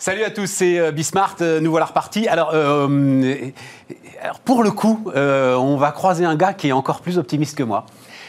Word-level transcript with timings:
Salut 0.00 0.24
à 0.24 0.30
tous, 0.30 0.46
c'est 0.46 0.78
euh, 0.78 0.92
Bismart, 0.92 1.36
euh, 1.42 1.60
nous 1.60 1.70
voilà 1.70 1.84
repartis. 1.84 2.26
Alors, 2.26 2.52
euh, 2.54 3.34
alors 4.22 4.40
pour 4.40 4.62
le 4.62 4.70
coup, 4.70 5.04
on 5.14 5.76
va 5.76 5.92
croiser 5.92 6.24
un 6.24 6.36
gars 6.36 6.54
qui 6.54 6.68
est 6.68 6.72
encore 6.72 7.02
plus 7.02 7.18
optimiste 7.18 7.54
que 7.58 7.62
moi. 7.62 7.84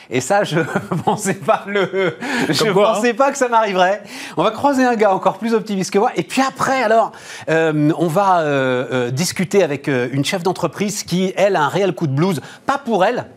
Et 0.10 0.20
ça, 0.20 0.44
je 0.44 0.60
pensais 1.06 1.36
pas 1.36 1.64
le, 1.68 2.18
je 2.50 2.66
hein. 2.66 2.74
pensais 2.74 3.14
pas 3.14 3.32
que 3.32 3.38
ça 3.38 3.48
m'arriverait. 3.48 4.04
On 4.36 4.44
va 4.44 4.52
croiser 4.52 4.84
un 4.84 4.96
gars 4.96 5.16
encore 5.16 5.38
plus 5.38 5.54
optimiste 5.54 5.92
que 5.92 6.00
moi. 6.00 6.12
Et 6.18 6.24
puis 6.24 6.42
après, 6.42 6.84
alors, 6.84 7.14
on 7.48 8.08
va 8.08 9.10
discuter 9.12 9.64
avec 9.64 9.88
une 9.88 10.26
chef 10.26 10.44
d'entreprise 10.44 11.04
qui, 11.04 11.32
elle, 11.38 11.56
a 11.56 11.62
un 11.62 11.70
réel 11.70 11.96
coup 11.96 12.08
de 12.08 12.14
blues. 12.14 12.42
Pas 12.66 12.80
pour 12.80 13.06
elle, 13.06 13.28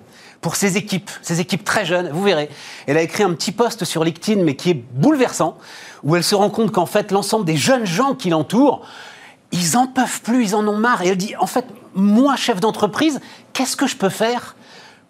pour 0.44 0.56
ses 0.56 0.76
équipes, 0.76 1.10
ses 1.22 1.40
équipes 1.40 1.64
très 1.64 1.86
jeunes. 1.86 2.10
Vous 2.12 2.22
verrez. 2.22 2.50
Elle 2.86 2.98
a 2.98 3.00
écrit 3.00 3.22
un 3.22 3.32
petit 3.32 3.50
post 3.50 3.86
sur 3.86 4.04
LinkedIn, 4.04 4.42
mais 4.42 4.56
qui 4.56 4.68
est 4.68 4.74
bouleversant 4.74 5.56
où 6.02 6.16
elle 6.16 6.22
se 6.22 6.34
rend 6.34 6.50
compte 6.50 6.70
qu'en 6.70 6.84
fait, 6.84 7.12
l'ensemble 7.12 7.46
des 7.46 7.56
jeunes 7.56 7.86
gens 7.86 8.14
qui 8.14 8.28
l'entourent, 8.28 8.82
ils 9.52 9.78
en 9.78 9.86
peuvent 9.86 10.20
plus, 10.20 10.44
ils 10.44 10.54
en 10.54 10.68
ont 10.68 10.76
marre. 10.76 11.00
Et 11.00 11.08
elle 11.08 11.16
dit, 11.16 11.34
en 11.38 11.46
fait, 11.46 11.64
moi, 11.94 12.36
chef 12.36 12.60
d'entreprise, 12.60 13.22
qu'est-ce 13.54 13.74
que 13.74 13.86
je 13.86 13.96
peux 13.96 14.10
faire 14.10 14.54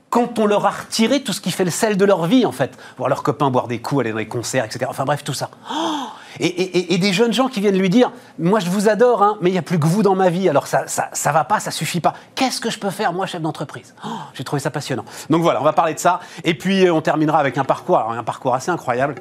quand 0.08 0.38
on 0.38 0.46
leur 0.46 0.66
a 0.66 0.70
retiré 0.70 1.24
tout 1.24 1.32
ce 1.32 1.40
qui 1.40 1.50
fait 1.50 1.64
le 1.64 1.72
sel 1.72 1.96
de 1.96 2.04
leur 2.04 2.26
vie, 2.26 2.46
en 2.46 2.52
fait? 2.52 2.78
Voir 2.96 3.08
leurs 3.08 3.24
copains 3.24 3.50
boire 3.50 3.66
des 3.66 3.80
coups, 3.80 4.02
aller 4.02 4.12
dans 4.12 4.18
les 4.18 4.28
concerts, 4.28 4.64
etc. 4.64 4.86
Enfin 4.88 5.04
bref, 5.04 5.24
tout 5.24 5.34
ça. 5.34 5.50
Oh 5.68 6.06
et, 6.40 6.98
des 6.98 7.12
jeunes 7.12 7.32
gens 7.32 7.48
qui 7.48 7.60
viennent 7.60 7.78
lui 7.78 7.90
dire 7.90 8.12
Moi, 8.38 8.60
je 8.60 8.68
vous 8.68 8.88
adore, 8.88 9.22
hein, 9.22 9.38
mais 9.40 9.50
il 9.50 9.52
n'y 9.52 9.58
a 9.58 9.62
plus 9.62 9.78
que 9.78 9.86
vous 9.86 10.02
dans 10.02 10.14
ma 10.14 10.30
vie, 10.30 10.48
alors 10.48 10.66
ça, 10.66 10.84
ça, 10.86 11.08
ça 11.12 11.32
va 11.32 11.44
pas, 11.44 11.60
ça 11.60 11.70
suffit 11.70 12.00
pas. 12.00 12.14
Qu'est-ce 12.34 12.60
que 12.60 12.70
je 12.70 12.78
peux 12.78 12.90
faire, 12.90 13.12
moi, 13.12 13.26
chef 13.26 13.40
d'entreprise? 13.40 13.94
Oh, 14.04 14.08
J'ai 14.34 14.44
trouvé 14.44 14.60
ça 14.60 14.70
passionnant. 14.70 15.04
Donc 15.30 15.42
voilà, 15.42 15.60
on 15.60 15.64
va 15.64 15.72
parler 15.72 15.94
de 15.94 15.98
ça. 15.98 16.20
Et 16.42 16.54
puis, 16.54 16.86
euh, 16.86 16.92
on 16.92 17.00
terminera 17.00 17.38
avec 17.38 17.58
un 17.58 17.64
parcours, 17.64 17.98
un 17.98 18.22
parcours 18.22 18.54
assez 18.54 18.70
incroyable 18.70 19.14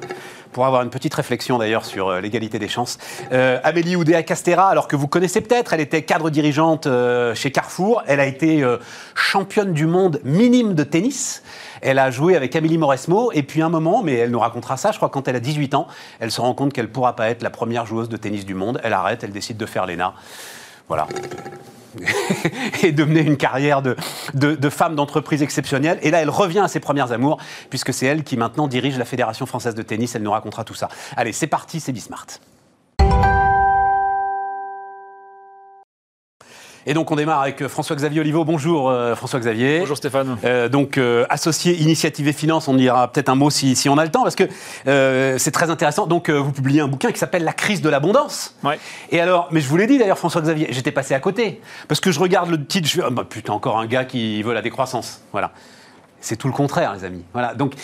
pour 0.52 0.66
avoir 0.66 0.82
une 0.82 0.90
petite 0.90 1.14
réflexion 1.14 1.58
d'ailleurs 1.58 1.84
sur 1.84 2.08
euh, 2.08 2.20
l'égalité 2.20 2.58
des 2.58 2.68
chances. 2.68 2.98
Euh, 3.32 3.58
Amélie 3.64 3.96
Oudéa 3.96 4.22
Castera, 4.22 4.68
alors 4.68 4.88
que 4.88 4.96
vous 4.96 5.08
connaissez 5.08 5.40
peut-être, 5.40 5.72
elle 5.72 5.80
était 5.80 6.02
cadre 6.02 6.30
dirigeante 6.30 6.88
chez 7.34 7.50
Carrefour, 7.50 8.02
elle 8.06 8.20
a 8.20 8.26
été 8.26 8.64
championne 9.14 9.72
du 9.72 9.86
monde 9.86 10.20
minime 10.24 10.74
de 10.74 10.84
tennis. 10.84 11.42
Elle 11.84 11.98
a 11.98 12.10
joué 12.10 12.34
avec 12.34 12.56
Amélie 12.56 12.78
Mauresmo, 12.78 13.30
et 13.32 13.42
puis 13.42 13.60
un 13.60 13.68
moment, 13.68 14.02
mais 14.02 14.14
elle 14.14 14.30
nous 14.30 14.38
racontera 14.38 14.78
ça, 14.78 14.90
je 14.90 14.96
crois 14.96 15.10
quand 15.10 15.28
elle 15.28 15.36
a 15.36 15.40
18 15.40 15.74
ans, 15.74 15.86
elle 16.18 16.30
se 16.30 16.40
rend 16.40 16.54
compte 16.54 16.72
qu'elle 16.72 16.86
ne 16.86 16.90
pourra 16.90 17.14
pas 17.14 17.28
être 17.28 17.42
la 17.42 17.50
première 17.50 17.84
joueuse 17.84 18.08
de 18.08 18.16
tennis 18.16 18.46
du 18.46 18.54
monde. 18.54 18.80
Elle 18.82 18.94
arrête, 18.94 19.22
elle 19.22 19.32
décide 19.32 19.58
de 19.58 19.66
faire 19.66 19.84
l'ENA. 19.84 20.14
Voilà. 20.88 21.06
et 22.82 22.90
de 22.90 23.04
mener 23.04 23.20
une 23.20 23.36
carrière 23.36 23.82
de, 23.82 23.96
de, 24.32 24.68
femme 24.70 24.94
d'entreprise 24.94 25.42
exceptionnelle. 25.42 25.98
Et 26.00 26.10
là, 26.10 26.22
elle 26.22 26.30
revient 26.30 26.60
à 26.60 26.68
ses 26.68 26.80
premières 26.80 27.12
amours, 27.12 27.38
puisque 27.68 27.92
c'est 27.92 28.06
elle 28.06 28.24
qui 28.24 28.38
maintenant 28.38 28.66
dirige 28.66 28.96
la 28.96 29.04
Fédération 29.04 29.44
française 29.44 29.74
de 29.74 29.82
tennis. 29.82 30.14
Elle 30.14 30.22
nous 30.22 30.30
racontera 30.30 30.64
tout 30.64 30.74
ça. 30.74 30.88
Allez, 31.16 31.32
c'est 31.32 31.46
parti, 31.46 31.80
c'est 31.80 31.92
Bismart. 31.92 32.26
Et 36.86 36.92
donc 36.92 37.10
on 37.10 37.16
démarre 37.16 37.40
avec 37.40 37.62
euh, 37.62 37.68
François-Xavier 37.68 38.20
Oliveau. 38.20 38.44
Bonjour 38.44 38.90
euh, 38.90 39.14
François-Xavier. 39.14 39.80
Bonjour 39.80 39.96
Stéphane. 39.96 40.36
Euh, 40.44 40.68
donc 40.68 41.00
associé 41.30 41.74
Initiative 41.76 42.28
et 42.28 42.32
Finance, 42.32 42.68
on 42.68 42.74
dira 42.74 43.10
peut-être 43.10 43.30
un 43.30 43.34
mot 43.34 43.48
si, 43.48 43.74
si, 43.74 43.88
on 43.88 43.96
a 43.96 44.04
le 44.04 44.10
temps, 44.10 44.22
parce 44.22 44.36
que 44.36 44.44
c'est 45.38 45.50
très 45.50 45.70
intéressant. 45.70 46.06
Donc 46.06 46.28
vous 46.30 46.52
publiez 46.52 46.80
un 46.80 46.88
bouquin 46.88 47.10
qui 47.10 47.18
s'appelle 47.18 47.44
La 47.44 47.52
crise 47.52 47.80
de 47.80 47.88
l'abondance. 47.88 48.54
Ouais. 48.62 48.78
Et 49.10 49.20
alors, 49.20 49.48
mais 49.50 49.60
je 49.60 49.68
vous 49.68 49.76
l'ai 49.76 49.86
dit 49.86 49.98
d'ailleurs 49.98 50.18
François-Xavier, 50.18 50.68
j'étais 50.70 50.92
passé 50.92 51.14
à 51.14 51.20
côté. 51.20 51.60
Parce 51.88 52.00
que 52.00 52.12
je 52.12 52.20
regarde 52.20 52.50
le 52.50 52.62
titre, 52.62 52.88
je 52.88 53.00
fais, 53.00 53.06
oh, 53.06 53.10
bah, 53.10 53.24
putain, 53.28 53.52
encore 53.52 53.78
un 53.78 53.86
gars 53.86 54.04
qui 54.04 54.42
veut 54.42 54.52
la 54.52 54.62
décroissance. 54.62 55.22
Voilà. 55.32 55.52
C'est 56.20 56.36
tout 56.36 56.48
le 56.48 56.54
contraire, 56.54 56.94
les 56.94 57.04
amis. 57.04 57.24
Voilà. 57.32 57.54
Donc 57.54 57.74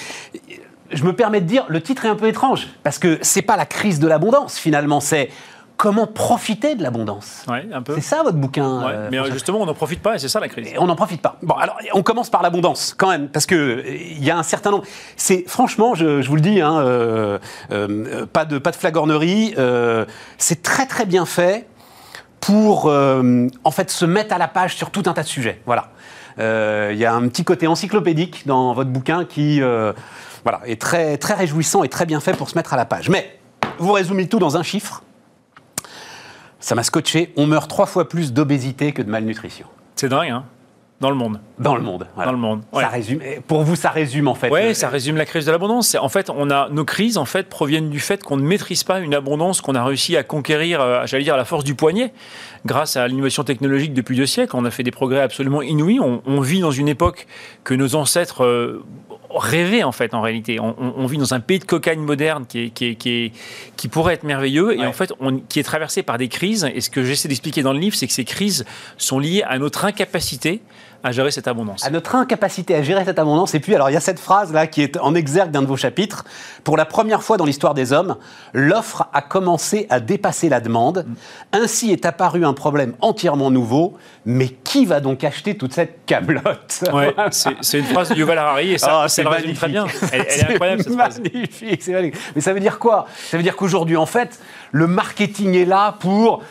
je 0.93 1.05
me 1.05 1.15
permets 1.15 1.41
de 1.41 1.47
dire, 1.47 1.65
le 1.69 1.81
titre 1.81 2.05
est 2.05 2.09
un 2.09 2.17
peu 2.17 2.27
étrange, 2.27 2.69
parce 2.83 2.99
que 2.99 3.19
c'est 3.23 3.43
pas 3.43 3.57
la 3.57 3.67
crise 3.67 3.99
de 4.01 4.09
l'abondance 4.09 4.59
finalement, 4.59 5.01
c'est 5.01 5.31
comment 5.81 6.07
profiter 6.07 6.75
de 6.75 6.83
l'abondance. 6.83 7.47
Ouais. 7.49 7.67
C'est 7.95 8.03
ça 8.03 8.23
votre 8.23 8.37
bouquin. 8.37 8.85
Ouais, 8.85 8.95
mais 9.11 9.31
justement, 9.33 9.63
on 9.63 9.67
n'en 9.67 9.73
profite 9.73 10.03
pas 10.03 10.17
et 10.17 10.19
c'est 10.19 10.29
ça 10.29 10.39
la 10.39 10.49
crise. 10.49 10.69
on 10.79 10.87
n'en 10.87 10.95
profite 10.95 11.23
pas. 11.23 11.39
Bon, 11.43 11.55
alors 11.55 11.79
on 11.95 12.03
commence 12.03 12.29
par 12.29 12.43
l'abondance 12.43 12.95
quand 12.95 13.09
même, 13.09 13.31
parce 13.31 13.47
que 13.47 13.83
il 13.87 14.23
y 14.23 14.31
a 14.31 14.37
un 14.37 14.43
certain 14.43 14.73
nombre. 14.73 14.85
C'est 15.17 15.45
franchement, 15.47 15.95
je, 15.95 16.29
vous 16.29 16.35
le 16.35 16.43
dis, 16.43 16.61
hein, 16.61 16.81
euh, 16.81 17.39
euh, 17.73 18.27
pas 18.27 18.45
de 18.45 18.59
pas 18.59 18.73
de 18.73 18.77
flagornerie. 18.77 19.55
Euh, 19.57 20.05
c'est 20.37 20.63
très 20.63 20.85
très 20.85 21.07
bien 21.07 21.25
fait 21.25 21.67
pour 22.41 22.85
en 22.85 23.71
fait 23.71 23.91
se 23.91 24.05
mettre 24.05 24.35
à 24.35 24.39
la 24.39 24.49
page 24.49 24.77
sur 24.77 24.91
tout 24.91 25.05
un 25.07 25.15
tas 25.15 25.23
de 25.23 25.29
sujets. 25.29 25.63
Voilà. 25.65 25.89
Il 26.39 26.99
y 26.99 27.07
a 27.07 27.15
un 27.15 27.27
petit 27.29 27.45
côté 27.45 27.67
encyclopédique 27.67 28.47
dans 28.47 28.75
votre 28.75 28.91
bouquin 28.91 29.25
qui 29.25 29.61
voilà, 30.43 30.61
est 30.67 30.79
très, 30.79 31.17
très 31.17 31.35
réjouissant 31.35 31.85
et 31.85 31.89
très 31.89 32.05
bien 32.05 32.21
fait 32.21 32.37
pour 32.37 32.51
se 32.51 32.59
mettre 32.59 32.75
à 32.75 32.77
la 32.77 32.85
page. 32.85 33.09
Mais 33.09 33.39
vous 33.79 33.93
résumez 33.93 34.29
tout 34.29 34.39
dans 34.39 34.59
un 34.59 34.63
chiffre 34.63 35.03
ça 36.61 36.75
m'a 36.75 36.83
scotché. 36.83 37.33
On 37.37 37.47
meurt 37.47 37.69
trois 37.69 37.87
fois 37.87 38.09
plus 38.09 38.33
d'obésité 38.33 38.93
que 38.93 39.03
de 39.03 39.11
malnutrition. 39.11 39.67
C'est 39.97 40.09
dingue, 40.09 40.31
hein 40.31 40.45
dans 41.01 41.09
le 41.09 41.17
monde. 41.17 41.41
Dans 41.59 41.75
le 41.75 41.81
monde. 41.81 42.07
Dans 42.15 42.31
le 42.31 42.37
monde. 42.37 42.63
Ça 42.75 42.89
résume. 42.89 43.21
Pour 43.47 43.63
vous, 43.63 43.75
ça 43.75 43.89
résume 43.89 44.29
en 44.29 44.35
fait. 44.35 44.51
Oui, 44.51 44.75
ça 44.75 44.91
résume 44.91 45.17
la 45.17 45.25
crise 45.25 45.47
de 45.47 45.51
l'abondance. 45.51 45.97
En 45.99 46.11
fait, 46.11 46.29
on 46.29 46.51
a 46.51 46.69
nos 46.69 46.85
crises 46.85 47.17
en 47.17 47.25
fait 47.25 47.49
proviennent 47.49 47.89
du 47.89 48.01
fait 48.01 48.23
qu'on 48.23 48.37
ne 48.37 48.43
maîtrise 48.43 48.85
pas 48.85 49.01
une 49.01 49.15
abondance 49.15 49.63
qu'on 49.63 49.75
a 49.75 49.83
réussi 49.83 50.19
à 50.19 50.23
conquérir, 50.23 50.83
euh, 50.83 51.07
j'allais 51.07 51.25
dire 51.25 51.35
à 51.35 51.39
la 51.39 51.47
force 51.47 51.65
du 51.65 51.75
poignet, 51.75 52.13
grâce 52.67 52.99
à 52.99 53.09
l'innovation 53.09 53.45
technologique 53.45 53.95
depuis 53.95 54.15
deux 54.15 54.27
siècles. 54.27 54.55
On 54.55 54.67
a 54.67 54.71
fait 54.71 54.83
des 54.83 54.91
progrès 54.91 55.23
absolument 55.23 55.63
inouïs. 55.63 56.01
On, 56.01 56.41
vit 56.43 56.61
dans 56.61 56.71
une 56.71 56.89
époque 56.89 57.27
que 57.65 57.73
nos 57.73 57.95
ancêtres 57.95 58.45
euh, 58.45 58.85
rêver 59.35 59.85
en 59.85 59.93
fait 59.93 60.15
en 60.15 60.21
réalité. 60.21 60.59
On, 60.61 61.07
vit 61.07 61.19
dans 61.19 61.35
un 61.35 61.41
pays 61.41 61.59
de 61.59 61.65
cocagne 61.65 62.01
moderne 62.01 62.47
qui, 62.47 62.71
qui, 62.71 62.97
qui, 62.97 63.33
qui 63.77 63.89
pourrait 63.89 64.15
être 64.15 64.25
merveilleux 64.25 64.79
et 64.79 64.87
en 64.87 64.93
fait 64.93 65.13
on, 65.21 65.39
qui 65.39 65.61
est 65.61 65.65
traversé 65.65 66.03
par 66.03 66.19
des 66.19 66.29
crises. 66.29 66.69
Et 66.75 66.81
ce 66.81 66.91
que 66.91 67.05
j'essaie 67.05 67.29
d'expliquer 67.29 67.63
dans 67.63 67.73
le 67.73 67.79
livre, 67.79 67.97
c'est 67.97 68.07
que 68.07 68.13
ces 68.13 68.25
crises 68.25 68.65
sont 68.97 69.19
liées 69.19 69.43
à 69.47 69.59
notre 69.59 69.85
incapacité 69.85 70.61
à 71.03 71.13
gérer 71.13 71.31
cette 71.31 71.49
abondance. 71.49 71.85
À 71.85 71.91
notre 71.91 72.15
incapacité 72.15 72.75
à 72.75 72.83
gérer 72.83 73.05
cette 73.05 73.19
abondance. 73.19 73.55
Et 73.55 73.61
puis, 73.61 73.75
alors, 73.75 73.91
il 73.91 73.95
y 73.95 73.97
a 73.97 74.01
cette 74.01 74.21
phrase-là 74.21 74.67
qui 74.67 74.83
est 74.83 74.99
en 74.99 75.15
exergue 75.15 75.51
d'un 75.51 75.63
de 75.63 75.67
vos 75.67 75.77
chapitres. 75.77 76.25
Pour 76.65 76.77
la 76.77 76.85
première 76.85 77.23
fois 77.23 77.37
dans 77.37 77.45
l'histoire 77.45 77.75
des 77.75 77.93
hommes, 77.93 78.17
l'offre 78.53 79.09
a 79.13 79.23
commencé 79.23 79.87
à 79.91 80.01
dépasser 80.01 80.49
la 80.49 80.61
demande. 80.61 81.07
Ainsi 81.53 81.91
est 81.91 82.05
apparu 82.05 82.45
un 82.45 82.53
problème 82.53 82.95
entièrement 83.01 83.51
nouveau. 83.51 83.97
Mais 84.27 84.49
qui 84.49 84.85
va 84.85 85.01
donc 85.01 85.25
acheter 85.25 85.57
toute 85.57 85.73
cette 85.73 86.05
camelote? 86.05 86.85
Ouais, 86.93 87.15
C'est 87.63 87.79
une 87.79 87.85
phrase 87.85 88.11
de 88.11 88.17
Yuval 88.17 88.39
Harari 88.39 88.73
et 88.73 88.79
ça, 88.79 89.07
oh, 89.07 89.29
résume 89.29 89.55
très 89.55 89.69
bien. 89.69 89.87
Elle, 90.13 90.21
est 90.21 90.51
incroyable, 90.51 90.83
cette 90.83 90.93
phrase. 90.93 91.21
Magnifique. 91.21 91.83
Mais 92.35 92.41
ça 92.41 92.53
veut 92.53 92.61
dire 92.61 92.79
quoi? 92.79 93.07
Ça 93.31 93.37
veut 93.37 93.43
dire 93.43 93.57
qu'aujourd'hui, 93.57 93.97
en 93.97 94.07
fait, 94.07 94.39
le 94.73 94.87
marketing 94.87 95.55
est 95.55 95.65
là 95.65 95.97
pour 95.99 96.43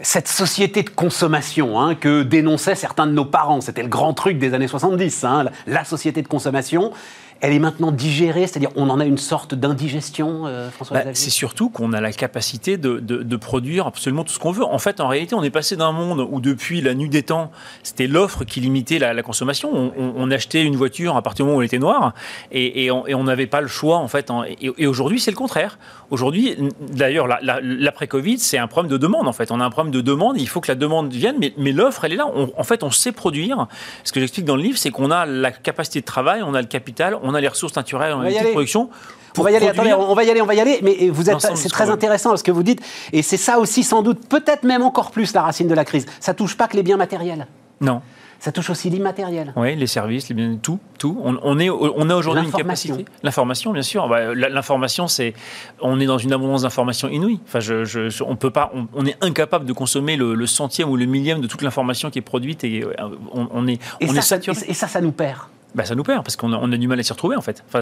cette 0.00 0.28
société 0.28 0.82
de 0.82 0.90
consommation 0.90 1.80
hein, 1.80 1.94
que 1.94 2.22
dénonçaient 2.22 2.74
certains 2.74 3.06
de 3.06 3.12
nos 3.12 3.24
parents, 3.24 3.60
c'était 3.60 3.82
le 3.82 3.88
grand 3.88 4.14
truc 4.14 4.38
des 4.38 4.54
années 4.54 4.68
70, 4.68 5.24
hein, 5.24 5.46
la 5.66 5.84
société 5.84 6.22
de 6.22 6.28
consommation, 6.28 6.92
elle 7.40 7.52
est 7.52 7.58
maintenant 7.58 7.92
digérée, 7.92 8.46
c'est-à-dire 8.46 8.70
on 8.74 8.90
en 8.90 8.98
a 8.98 9.04
une 9.04 9.18
sorte 9.18 9.54
d'indigestion, 9.54 10.46
euh, 10.46 10.70
François 10.70 11.04
bah, 11.04 11.10
C'est 11.14 11.30
surtout 11.30 11.70
qu'on 11.70 11.92
a 11.92 12.00
la 12.00 12.12
capacité 12.12 12.76
de, 12.76 13.36
produire 13.36 13.86
absolument 13.86 14.24
tout 14.24 14.32
ce 14.32 14.38
qu'on 14.38 14.50
veut. 14.50 14.64
En 14.64 14.78
fait, 14.78 15.00
en 15.00 15.06
réalité, 15.06 15.34
on 15.34 15.42
est 15.44 15.50
passé 15.50 15.76
d'un 15.76 15.92
monde 15.92 16.26
où 16.28 16.40
depuis 16.40 16.80
la 16.80 16.94
nuit 16.94 17.08
des 17.08 17.22
temps, 17.22 17.52
c'était 17.84 18.08
l'offre 18.08 18.44
qui 18.44 18.60
limitait 18.60 18.98
la, 18.98 19.22
consommation. 19.22 19.92
On, 19.96 20.30
achetait 20.30 20.62
une 20.64 20.76
voiture 20.76 21.16
à 21.16 21.22
partir 21.22 21.44
du 21.44 21.48
moment 21.48 21.58
où 21.58 21.62
elle 21.62 21.66
était 21.66 21.78
noire 21.78 22.12
et, 22.50 22.90
on 22.90 23.24
n'avait 23.24 23.46
pas 23.46 23.60
le 23.60 23.68
choix, 23.68 23.98
en 23.98 24.08
fait. 24.08 24.30
et, 24.60 24.86
aujourd'hui, 24.86 25.20
c'est 25.20 25.30
le 25.30 25.36
contraire. 25.36 25.78
Aujourd'hui, 26.10 26.56
d'ailleurs, 26.80 27.28
l'après-Covid, 27.62 28.38
c'est 28.38 28.58
un 28.58 28.66
problème 28.66 28.90
de 28.90 28.96
demande, 28.96 29.28
en 29.28 29.32
fait. 29.32 29.50
On 29.50 29.60
a 29.60 29.64
un 29.64 29.70
problème 29.70 29.92
de 29.92 30.00
demande, 30.00 30.40
il 30.40 30.48
faut 30.48 30.60
que 30.60 30.68
la 30.68 30.74
demande 30.74 31.12
vienne, 31.12 31.36
mais, 31.38 31.72
l'offre, 31.72 32.04
elle 32.04 32.14
est 32.14 32.16
là. 32.16 32.26
en 32.26 32.64
fait, 32.64 32.82
on 32.82 32.90
sait 32.90 33.12
produire. 33.12 33.68
Ce 34.04 34.12
que 34.12 34.20
j'explique 34.20 34.44
dans 34.44 34.56
le 34.56 34.62
livre, 34.62 34.78
c'est 34.78 34.90
qu'on 34.90 35.10
a 35.10 35.24
la 35.26 35.52
capacité 35.52 36.00
de 36.00 36.06
travail, 36.06 36.42
on 36.42 36.54
a 36.54 36.60
le 36.60 36.66
capital, 36.66 37.16
on 37.22 37.27
a 37.34 37.40
les 37.40 37.48
ressources 37.48 37.76
naturelles, 37.76 38.12
on 38.14 38.20
a 38.20 38.28
les 38.28 38.52
production. 38.52 38.90
On 39.36 39.42
va 39.42 39.52
y 39.52 39.56
aller, 39.56 39.68
attendez, 39.68 39.92
on 39.92 40.14
va 40.14 40.24
y 40.24 40.30
aller, 40.30 40.42
on 40.42 40.46
va 40.46 40.54
y 40.54 40.60
aller, 40.60 40.80
mais 40.82 41.08
vous 41.10 41.30
êtes, 41.30 41.40
c'est 41.54 41.68
très 41.68 41.90
intéressant 41.90 42.36
ce 42.36 42.42
que 42.42 42.50
vous 42.50 42.62
dites, 42.62 42.80
et 43.12 43.22
c'est 43.22 43.36
ça 43.36 43.58
aussi 43.58 43.84
sans 43.84 44.02
doute, 44.02 44.26
peut-être 44.28 44.64
même 44.64 44.82
encore 44.82 45.10
plus 45.10 45.32
la 45.32 45.42
racine 45.42 45.68
de 45.68 45.74
la 45.74 45.84
crise. 45.84 46.06
Ça 46.18 46.34
touche 46.34 46.56
pas 46.56 46.66
que 46.66 46.76
les 46.76 46.82
biens 46.82 46.96
matériels. 46.96 47.46
Non 47.80 48.02
ça 48.40 48.52
touche 48.52 48.70
aussi 48.70 48.88
l'immatériel. 48.88 49.52
Oui, 49.56 49.74
les 49.74 49.86
services, 49.86 50.28
les 50.28 50.34
biens, 50.34 50.56
tout, 50.62 50.78
tout. 50.98 51.20
On, 51.22 51.58
est, 51.58 51.70
on 51.70 52.08
a 52.08 52.14
aujourd'hui 52.14 52.44
une 52.44 52.52
capacité. 52.52 53.04
L'information, 53.22 53.72
bien 53.72 53.82
sûr. 53.82 54.08
Bah, 54.08 54.32
l'information, 54.34 55.08
c'est, 55.08 55.34
on 55.80 55.98
est 55.98 56.06
dans 56.06 56.18
une 56.18 56.32
abondance 56.32 56.62
d'informations 56.62 57.08
inouïe. 57.08 57.40
Enfin, 57.46 57.60
je, 57.60 58.22
on 58.22 58.36
peut 58.36 58.50
pas, 58.50 58.72
on, 58.94 59.06
est 59.06 59.16
incapable 59.22 59.64
de 59.64 59.72
consommer 59.72 60.16
le, 60.16 60.46
centième 60.46 60.88
ou 60.88 60.96
le 60.96 61.06
millième 61.06 61.40
de 61.40 61.46
toute 61.46 61.62
l'information 61.62 62.10
qui 62.10 62.20
est 62.20 62.22
produite 62.22 62.64
et 62.64 62.84
euh, 62.84 62.94
on, 63.32 63.66
est, 63.66 63.80
on 64.00 64.14
est 64.14 64.20
saturé. 64.20 64.56
Et 64.68 64.74
ça, 64.74 64.86
ça 64.86 65.00
nous 65.00 65.12
perd 65.12 65.40
bah, 65.74 65.84
ça 65.84 65.94
nous 65.94 66.02
perd 66.02 66.24
parce 66.24 66.36
qu'on 66.36 66.52
a, 66.52 66.56
on 66.56 66.72
a, 66.72 66.76
du 66.76 66.88
mal 66.88 66.98
à 66.98 67.02
s'y 67.02 67.12
retrouver 67.12 67.36
en 67.36 67.42
fait. 67.42 67.62
Enfin, 67.68 67.80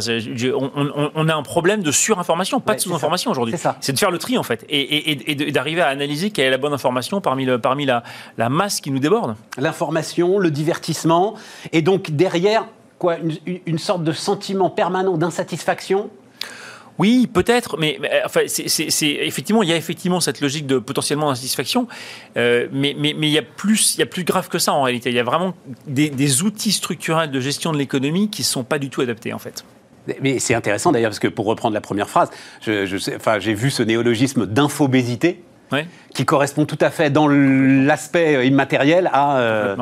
on, 1.15 1.29
a 1.29 1.35
un 1.35 1.43
problème 1.43 1.83
de 1.83 1.93
surinformation, 1.93 2.61
pas 2.61 2.75
de 2.75 2.81
sous-information 2.81 3.31
aujourd'hui. 3.31 3.55
C'est 3.81 3.93
de 3.93 3.99
faire 3.99 4.11
le 4.11 4.19
tri 4.19 4.37
en 4.39 4.43
fait 4.43 4.65
et, 4.69 5.51
d'arriver 5.53 5.83
à 5.83 5.89
analyser 5.89 6.31
quelle 6.31 6.47
est 6.47 6.51
la 6.51 6.59
bonne 6.59 6.73
information 6.73 7.21
parmi, 7.21 7.45
le, 7.45 7.61
parmi 7.61 7.87
la, 7.87 8.03
la 8.39 8.49
masse 8.49 8.81
qui 8.81 8.91
nous 8.91 8.99
déborde. 8.99 9.37
L'information, 9.59 10.39
le 10.39 10.51
divertissement 10.51 11.35
et 11.73 11.83
donc 11.83 12.11
derrière 12.11 12.67
quoi 12.99 13.19
une, 13.19 13.61
une 13.67 13.79
sorte 13.79 14.03
de 14.03 14.13
sentiment 14.13 14.71
permanent 14.71 15.17
d'insatisfaction 15.17 16.11
Oui, 16.99 17.27
peut-être, 17.27 17.77
mais, 17.79 17.99
mais, 18.01 18.11
enfin, 18.25 18.41
c'est, 18.47 19.07
effectivement, 19.07 19.63
il 19.63 19.69
y 19.69 19.73
a 19.73 19.77
effectivement 19.77 20.21
cette 20.21 20.41
logique 20.41 20.67
de 20.67 20.79
potentiellement 20.79 21.29
d'insatisfaction, 21.29 21.89
euh, 22.39 22.69
mais, 22.73 22.97
mais, 22.99 23.15
mais 23.19 23.27
il 23.29 23.33
y 23.33 23.39
a 23.39 23.43
plus, 23.43 23.97
il 23.97 24.01
y 24.01 24.03
a 24.03 24.07
plus 24.07 24.25
grave 24.25 24.49
que 24.49 24.59
ça 24.59 24.73
en 24.73 24.83
réalité. 24.83 25.11
Il 25.11 25.17
y 25.17 25.21
a 25.21 25.23
vraiment 25.25 25.55
des, 25.87 26.09
des 26.09 26.43
outils 26.43 26.73
structurels 26.73 27.31
de 27.31 27.41
gestion 27.41 27.73
de 27.73 27.77
l'économie 27.79 28.31
qui 28.31 28.43
ne 28.43 28.47
sont 28.47 28.65
pas 28.65 28.79
du 28.79 28.89
tout 28.89 29.03
adaptés 29.03 29.33
en 29.35 29.39
fait. 29.39 29.65
Mais 30.23 30.39
c'est 30.39 30.55
intéressant 30.55 30.93
d'ailleurs, 30.93 31.11
parce 31.11 31.19
que 31.19 31.29
pour 31.29 31.47
reprendre 31.47 31.75
la 31.75 31.81
première 31.81 32.09
phrase, 32.09 32.31
je, 32.63 32.87
je 32.87 32.97
sais- 32.97 33.17
enfin, 33.17 33.39
j'ai 33.41 33.55
vu 33.55 33.71
ce 33.71 33.83
néologisme 33.83 34.47
d'infobésité 34.47 35.43
qui 36.15 36.25
correspond 36.25 36.65
tout 36.65 36.79
à 36.81 36.91
fait 36.91 37.11
dans 37.11 37.27
l'aspect 37.27 38.37
euh, 38.37 38.45
immatériel 38.45 39.11
à, 39.13 39.39
euh. 39.39 39.75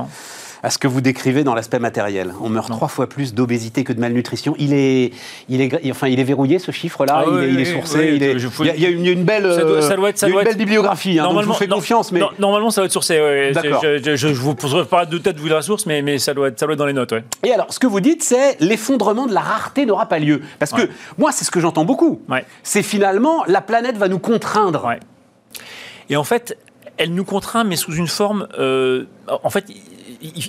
À 0.64 0.70
ce 0.70 0.78
que 0.78 0.88
vous 0.88 1.02
décrivez 1.02 1.44
dans 1.44 1.54
l'aspect 1.54 1.78
matériel. 1.78 2.32
On 2.40 2.48
meurt 2.48 2.70
trois 2.70 2.88
fois 2.88 3.06
plus 3.06 3.34
d'obésité 3.34 3.84
que 3.84 3.92
de 3.92 4.00
malnutrition. 4.00 4.54
Il 4.58 4.72
est, 4.72 5.12
il 5.50 5.60
est, 5.60 5.90
enfin, 5.90 6.08
il 6.08 6.18
est 6.18 6.24
verrouillé 6.24 6.58
ce 6.58 6.72
chiffre-là. 6.72 7.18
Ah 7.18 7.24
il, 7.26 7.32
oui, 7.34 7.44
est, 7.44 7.48
il 7.50 7.60
est 7.60 7.66
oui, 7.68 7.72
sourcé. 7.74 7.98
oui, 7.98 8.12
il, 8.16 8.22
est- 8.22 8.38
je- 8.38 8.48
il 8.60 8.66
y 8.66 8.70
a, 8.70 8.74
il 8.74 8.80
y 9.04 9.08
a 9.08 9.12
une, 9.12 9.24
belle, 9.24 9.42
Ça 9.54 9.60
doit- 9.62 9.82
ça 9.82 9.94
doit 9.96 10.08
être- 10.08 10.18
ça 10.18 10.26
il 10.26 10.30
y 10.30 10.32
a 10.32 10.34
doit 10.36 10.42
une 10.42 10.48
être- 10.48 10.54
belle 10.56 10.64
bibliographie. 10.64 11.18
hein, 11.18 11.24
donc 11.30 11.42
je 11.42 11.46
vous 11.46 11.52
fais 11.52 11.66
non- 11.66 11.76
confiance, 11.76 12.12
mais 12.12 12.20
non, 12.20 12.30
normalement, 12.38 12.70
ça 12.70 12.80
doit 12.80 12.86
être 12.86 12.92
sourcé. 12.92 13.20
ouais. 13.20 13.52
Je, 13.54 13.98
je, 14.02 14.16
je, 14.16 14.28
je 14.28 14.40
vous 14.40 14.54
poserai 14.54 14.86
pas 14.86 15.04
de 15.04 15.18
tête 15.18 15.38
vous 15.38 15.48
la 15.48 15.60
source, 15.60 15.84
mais, 15.84 16.00
mais 16.00 16.18
ça, 16.18 16.32
doit 16.32 16.48
être, 16.48 16.58
ça 16.58 16.64
doit 16.64 16.72
être 16.72 16.78
dans 16.78 16.86
les 16.86 16.94
notes. 16.94 17.12
Ouais. 17.12 17.24
Et 17.44 17.52
alors, 17.52 17.70
ce 17.70 17.78
que 17.78 17.86
vous 17.86 18.00
dites, 18.00 18.22
c'est 18.22 18.56
l'effondrement 18.60 19.26
de 19.26 19.34
la 19.34 19.40
rareté 19.40 19.84
n'aura 19.84 20.06
pas 20.06 20.18
lieu. 20.18 20.40
Parce 20.58 20.72
que 20.72 20.80
Ouais. 20.82 20.88
moi, 21.18 21.30
c'est 21.30 21.44
ce 21.44 21.50
que 21.50 21.60
j'entends 21.60 21.84
beaucoup. 21.84 22.22
C'est 22.62 22.82
finalement 22.82 23.44
la 23.46 23.60
planète 23.60 23.98
va 23.98 24.08
nous 24.08 24.18
contraindre. 24.18 24.88
Et 26.08 26.16
en 26.16 26.24
fait, 26.24 26.56
elle 26.96 27.12
nous 27.12 27.24
contraint, 27.24 27.64
mais 27.64 27.76
sous 27.76 27.92
une 27.94 28.06
forme. 28.06 28.46
euh, 28.58 29.04
en 29.42 29.50
fait, 29.50 29.64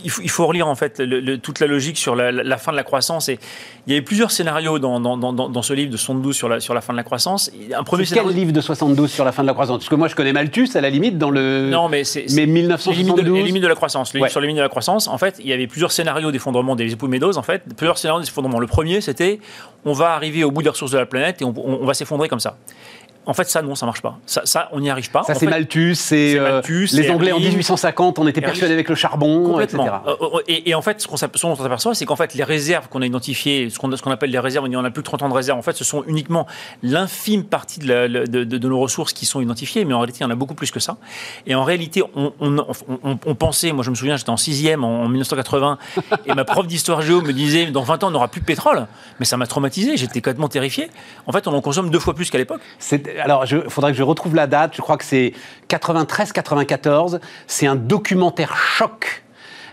il, 0.04 0.10
faut, 0.10 0.22
il 0.24 0.30
faut 0.30 0.45
relire 0.48 0.68
en 0.68 0.75
fait 0.75 1.00
le- 1.00 1.19
le- 1.19 1.38
toute 1.38 1.60
la 1.60 1.68
logique 1.68 1.98
sur 1.98 2.16
la, 2.16 2.57
fin 2.57 2.72
de 2.72 2.77
la 2.77 2.83
croissance. 2.83 3.30
Et 3.30 3.39
il 3.88 3.94
y 3.94 3.95
avait 3.95 4.01
plusieurs 4.06 4.31
scénarios 4.31 4.80
dans, 4.80 5.00
dans, 5.00 5.18
dans, 5.18 5.33
dans 5.50 5.62
ce 5.62 5.74
livre 5.74 5.92
de 5.92 5.98
72 5.98 6.36
sur 6.36 6.50
la, 6.50 6.60
sur 6.60 6.74
la 6.74 6.81
fin 6.81 6.94
de 6.94 6.98
la 6.98 7.04
croissance. 7.04 7.51
Un 7.75 7.83
premier 7.83 8.06
C'est 8.06 8.16
quel 8.16 8.24
scénario. 8.24 8.39
livre 8.39 8.51
de 8.51 8.62
72 8.62 9.12
sur 9.12 9.25
la 9.25 9.31
fin 9.31 9.42
de 9.44 9.48
la 9.48 9.54
croissance? 9.54 9.77
Parce 9.80 9.89
que 9.89 9.95
moi, 9.95 10.07
je 10.07 10.16
connais 10.16 10.33
Malthus, 10.33 10.69
à 10.75 10.81
la 10.81 10.89
limite, 10.89 11.18
dans 11.18 11.30
le. 11.30 11.69
Non, 11.69 11.89
mais 11.89 12.04
c'est. 12.04 12.22
mais 12.22 12.27
c'est- 12.27 12.36
Les 12.38 12.45
limites, 12.45 12.63
de, 12.68 12.72
1972. 12.74 13.33
les 13.38 13.44
limites 13.44 13.63
de 13.63 13.68
la 13.68 13.75
croissance. 13.75 14.13
Le 14.13 14.19
livre. 14.19 14.30
Sur 14.31 14.39
les 14.42 14.48
limites 14.48 14.57
de 14.57 14.63
la 14.63 14.69
croissance, 14.69 15.07
en 15.07 15.18
fait, 15.18 15.36
il 15.39 15.48
y 15.48 15.54
avait 15.54 15.68
plusieurs 15.68 15.92
scénarios 15.92 16.31
d'effondrement 16.31 16.75
des 16.75 16.94
époux 16.94 17.07
Meadows. 17.07 17.38
En 17.38 17.44
fait, 17.44 17.63
plusieurs 17.75 17.98
scénarios 17.98 18.22
d'effondrement. 18.24 18.60
Le 18.60 18.68
premier, 18.68 19.01
c'était 19.01 19.39
on 19.88 19.94
va 19.94 20.12
arriver 20.13 20.44
au 20.44 20.50
bout 20.51 20.63
des 20.63 20.69
ressources 20.69 20.92
de 20.92 20.98
la 20.98 21.06
planète 21.06 21.42
et 21.42 21.45
on, 21.45 21.54
on- 21.57 21.80
on 21.81 21.86
va 21.86 21.94
s'effondrer 21.94 22.27
comme 22.30 22.39
ça. 22.39 22.57
En 23.27 23.33
fait, 23.33 23.50
ça, 23.50 23.62
non, 23.62 23.75
ça 23.75 23.86
marche 23.86 24.01
pas. 24.01 24.19
Ça, 24.25 24.42
ça 24.45 24.69
on 24.72 24.80
n'y 24.80 24.89
arrive 24.89 25.10
pas. 25.12 25.24
Ça, 25.24 25.33
c'est 25.33 25.45
Malthus, 25.48 25.95
c'est 25.95 26.38
euh, 26.38 26.62
les 26.94 27.10
Anglais 27.10 27.31
en 27.31 27.38
Herring. 27.38 27.50
1850, 27.50 28.19
on 28.19 28.27
était 28.27 28.42
persuadés 28.42 28.74
avec 28.74 28.88
le 28.89 28.95
charbon, 28.95 29.44
Complètement. 29.50 29.86
etc. 29.86 29.98
Euh, 30.07 30.16
euh, 30.22 30.39
Et, 30.48 30.69
et 30.69 30.75
en 30.75 30.81
fait, 30.81 31.01
ce 31.01 31.07
qu'on 31.07 31.18
s'aperçoit, 31.18 31.95
c'est 31.95 32.06
qu'en 32.06 32.16
fait, 32.16 32.33
les 32.36 32.44
réserves 32.44 32.88
qu'on 32.89 33.01
a 33.01 33.06
identifiées, 33.06 33.69
ce 33.69 33.77
qu'on 33.80 34.12
appelle 34.12 34.30
les 34.30 34.39
réserves, 34.39 34.68
on 34.72 34.83
a 34.86 34.92
plus 34.92 35.01
de 35.01 35.06
30 35.06 35.24
ans 35.24 35.30
de 35.30 35.33
réserves, 35.33 35.57
en 35.57 35.62
fait, 35.62 35.75
ce 35.75 35.83
sont 35.83 36.04
uniquement 36.07 36.45
l'infime 36.83 37.44
partie 37.44 37.80
de, 37.80 37.88
la- 37.88 38.07
de- 38.07 38.44
de- 38.44 38.57
de 38.57 38.68
nos 38.68 38.80
ressources 38.80 39.13
qui 39.13 39.25
sont 39.25 39.42
identifiées, 39.42 39.86
mais 39.86 39.94
en 39.94 40.00
réalité, 40.00 40.19
il 40.22 40.24
y 40.24 40.25
en 40.27 40.31
a 40.31 40.36
beaucoup 40.36 40.54
plus 40.56 40.72
que 40.72 40.80
ça. 40.80 40.98
Et 41.48 41.56
en 41.56 41.63
réalité, 41.63 42.04
on, 42.16 42.33
on- 42.39 42.57
on- 43.04 43.18
on 43.25 43.36
pensait, 43.36 43.72
moi 43.72 43.83
je 43.83 43.89
me 43.89 43.95
souviens, 43.95 44.18
j'étais 44.18 44.30
en 44.30 44.38
sixième 44.38 44.83
en, 44.83 45.04
en 45.04 45.07
1980, 45.10 45.77
et 46.25 46.33
ma 46.33 46.45
prof 46.45 46.68
d'histoire 46.68 47.01
géo 47.01 47.22
me 47.22 47.33
disait, 47.33 47.68
dans 47.68 47.81
20 47.83 48.04
ans, 48.04 48.07
on 48.07 48.12
n'aura 48.12 48.27
plus 48.27 48.42
de 48.42 48.45
pétrole. 48.45 48.86
Mais 49.19 49.25
ça 49.25 49.38
m'a 49.38 49.48
traumatisé, 49.48 49.98
j'étais 49.98 50.19
complètement 50.22 50.50
terrifié. 50.50 50.89
En 51.27 51.31
fait, 51.31 51.48
on 51.48 51.54
en 51.54 51.62
consomme 51.62 51.89
deux 51.89 52.00
fois 52.00 52.13
plus 52.13 52.30
qu'à 52.30 52.38
l'époque. 52.38 52.62
Alors, 53.19 53.45
il 53.51 53.69
faudrait 53.69 53.91
que 53.91 53.97
je 53.97 54.03
retrouve 54.03 54.35
la 54.35 54.47
date. 54.47 54.75
Je 54.75 54.81
crois 54.81 54.97
que 54.97 55.06
c'est 55.06 55.33
93-94. 55.69 57.19
C'est 57.47 57.67
un 57.67 57.75
documentaire 57.75 58.56
choc 58.56 59.23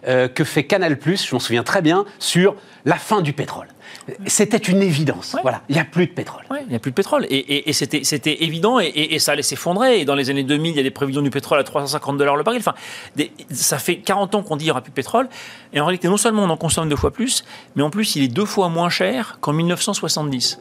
euh, 0.09 0.29
que 0.29 0.45
fait 0.45 0.65
Canal+, 0.65 0.99
je 1.05 1.35
m'en 1.35 1.39
souviens 1.39 1.63
très 1.63 1.81
bien, 1.83 2.05
sur 2.19 2.57
la 2.85 2.97
fin 2.97 3.21
du 3.21 3.33
pétrole. 3.33 3.69
C'était 4.27 4.57
une 4.57 4.83
évidence. 4.83 5.35
Ouais. 5.35 5.41
Voilà, 5.43 5.63
il 5.69 5.75
n'y 5.77 5.81
a 5.81 5.85
plus 5.85 6.07
de 6.07 6.13
pétrole. 6.13 6.43
Ouais, 6.51 6.63
il 6.65 6.71
n'y 6.71 6.75
a 6.75 6.81
plus 6.81 6.91
de 6.91 6.95
pétrole. 6.97 7.25
Et, 7.31 7.37
et- 7.37 7.69
et 7.71 7.73
c'était, 7.73 8.43
évident 8.43 8.81
et, 8.81 9.19
ça 9.21 9.33
allait 9.33 9.43
s'effondrer. 9.43 10.01
Et 10.01 10.05
dans 10.05 10.17
les 10.17 10.29
années 10.31 10.43
2000, 10.43 10.73
il 10.73 10.77
y 10.77 10.81
a 10.81 10.83
des 10.83 10.91
prévisions 10.91 11.23
du 11.23 11.31
pétrole 11.31 11.61
à 11.61 11.63
350 11.65 12.17
dollars 12.17 12.35
le 12.37 12.43
baril. 12.43 12.59
Enfin, 12.61 12.75
des- 13.15 13.31
ça 13.53 13.79
fait 13.79 13.99
40 13.99 14.35
ans 14.35 14.43
qu'on 14.43 14.57
dit 14.57 14.61
qu'il 14.65 14.67
n'y 14.69 14.71
aura 14.73 14.81
plus 14.81 14.91
de 14.91 14.95
pétrole. 14.97 15.29
Et 15.73 15.81
en 15.81 15.85
réalité, 15.87 16.09
non 16.09 16.17
seulement 16.17 16.43
on 16.43 16.51
en 16.51 16.57
consomme 16.57 16.89
deux 16.89 16.97
fois 16.97 17.13
plus, 17.13 17.45
mais 17.77 17.83
en 17.83 17.91
plus, 17.91 18.17
il 18.17 18.25
est 18.25 18.29
deux 18.29 18.47
fois 18.47 18.69
moins 18.69 18.89
cher 18.89 19.39
qu'en 19.41 19.53
1970. 19.53 20.59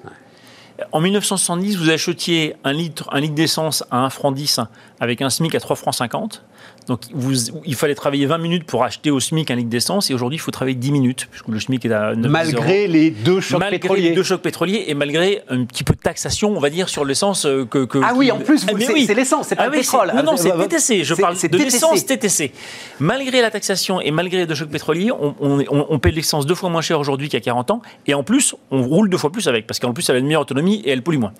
En 0.91 1.01
1970, 1.01 1.77
vous 1.77 1.89
achetiez 1.89 2.55
un 2.63 2.73
litre, 2.73 3.07
un 3.11 3.19
litre 3.19 3.35
d'essence 3.35 3.83
à 3.91 3.97
1 4.05 4.09
franc 4.09 4.31
10 4.31 4.59
avec 4.99 5.21
un 5.21 5.29
SMIC 5.29 5.55
à 5.55 5.59
3 5.59 5.75
francs 5.75 5.95
50. 5.95 6.43
Donc 6.87 7.01
vous, 7.13 7.31
il 7.65 7.75
fallait 7.75 7.95
travailler 7.95 8.25
20 8.25 8.37
minutes 8.39 8.63
pour 8.65 8.83
acheter 8.83 9.11
au 9.11 9.19
SMIC 9.19 9.51
un 9.51 9.55
litre 9.55 9.69
d'essence 9.69 10.09
et 10.09 10.13
aujourd'hui 10.13 10.37
il 10.37 10.39
faut 10.41 10.51
travailler 10.51 10.75
10 10.75 10.91
minutes 10.91 11.27
puisque 11.29 11.47
le 11.47 11.59
SMIC 11.59 11.85
est 11.85 11.91
à 11.91 12.15
9 12.15 12.17
euros 12.25 12.29
Malgré 12.31 12.87
les 12.87 13.11
deux 13.11 13.39
chocs 13.39 13.59
malgré 13.59 13.79
pétroliers. 13.79 14.09
les 14.09 14.15
deux 14.15 14.23
chocs 14.23 14.41
pétroliers 14.41 14.85
et 14.87 14.93
malgré 14.93 15.43
un 15.49 15.63
petit 15.65 15.83
peu 15.83 15.93
de 15.93 15.99
taxation, 15.99 16.49
on 16.55 16.59
va 16.59 16.69
dire, 16.69 16.89
sur 16.89 17.05
l'essence 17.05 17.45
euh, 17.45 17.65
que, 17.65 17.85
que- 17.85 17.99
Ah 18.03 18.13
oui, 18.15 18.25
qui- 18.25 18.31
en 18.31 18.37
plus, 18.39 18.65
mais 18.65 18.83
c'est- 18.85 19.05
c'est 19.05 19.13
l'essence, 19.13 19.47
c'est 19.49 19.55
pas 19.55 19.63
Ah 19.63 19.67
le 19.67 19.71
oui, 19.73 19.77
pétrole. 19.79 20.11
Non, 20.15 20.23
non, 20.23 20.31
Ah, 20.33 20.37
c'est 20.37 20.49
bah, 20.49 20.55
bah, 20.57 20.63
TTC. 20.67 21.03
Je 21.03 21.13
parle 21.13 21.35
de 21.37 21.57
l'essence 21.57 22.05
TTC. 22.05 22.51
Malgré 22.99 23.41
la 23.41 23.51
taxation 23.51 24.01
et 24.01 24.11
malgré 24.11 24.37
les 24.39 24.45
deux 24.47 24.55
chocs 24.55 24.69
pétroliers, 24.69 25.11
on, 25.11 25.35
on, 25.39 25.63
on- 25.69 25.99
l'essence 26.11 26.45
deux 26.45 26.55
fois 26.55 26.69
moins 26.69 26.81
cher 26.81 26.99
aujourd'hui 26.99 27.29
qu'il 27.29 27.37
y 27.39 27.41
a 27.41 27.45
40 27.45 27.71
ans. 27.71 27.81
Et 28.07 28.13
en 28.13 28.23
plus, 28.23 28.53
on 28.69 28.81
roule 28.83 29.09
deux 29.09 29.17
fois 29.17 29.31
plus 29.31 29.47
avec, 29.47 29.65
parce 29.67 29.79
qu'en 29.79 29.93
plus, 29.93 30.09
elle 30.09 30.15
a 30.17 30.19
une 30.19 30.25
meilleure 30.25 30.41
autonomie 30.41 30.81
et 30.83 30.89
elle 30.89 31.01
pollue 31.03 31.19
moins. 31.19 31.31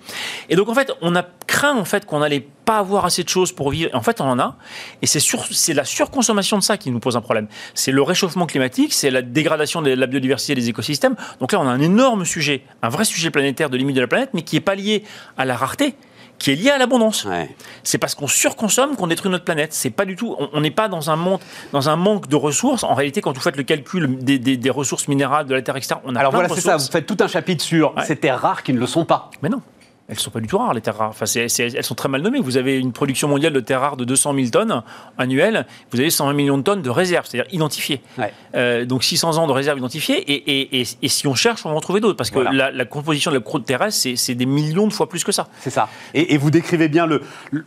Et 0.48 0.56
donc, 0.56 0.68
en 0.70 0.74
fait, 0.74 0.90
on 1.02 1.14
a 1.14 1.24
craint 1.46 1.76
en 1.76 1.84
fait 1.84 2.06
qu'on 2.06 2.20
n'allait 2.20 2.46
pas 2.64 2.78
avoir 2.78 3.04
assez 3.04 3.24
de 3.24 3.28
choses 3.28 3.52
pour 3.52 3.70
vivre. 3.70 3.90
En 3.94 4.02
fait, 4.02 4.20
on 4.20 4.24
en 4.24 4.38
a. 4.38 4.56
Et 5.02 5.06
c'est 5.06 5.20
sur- 5.20 5.46
c'est 5.50 5.74
la 5.74 5.84
surconsommation 5.84 6.58
de 6.58 6.62
ça 6.62 6.76
qui 6.76 6.90
nous 6.90 7.00
pose 7.00 7.16
un 7.16 7.20
problème. 7.20 7.48
C'est 7.74 7.92
le 7.92 8.02
réchauffement 8.02 8.46
climatique, 8.46 8.92
c'est 8.92 9.10
la 9.10 9.22
dégradation 9.22 9.82
de 9.82 9.90
la 9.90 10.06
biodiversité 10.06 10.52
et 10.52 10.56
des 10.56 10.68
écosystèmes. 10.68 11.16
Donc 11.40 11.52
là, 11.52 11.60
on 11.60 11.66
a 11.66 11.70
un 11.70 11.80
énorme 11.80 12.24
sujet, 12.24 12.62
un 12.82 12.88
vrai 12.88 13.04
sujet 13.04 13.30
planétaire 13.30 13.70
de 13.70 13.76
limite 13.76 13.96
de 13.96 14.00
la 14.00 14.06
planète, 14.06 14.30
mais 14.34 14.42
qui 14.42 14.56
n'est 14.56 14.60
pas 14.60 14.74
lié 14.74 15.02
à 15.36 15.44
la 15.44 15.56
rareté, 15.56 15.94
qui 16.38 16.50
est 16.50 16.54
lié 16.56 16.70
à 16.70 16.78
l'abondance. 16.78 17.24
Ouais. 17.24 17.54
C'est 17.84 17.98
parce 17.98 18.14
qu'on 18.14 18.26
surconsomme 18.28 18.96
qu'on 18.96 19.06
détruit 19.06 19.30
notre 19.30 19.44
planète. 19.44 19.72
C'est 19.72 19.90
pas 19.90 20.04
du 20.04 20.16
tout. 20.16 20.36
on- 20.52 20.60
n'est 20.60 20.70
pas 20.70 20.88
dans 20.88 21.10
un 21.10 21.16
monde, 21.16 21.40
dans 21.72 21.88
un 21.88 21.96
manque 21.96 22.28
de 22.28 22.36
ressources. 22.36 22.84
En 22.84 22.94
réalité, 22.94 23.20
quand 23.20 23.32
vous 23.32 23.40
faites 23.40 23.56
le 23.56 23.62
calcul 23.64 24.18
des, 24.18 24.38
des- 24.38 24.56
des 24.56 24.70
ressources 24.70 25.08
minérales 25.08 25.46
de 25.46 25.54
la 25.54 25.62
Terre, 25.62 25.76
etc., 25.76 25.96
on 26.04 26.14
a 26.16 26.20
Alors 26.20 26.30
plein 26.32 26.40
voilà, 26.40 26.54
c'est 26.54 26.60
ça. 26.60 26.76
Vous 26.76 26.90
faites 26.90 27.06
tout 27.06 27.16
un 27.20 27.28
chapitre 27.28 27.64
sur 27.64 27.94
Ouais. 27.96 28.04
ces 28.04 28.16
terres 28.16 28.40
rares 28.40 28.62
qui 28.62 28.72
ne 28.72 28.78
le 28.80 28.86
sont 28.86 29.04
pas. 29.04 29.30
Mais 29.42 29.48
non. 29.48 29.60
Elles 30.08 30.18
sont 30.18 30.30
pas 30.30 30.40
du 30.40 30.46
tout 30.48 30.58
rares, 30.58 30.74
les 30.74 30.80
terres 30.80 30.96
rares. 30.98 31.10
Enfin, 31.10 31.26
c'est- 31.26 31.48
c'est- 31.48 31.74
elles 31.74 31.84
sont 31.84 31.94
très 31.94 32.08
mal 32.08 32.20
nommées. 32.22 32.40
Vous 32.40 32.56
avez 32.56 32.76
une 32.78 32.92
production 32.92 33.28
mondiale 33.28 33.52
de 33.52 33.60
terres 33.60 33.80
rares 33.80 33.96
de 33.96 34.04
200 34.04 34.34
000 34.34 34.48
tonnes 34.50 34.82
annuelles. 35.16 35.64
Vous 35.90 36.00
avez 36.00 36.10
120 36.10 36.32
millions 36.34 36.58
de 36.58 36.62
tonnes 36.62 36.82
de 36.82 36.90
réserves, 36.90 37.26
c'est-à-dire 37.26 37.50
identifiées. 37.54 38.02
Ouais. 38.18 38.32
Euh, 38.54 38.84
donc 38.84 39.04
600 39.04 39.38
ans 39.38 39.46
de 39.46 39.52
réserves 39.52 39.78
identifiées. 39.78 40.18
Et, 40.30 40.34
et- 40.60 40.80
et- 40.82 40.86
et 41.02 41.08
si 41.08 41.26
on 41.28 41.34
cherche, 41.34 41.64
on 41.64 41.70
va 41.70 41.76
en 41.76 41.80
trouver 41.80 42.00
d'autres. 42.00 42.16
Parce 42.16 42.30
que 42.30 42.34
Voilà. 42.40 42.50
la, 42.52 42.70
la 42.72 42.84
composition 42.84 43.30
de 43.30 43.36
la 43.36 43.42
croûte 43.42 43.64
terrestre, 43.64 43.98
c'est- 44.00 44.16
c'est 44.16 44.34
des 44.34 44.44
millions 44.46 44.86
de 44.88 44.92
fois 44.92 45.08
plus 45.08 45.24
que 45.24 45.32
ça. 45.32 45.46
C'est 45.60 45.70
ça. 45.70 45.88
Et, 46.14 46.36
vous 46.36 46.50
décrivez 46.50 46.88
bien 46.88 47.06
le. 47.06 47.22
le- 47.50 47.64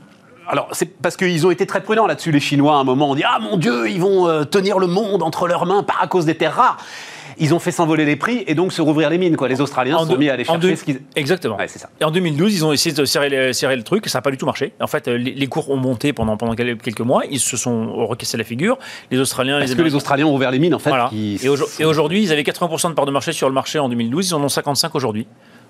alors, 0.48 0.68
c'est 0.74 0.86
parce 1.02 1.18
qu'ils 1.18 1.48
ont 1.48 1.52
été 1.52 1.66
très 1.66 1.82
prudents 1.82 2.06
là-dessus, 2.06 2.32
les 2.32 2.40
Chinois. 2.40 2.76
À 2.76 2.80
un 2.80 2.84
moment, 2.84 3.10
on 3.10 3.16
dit 3.16 3.24
Ah 3.26 3.40
mon 3.40 3.58
Dieu, 3.58 3.90
ils 3.90 4.00
vont 4.00 4.28
euh, 4.28 4.44
tenir 4.44 4.78
le 4.78 4.86
monde 4.88 5.24
entre 5.24 5.48
leurs 5.48 5.66
mains 5.66 5.82
par 5.82 6.04
à 6.04 6.08
cause 6.08 6.26
des 6.26 6.36
terres 6.36 6.54
rares. 6.56 6.78
Ils 7.38 7.54
ont 7.54 7.60
fait 7.60 7.72
s'envoler 7.72 8.06
les 8.06 8.16
prix 8.16 8.44
et 8.48 8.56
donc 8.56 8.72
se 8.72 8.82
rouvrir 8.82 9.10
les 9.10 9.18
mines. 9.18 9.36
Quoi. 9.36 9.48
Les 9.48 9.60
Australiens 9.62 10.00
se 10.00 10.06
sont 10.06 10.12
deux- 10.14 10.18
mis 10.18 10.30
à 10.30 10.34
aller 10.34 10.44
en 10.44 10.54
chercher 10.54 10.60
deux- 10.70 10.76
ce 10.76 10.84
qu'ils. 10.84 11.02
Exactement. 11.16 11.58
Ouais, 11.58 11.68
c'est 11.68 11.80
ça. 11.80 11.90
Et 12.00 12.04
en 12.06 12.12
2012, 12.12 12.54
ils 12.56 12.66
ont 12.66 12.72
essayé 12.72 12.96
de 12.96 13.06
serrer, 13.06 13.30
le- 13.30 13.54
serrer 13.54 13.76
le 13.76 13.84
truc, 13.84 14.08
ça 14.08 14.18
n'a 14.18 14.22
pas 14.22 14.32
du 14.32 14.38
tout 14.38 14.46
marché. 14.46 14.74
En 14.80 14.88
fait, 14.88 15.08
euh, 15.08 15.18
les, 15.18 15.34
les 15.34 15.48
cours 15.48 15.70
ont 15.70 15.78
monté 15.78 16.14
pendant, 16.14 16.38
pendant 16.38 16.56
quel- 16.56 16.78
quelques 16.78 17.02
mois, 17.02 17.24
ils 17.30 17.40
se 17.40 17.58
sont 17.58 17.92
recassés 18.06 18.38
la 18.38 18.44
figure. 18.44 18.78
Les 19.12 19.20
Australiens, 19.20 19.60
les 19.60 19.76
que 19.76 19.82
les 19.82 19.96
Australiens 19.96 20.26
ont 20.28 20.36
ouvert 20.36 20.52
les 20.52 20.60
mines 20.60 20.74
en 20.76 20.80
fait 20.80 20.90
Voilà. 20.90 21.08
qui- 21.10 21.40
Et, 21.44 21.50
aujourd- 21.50 21.70
et 21.80 21.86
aujourd'hui, 21.86 22.24
ils 22.24 22.32
avaient 22.32 22.44
80% 22.44 22.90
de 22.90 22.94
part 22.96 23.06
de 23.06 23.12
marché 23.12 23.34
sur 23.34 23.48
le 23.50 23.54
marché 23.54 23.80
en 23.80 23.90
2012, 23.90 24.30
ils 24.30 24.34
en 24.36 24.42
ont 24.44 24.50
55 24.50 24.96
aujourd'hui. 24.96 25.28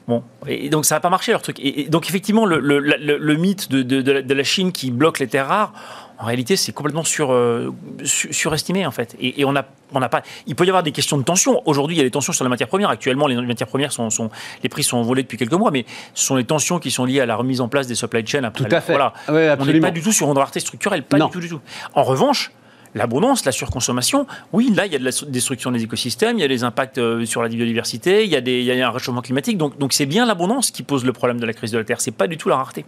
Bon, 0.07 0.21
et 0.47 0.69
donc 0.69 0.85
ça 0.85 0.93
n'a 0.95 0.99
pas 0.99 1.09
marché 1.09 1.31
leur 1.31 1.41
truc. 1.41 1.59
Et, 1.59 1.89
donc 1.89 2.07
effectivement, 2.07 2.45
le, 2.45 2.59
le- 2.59 2.77
le- 2.79 3.17
le 3.17 3.35
mythe 3.37 3.71
de 3.71 4.33
la 4.35 4.43
Chine 4.43 4.71
qui 4.71 4.91
bloque 4.91 5.17
les 5.17 5.25
terres 5.27 5.47
rares, 5.47 5.73
en 6.19 6.25
réalité, 6.25 6.55
c'est 6.55 6.71
complètement 6.71 7.03
sur, 7.03 7.31
euh, 7.31 7.71
su- 8.03 8.31
surestimé 8.33 8.85
en 8.85 8.91
fait. 8.91 9.15
Et, 9.19 9.41
et 9.41 9.45
on 9.45 9.51
n'a 9.51 9.65
on 9.93 9.99
pas. 9.99 10.21
Il 10.47 10.55
peut 10.55 10.65
y 10.65 10.69
avoir 10.69 10.83
des 10.83 10.91
questions 10.91 11.17
de 11.17 11.23
tension. 11.23 11.61
Aujourd'hui, 11.65 11.95
il 11.95 11.99
y 11.99 12.01
a 12.01 12.05
des 12.05 12.11
tensions 12.11 12.33
sur 12.33 12.43
les 12.43 12.49
matières 12.49 12.67
premières. 12.69 12.89
Actuellement, 12.89 13.27
les 13.27 13.35
matières 13.35 13.67
premières 13.67 13.91
sont, 13.91 14.09
sont- 14.09 14.29
les 14.63 14.69
prix 14.69 14.83
sont 14.83 15.01
volés 15.01 15.23
depuis 15.23 15.37
quelques 15.37 15.53
mois, 15.53 15.71
mais 15.71 15.85
ce 16.13 16.25
sont 16.25 16.35
les 16.35 16.43
tensions 16.45 16.79
qui 16.79 16.91
sont 16.91 17.05
liées 17.05 17.19
à 17.21 17.25
la 17.25 17.35
remise 17.35 17.61
en 17.61 17.67
place 17.67 17.87
des 17.87 17.95
supply 17.95 18.25
chains. 18.25 18.43
Après, 18.43 18.63
Tout 18.65 18.75
à 18.75 18.81
fait. 18.81 18.93
Voilà. 18.93 19.13
On 19.27 19.65
n'est 19.65 19.79
pas 19.79 19.91
du 19.91 20.01
tout 20.01 20.11
sur 20.11 20.29
une 20.31 20.37
rareté 20.37 20.59
structurelle, 20.59 21.03
pas 21.03 21.17
Non. 21.17 21.25
du 21.27 21.31
tout, 21.31 21.39
du 21.39 21.49
tout. 21.49 21.59
En 21.93 22.03
revanche. 22.03 22.51
L'abondance, 22.97 23.43
la 23.43 23.51
surconsommation, 23.51 24.25
oui, 24.53 24.71
là, 24.73 24.85
il 24.85 24.93
y 24.93 24.95
a 24.95 24.99
de 24.99 25.03
la 25.03 25.11
destruction 25.27 25.69
des 25.69 25.83
écosystèmes, 25.83 26.37
il 26.37 26.41
y 26.41 26.45
a 26.45 26.47
des 26.47 26.63
impacts 26.63 26.97
euh, 26.97 27.25
sur 27.25 27.43
la 27.43 27.49
biodiversité, 27.49 28.23
il 28.23 28.29
y 28.31 28.37
a, 28.37 28.41
des, 28.41 28.59
il 28.61 28.65
y 28.65 28.71
a 28.81 28.87
un 28.87 28.89
réchauffement 28.89 29.21
climatique. 29.21 29.57
Donc, 29.57 29.77
donc 29.77 29.91
c'est 29.91 30.05
bien 30.05 30.25
l'abondance 30.25 30.71
qui 30.71 30.81
pose 30.81 31.03
le 31.03 31.11
problème 31.11 31.37
de 31.37 31.45
la 31.45 31.51
crise 31.51 31.71
de 31.73 31.77
la 31.77 31.83
Terre, 31.83 31.99
c'est 31.99 32.11
pas 32.15 32.27
du 32.27 32.37
tout 32.37 32.47
la 32.47 32.55
rareté. 32.55 32.85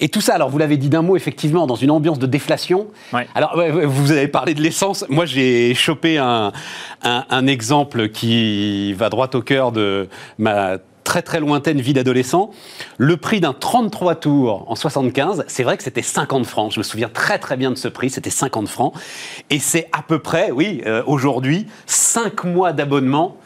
Et 0.00 0.08
tout 0.08 0.20
ça, 0.20 0.34
alors 0.34 0.48
vous 0.48 0.58
l'avez 0.58 0.76
dit 0.78 0.88
d'un 0.88 1.02
mot, 1.02 1.16
effectivement, 1.16 1.66
dans 1.66 1.74
une 1.76 1.90
ambiance 1.90 2.18
de 2.18 2.26
déflation. 2.26 2.86
Ouais. 3.12 3.26
Alors, 3.34 3.54
ouais, 3.56 3.70
vous 3.84 4.12
avez 4.12 4.28
parlé 4.28 4.54
de 4.54 4.60
l'essence. 4.62 5.04
Moi, 5.08 5.26
j'ai 5.26 5.74
chopé 5.74 6.18
un, 6.18 6.52
un- 7.02 7.24
un 7.28 7.46
exemple 7.46 8.08
qui 8.08 8.92
va 8.94 9.08
droit 9.10 9.28
au 9.34 9.42
cœur 9.42 9.72
de 9.72 10.08
ma 10.38 10.78
très 11.04 11.22
très 11.22 11.40
lointaine 11.40 11.80
vie 11.80 11.92
d'adolescent. 11.92 12.50
Le 12.96 13.16
prix 13.16 13.40
d'un 13.40 13.52
33 13.52 14.14
tours 14.16 14.64
en 14.70 14.74
75, 14.76 15.44
c'est 15.48 15.64
vrai 15.64 15.76
que 15.76 15.82
c'était 15.82 16.02
50 16.02 16.46
francs. 16.46 16.72
Je 16.72 16.78
me 16.78 16.84
souviens 16.84 17.08
très 17.08 17.38
très 17.38 17.56
bien 17.56 17.70
de 17.70 17.76
ce 17.76 17.88
prix, 17.88 18.10
c'était 18.10 18.30
50 18.30 18.68
francs. 18.68 18.92
Et 19.50 19.58
c'est 19.58 19.88
à 19.92 20.02
peu 20.02 20.18
près, 20.20 20.50
oui, 20.52 20.82
euh, 20.86 21.02
aujourd'hui, 21.06 21.66
5 21.86 22.44
mois 22.44 22.72
d'abonnement 22.72 23.36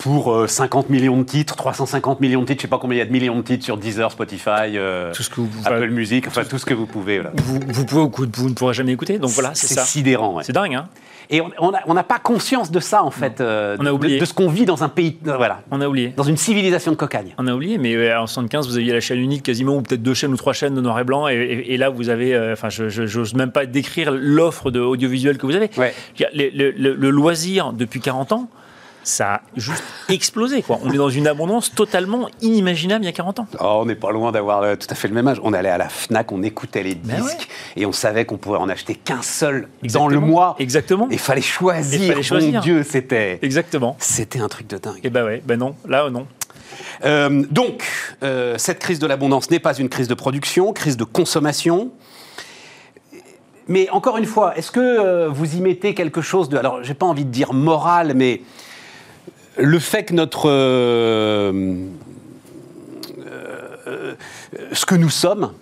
pour 0.00 0.32
euh, 0.32 0.46
50 0.46 0.88
millions 0.88 1.18
de 1.18 1.22
titres, 1.24 1.54
350 1.56 2.20
millions 2.20 2.40
de 2.40 2.46
titres, 2.46 2.60
je 2.60 2.62
sais 2.62 2.68
pas 2.70 2.78
combien 2.78 2.96
il 2.96 3.00
y 3.00 3.02
a 3.02 3.04
de 3.06 3.12
millions 3.12 3.36
de 3.36 3.42
titres 3.42 3.64
sur 3.64 3.76
Deezer, 3.76 4.10
Spotify, 4.10 4.74
euh, 4.76 5.12
Tout 5.12 5.22
ce 5.22 5.28
que 5.30 5.40
vous- 5.42 5.48
Apple 5.66 5.90
Music, 5.90 6.26
enfin 6.26 6.42
tout 6.44 6.56
ce 6.58 6.64
que 6.64 6.72
vous 6.74 6.86
pouvez. 6.86 7.18
voilà. 7.18 7.32
Vous, 7.36 7.60
vous, 7.68 7.84
pouvez, 7.84 8.26
vous 8.34 8.48
ne 8.48 8.54
pourrez 8.54 8.72
jamais 8.74 8.92
écouter, 8.92 9.18
donc 9.18 9.30
voilà, 9.30 9.50
c'est 9.54 9.78
sidérant. 9.78 10.34
ouais. 10.36 10.42
C'est 10.42 10.54
dingue, 10.54 10.74
hein 10.74 10.88
Et 11.28 11.42
on 11.58 11.92
n'a 11.94 12.02
pas 12.02 12.18
conscience 12.18 12.70
de 12.70 12.80
ça 12.80 13.04
en 13.04 13.10
fait, 13.10 13.42
euh, 13.42 13.76
On 13.78 13.84
a 13.84 13.92
oublié. 13.92 14.18
de, 14.18 14.24
ce 14.24 14.32
qu'on 14.32 14.48
vit 14.48 14.64
dans 14.64 14.82
un 14.82 14.88
pays, 14.88 15.18
euh, 15.26 15.36
voilà, 15.36 15.60
On 15.70 15.82
a 15.82 15.86
oublié. 15.86 16.14
dans 16.16 16.22
une 16.24 16.38
civilisation 16.38 16.92
de 16.92 16.96
cocagne. 16.96 17.34
On 17.36 17.46
a 17.46 17.52
oublié, 17.52 17.76
mais 17.76 17.94
euh, 17.94 18.18
en 18.22 18.26
75, 18.26 18.68
vous 18.68 18.78
aviez 18.78 18.94
la 18.94 19.00
chaîne 19.00 19.18
unique 19.20 19.42
quasiment, 19.42 19.76
ou 19.76 19.82
peut-être 19.82 20.02
deux 20.02 20.14
chaînes 20.14 20.32
ou 20.32 20.36
trois 20.38 20.54
chaînes 20.54 20.74
de 20.74 20.80
noir 20.80 20.98
et 20.98 21.04
blanc, 21.04 21.28
et, 21.28 21.34
et- 21.34 21.74
et 21.74 21.76
là, 21.76 21.90
vous 21.90 22.08
avez, 22.08 22.34
euh, 22.34 22.54
enfin, 22.54 22.70
je 22.70 22.88
je- 22.88 23.04
j'ose 23.06 23.34
même 23.34 23.52
pas 23.52 23.66
décrire 23.66 24.12
l'offre 24.12 24.70
de 24.70 24.80
audiovisuel 24.80 25.36
que 25.36 25.44
vous 25.44 25.54
avez. 25.56 25.68
Ouais. 25.76 25.92
Le 26.32 27.10
loisir, 27.10 27.74
depuis 27.74 28.00
40 28.00 28.32
ans, 28.32 28.48
ça 29.10 29.34
a 29.34 29.40
juste 29.56 29.82
explosé, 30.08 30.62
quoi. 30.62 30.78
On 30.82 30.90
est 30.92 30.96
dans 30.96 31.10
une 31.10 31.26
abondance 31.26 31.74
totalement 31.74 32.28
inimaginable 32.40 33.04
il 33.04 33.06
y 33.06 33.10
a 33.10 33.12
40 33.12 33.40
ans. 33.40 33.46
Oh, 33.60 33.80
on 33.82 33.86
n'est 33.86 33.94
pas 33.94 34.12
loin 34.12 34.32
d'avoir 34.32 34.62
euh, 34.62 34.76
tout 34.76 34.86
à 34.90 34.94
fait 34.94 35.08
le 35.08 35.14
même 35.14 35.28
âge. 35.28 35.40
On 35.42 35.52
allait 35.52 35.68
à 35.68 35.78
la 35.78 35.88
Fnac, 35.88 36.32
on 36.32 36.42
écoutait 36.42 36.82
les 36.82 36.94
Ben 36.94 37.20
disques 37.20 37.48
et 37.76 37.86
on 37.86 37.92
savait 37.92 38.24
qu'on 38.24 38.38
pourrait 38.38 38.58
en 38.58 38.68
acheter 38.68 38.94
qu'un 38.94 39.22
seul 39.22 39.68
dans 39.92 40.08
le 40.08 40.20
mois. 40.20 40.56
Exactement. 40.58 41.08
Et 41.10 41.18
fallait 41.18 41.40
choisir. 41.40 42.02
Et 42.02 42.08
fallait 42.08 42.22
choisir. 42.22 42.52
Mon 42.54 42.60
Dieu, 42.60 42.82
c'était 42.82 43.38
Exactement. 43.42 43.96
c'était 43.98 44.40
un 44.40 44.48
truc 44.48 44.66
de 44.66 44.78
dingue. 44.78 45.00
Et 45.02 45.10
ben 45.10 45.24
ouais, 45.24 45.42
ben 45.44 45.58
non, 45.58 45.74
là, 45.86 46.08
non. 46.10 46.26
Euh, 47.04 47.44
donc, 47.50 47.84
euh, 48.22 48.56
cette 48.58 48.78
crise 48.78 48.98
de 48.98 49.06
l'abondance 49.06 49.50
n'est 49.50 49.58
pas 49.58 49.76
une 49.76 49.88
crise 49.88 50.08
de 50.08 50.14
production, 50.14 50.72
crise 50.72 50.96
de 50.96 51.04
consommation. 51.04 51.90
Mais 53.68 53.88
encore 53.90 54.16
une 54.18 54.26
fois, 54.26 54.56
est-ce 54.56 54.70
que 54.70 54.80
euh, 54.80 55.28
vous 55.28 55.56
y 55.56 55.60
mettez 55.60 55.94
quelque 55.94 56.20
chose 56.20 56.48
de... 56.48 56.56
Alors, 56.56 56.82
j'ai 56.82 56.94
pas 56.94 57.06
envie 57.06 57.24
de 57.24 57.30
dire 57.30 57.52
moral, 57.52 58.14
mais 58.16 58.42
le 59.60 59.78
fait 59.78 60.04
que 60.04 60.14
notre... 60.14 60.48
euh, 60.48 61.86
euh, 63.86 64.14
ce 64.72 64.86
que 64.86 64.94
nous 64.94 65.10
sommes 65.10 65.52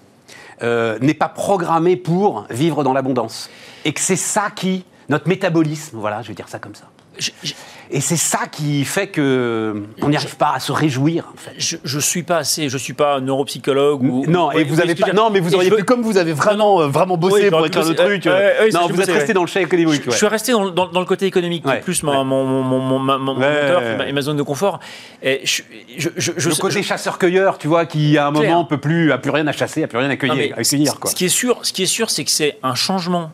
euh, 0.62 0.99
n'est 1.00 1.14
pas 1.14 1.28
programmé 1.28 1.97
pour 1.97 2.47
vivre 2.50 2.85
dans 2.85 2.93
l'abondance. 2.93 3.50
Et 3.85 3.93
que 3.93 4.00
c'est 4.00 4.17
ça 4.17 4.50
qui... 4.55 4.85
Notre 5.09 5.26
métabolisme, 5.26 5.97
voilà, 5.99 6.21
je 6.21 6.28
vais 6.28 6.35
dire 6.35 6.49
ça 6.49 6.59
comme 6.59 6.75
ça. 6.75 6.90
Je, 7.19 7.31
je, 7.43 7.53
Et 7.91 8.01
c'est 8.01 8.17
ça 8.19 8.41
qui 8.51 8.85
fait 8.85 9.07
que 9.09 9.83
on 10.03 10.09
n'y 10.11 10.17
arrive 10.17 10.37
pas 10.37 10.53
à 10.55 10.61
se 10.61 10.73
réjouir. 10.73 11.33
Je, 11.57 11.77
je 11.83 11.99
suis 11.99 12.23
pas 12.23 12.37
assez, 12.39 12.69
je 12.69 12.77
suis 12.79 12.93
pas 12.93 13.19
neuropsychologue 13.21 14.03
ou. 14.03 14.25
Non, 14.29 14.49
Ouais, 14.49 14.61
et 14.61 14.65
vous 14.65 14.75
voyez 14.75 14.91
avez 14.93 15.01
pas. 15.01 15.13
Non, 15.15 15.31
mais 15.31 15.41
vous 15.41 15.55
auriez 15.55 15.71
pu, 15.71 15.85
comme 15.85 16.03
vous 16.03 16.17
avez 16.19 16.33
vraiment, 16.35 16.83
euh, 16.83 16.87
vraiment 16.89 17.17
bossé 17.17 17.45
Oui, 17.45 17.51
pour 17.51 17.65
écrire 17.67 17.89
le 17.89 17.95
truc. 17.95 18.27
Euh, 18.27 18.61
ouais, 18.61 18.65
ouais, 18.67 18.71
non, 18.73 18.87
vous 18.89 19.01
êtes 19.01 19.09
resté 19.11 19.29
ouais. 19.29 19.35
dans 19.35 19.41
le 19.41 19.47
chèque 19.49 19.65
économique. 19.67 20.03
Je 20.07 20.11
suis 20.11 20.27
resté 20.27 20.53
dans, 20.53 20.69
dans- 20.71 20.89
dans 20.89 21.01
le 21.01 21.07
côté 21.07 21.27
économique, 21.27 21.63
qui 21.65 21.69
est 21.71 21.73
Ouais, 21.73 21.81
plus 21.81 22.03
mon, 22.03 22.25
mon, 22.25 22.45
mon, 22.63 22.99
mon- 22.99 23.35
moteur 23.35 23.83
et 24.07 24.13
ma- 24.13 24.21
zone 24.23 24.37
de 24.37 24.43
confort. 24.43 24.81
Et 25.23 25.41
je, 25.45 25.63
Le 26.11 26.61
côté 26.61 26.83
chasseur-cueilleur, 26.83 27.59
tu 27.59 27.69
vois, 27.69 27.87
qui 27.87 28.19
à 28.19 28.27
un 28.27 28.31
moment 28.31 28.65
peut 28.65 28.79
plus, 28.79 29.13
a 29.13 29.19
plus 29.19 29.31
rien 29.31 29.47
à 29.47 29.53
chasser, 29.53 29.83
a 29.83 29.89
plus 29.89 29.99
rien 29.99 30.11
à 30.11 30.17
cueillir. 30.17 30.55
Ce 30.63 31.15
qui 31.15 31.25
est 31.25 31.29
sûr, 31.29 31.59
ce 31.63 31.73
qui 31.73 31.83
est 31.85 31.87
sûr, 31.87 32.11
c'est 32.11 32.25
que 32.25 32.31
c'est 32.31 32.59
un 32.63 32.75
changement 32.75 33.33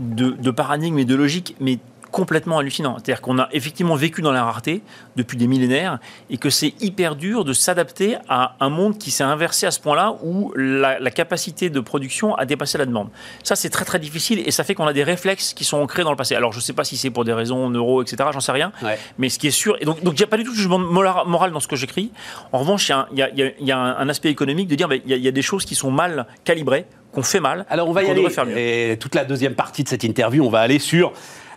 de, 0.00 0.30
de 0.30 0.50
paradigme 0.50 0.98
et 0.98 1.04
de 1.04 1.14
logique, 1.14 1.54
mais 1.60 1.78
complètement 2.12 2.58
hallucinant. 2.58 2.94
C'est-à-dire 2.98 3.20
qu'on 3.20 3.38
a 3.40 3.48
effectivement 3.50 3.96
vécu 3.96 4.22
dans 4.22 4.30
la 4.30 4.44
rareté 4.44 4.82
depuis 5.16 5.36
des 5.36 5.48
millénaires 5.48 5.98
et 6.30 6.36
que 6.36 6.50
c'est 6.50 6.74
hyper 6.80 7.16
dur 7.16 7.44
de 7.44 7.52
s'adapter 7.52 8.16
à 8.28 8.54
un 8.60 8.68
monde 8.68 8.98
qui 8.98 9.10
s'est 9.10 9.24
inversé 9.24 9.66
à 9.66 9.72
ce 9.72 9.80
point-là 9.80 10.14
où 10.22 10.52
la, 10.54 11.00
la 11.00 11.10
capacité 11.10 11.70
de 11.70 11.80
production 11.80 12.34
a 12.36 12.44
dépassé 12.44 12.78
la 12.78 12.86
demande. 12.86 13.08
Ça, 13.42 13.56
c'est 13.56 13.70
très 13.70 13.84
très 13.84 13.98
difficile 13.98 14.42
et 14.46 14.50
ça 14.52 14.62
fait 14.62 14.74
qu'on 14.74 14.86
a 14.86 14.92
des 14.92 15.02
réflexes 15.02 15.54
qui 15.54 15.64
sont 15.64 15.78
ancrés 15.78 16.04
dans 16.04 16.10
le 16.10 16.16
passé. 16.16 16.36
Alors, 16.36 16.52
je 16.52 16.58
ne 16.58 16.62
sais 16.62 16.74
pas 16.74 16.84
si 16.84 16.96
c'est 16.96 17.10
pour 17.10 17.24
des 17.24 17.32
raisons 17.32 17.68
neuro, 17.70 18.02
etc., 18.02 18.28
j'en 18.32 18.40
sais 18.40 18.52
rien. 18.52 18.70
Ouais. 18.82 18.98
Mais 19.18 19.28
ce 19.30 19.38
qui 19.38 19.46
est 19.48 19.50
sûr, 19.50 19.76
et 19.80 19.84
donc 19.84 20.02
donc 20.02 20.14
il 20.14 20.18
n'y 20.18 20.24
a 20.24 20.28
pas 20.28 20.36
du 20.36 20.44
tout 20.44 20.52
de 20.52 20.56
jugement 20.56 20.78
moral 20.78 21.52
dans 21.52 21.60
ce 21.60 21.68
que 21.68 21.76
j'écris. 21.76 22.12
En 22.52 22.58
revanche, 22.58 22.88
il 23.12 23.18
y 23.18 23.22
a 23.22 23.26
un- 23.26 23.28
y 23.34 23.54
y 23.66 23.72
a- 23.72 23.96
aspect 24.12 24.28
économique 24.30 24.68
de 24.68 24.74
dire 24.74 24.88
ben, 24.88 25.00
il 25.04 25.10
y, 25.10 25.14
a- 25.14 25.16
il 25.16 25.22
y 25.22 25.28
a 25.28 25.32
des 25.32 25.40
choses 25.42 25.64
qui 25.64 25.74
sont 25.74 25.90
mal 25.90 26.26
calibrées, 26.44 26.84
qu'on 27.12 27.22
fait 27.22 27.40
mal. 27.40 27.64
Alors 27.70 27.88
on 27.88 27.92
va 27.92 28.02
y 28.02 28.06
aller. 28.06 28.16
devrait 28.16 28.30
faire 28.30 28.44
mieux. 28.46 28.58
Et 28.58 28.98
toute 29.00 29.14
la 29.14 29.24
deuxième 29.24 29.54
partie 29.54 29.82
de 29.82 29.88
cette 29.88 30.04
interview, 30.04 30.44
on 30.44 30.50
va 30.50 30.60
aller 30.60 30.78
sur. 30.78 31.12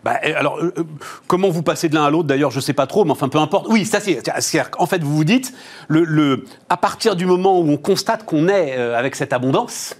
Bah, 0.05 0.19
alors, 0.37 0.59
euh, 0.59 0.71
euh, 0.77 0.83
comment 1.27 1.49
vous 1.49 1.63
passez 1.63 1.89
de 1.89 1.95
l'un 1.95 2.05
à 2.05 2.09
l'autre 2.11 2.27
D'ailleurs, 2.27 2.51
je 2.51 2.59
sais 2.59 2.73
pas 2.73 2.85
trop, 2.87 3.03
mais 3.03 3.11
enfin, 3.11 3.27
peu 3.27 3.39
importe. 3.39 3.65
Oui, 3.69 3.83
ça 3.85 3.99
c'est. 3.99 4.21
qu'en 4.69 4.85
fait, 4.85 5.03
vous 5.03 5.15
vous 5.15 5.23
dites, 5.25 5.51
le, 5.87 6.03
le- 6.03 6.45
à 6.69 6.77
partir 6.77 7.15
du 7.15 7.25
moment 7.25 7.59
où 7.59 7.67
on 7.69 7.77
constate 7.77 8.23
qu'on 8.23 8.47
est 8.47 8.75
euh, 8.77 8.97
avec 8.97 9.15
cette 9.15 9.33
abondance. 9.33 9.95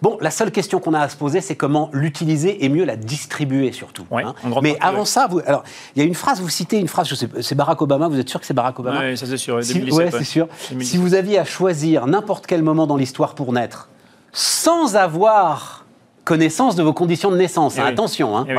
Bon, 0.00 0.18
la 0.20 0.32
seule 0.32 0.50
question 0.50 0.80
qu'on 0.80 0.94
a 0.94 1.00
à 1.00 1.08
se 1.08 1.16
poser, 1.16 1.40
c'est 1.40 1.54
comment 1.54 1.88
l'utiliser 1.92 2.64
et 2.64 2.68
mieux 2.68 2.84
la 2.84 2.96
distribuer 2.96 3.70
surtout. 3.70 4.02
hein. 4.10 4.16
Ouais, 4.16 4.52
en 4.52 4.60
Mais 4.60 4.76
avant 4.80 5.04
ça, 5.04 5.28
vous, 5.30 5.40
alors 5.46 5.62
il 5.94 6.02
y 6.02 6.04
a 6.04 6.08
une 6.08 6.14
phrase, 6.16 6.40
vous 6.40 6.48
citez 6.48 6.78
une 6.78 6.88
phrase, 6.88 7.06
je 7.08 7.14
sais, 7.14 7.28
c'est 7.40 7.54
Barack 7.54 7.80
Obama. 7.82 8.08
Vous 8.08 8.18
êtes 8.18 8.28
sûr 8.28 8.40
que 8.40 8.46
c'est 8.46 8.52
Barack 8.54 8.80
Obama? 8.80 8.98
Ouais, 8.98 9.14
ça 9.14 9.26
c'est 9.26 9.36
sûr. 9.36 9.62
si, 9.62 9.74
2017, 9.74 9.98
ouais, 9.98 10.04
ouais. 10.12 10.18
c'est 10.18 10.24
sûr. 10.24 10.48
2017. 10.70 10.90
Si 10.90 10.96
vous 10.96 11.14
aviez 11.14 11.38
à 11.38 11.44
choisir 11.44 12.08
n'importe 12.08 12.48
quel 12.48 12.64
moment 12.64 12.88
dans 12.88 12.96
l'histoire 12.96 13.36
pour 13.36 13.52
naître, 13.52 13.90
sans 14.32 14.96
avoir 14.96 15.84
connaissance 16.24 16.74
de 16.74 16.82
vos 16.82 16.92
conditions 16.92 17.30
de 17.30 17.36
naissance, 17.36 17.74
Eh 17.76 17.80
hein, 17.80 17.84
oui. 17.86 17.92
attention, 17.92 18.36
hein, 18.36 18.44
Eh 18.48 18.52
oui. 18.56 18.58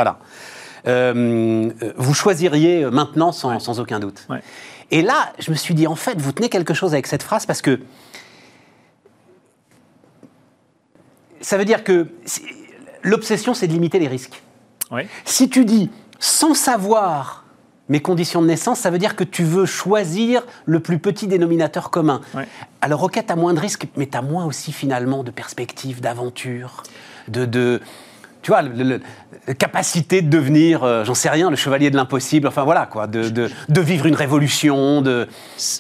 Euh, 0.88 1.70
vous 1.98 2.14
choisiriez 2.14 2.86
maintenant 2.92 3.32
sans, 3.32 3.52
Ouais. 3.54 3.60
sans 3.60 3.80
aucun 3.80 4.00
doute. 4.00 4.26
Ouais. 4.30 4.42
Et 4.92 5.02
là, 5.02 5.34
je 5.40 5.50
me 5.52 5.56
suis 5.56 5.74
dit, 5.74 5.88
en 5.88 5.96
fait, 5.96 6.20
vous 6.20 6.32
tenez 6.34 6.50
quelque 6.50 6.74
chose 6.74 6.94
avec 6.94 7.08
cette 7.08 7.24
phrase 7.24 7.46
parce 7.46 7.62
que 7.62 7.80
ça 11.42 11.58
veut 11.58 11.66
dire 11.66 11.84
que 11.84 12.08
l'obsession, 13.02 13.54
c'est 13.54 13.68
de 13.68 13.74
limiter 13.74 14.00
les 14.00 14.08
risques. 14.08 14.42
Ouais. 14.92 15.08
Si 15.26 15.50
tu 15.50 15.66
dis 15.66 15.90
sans 16.20 16.54
savoir 16.54 17.44
mes 17.90 18.02
conditions 18.02 18.42
de 18.42 18.48
naissance, 18.48 18.80
ça 18.80 18.90
veut 18.92 18.98
dire 18.98 19.16
que 19.16 19.26
tu 19.26 19.44
veux 19.44 19.66
choisir 19.66 20.44
le 20.66 20.80
plus 20.80 21.00
petit 21.00 21.28
dénominateur 21.28 21.90
commun. 21.90 22.22
Ouais. 22.34 22.48
Alors, 22.82 23.04
ok, 23.04 23.22
tu 23.26 23.32
as 23.32 23.36
moins 23.36 23.54
de 23.54 23.60
risques, 23.60 23.88
mais 23.98 24.08
tu 24.08 24.18
as 24.18 24.22
moins 24.22 24.46
aussi 24.46 24.72
finalement 24.72 25.24
de 25.24 25.32
perspectives, 25.32 26.00
d'aventure, 26.00 26.84
de, 27.28 27.44
de- 27.46 27.82
Tu 28.44 28.52
vois, 28.52 28.62
le- 28.62 28.84
le- 28.84 29.02
la 29.48 29.54
capacité 29.56 30.22
de 30.22 30.30
devenir, 30.30 30.84
euh, 30.84 31.04
j'en 31.06 31.16
sais 31.16 31.30
rien, 31.30 31.50
le 31.50 31.56
chevalier 31.56 31.90
de 31.90 31.96
l'impossible, 31.96 32.48
enfin 32.48 32.64
voilà, 32.64 32.86
quoi, 32.86 33.08
de, 33.08 33.30
de- 33.30 33.50
de 33.70 33.82
vivre 33.82 34.06
une 34.06 34.16
révolution, 34.16 35.02
de. 35.02 35.28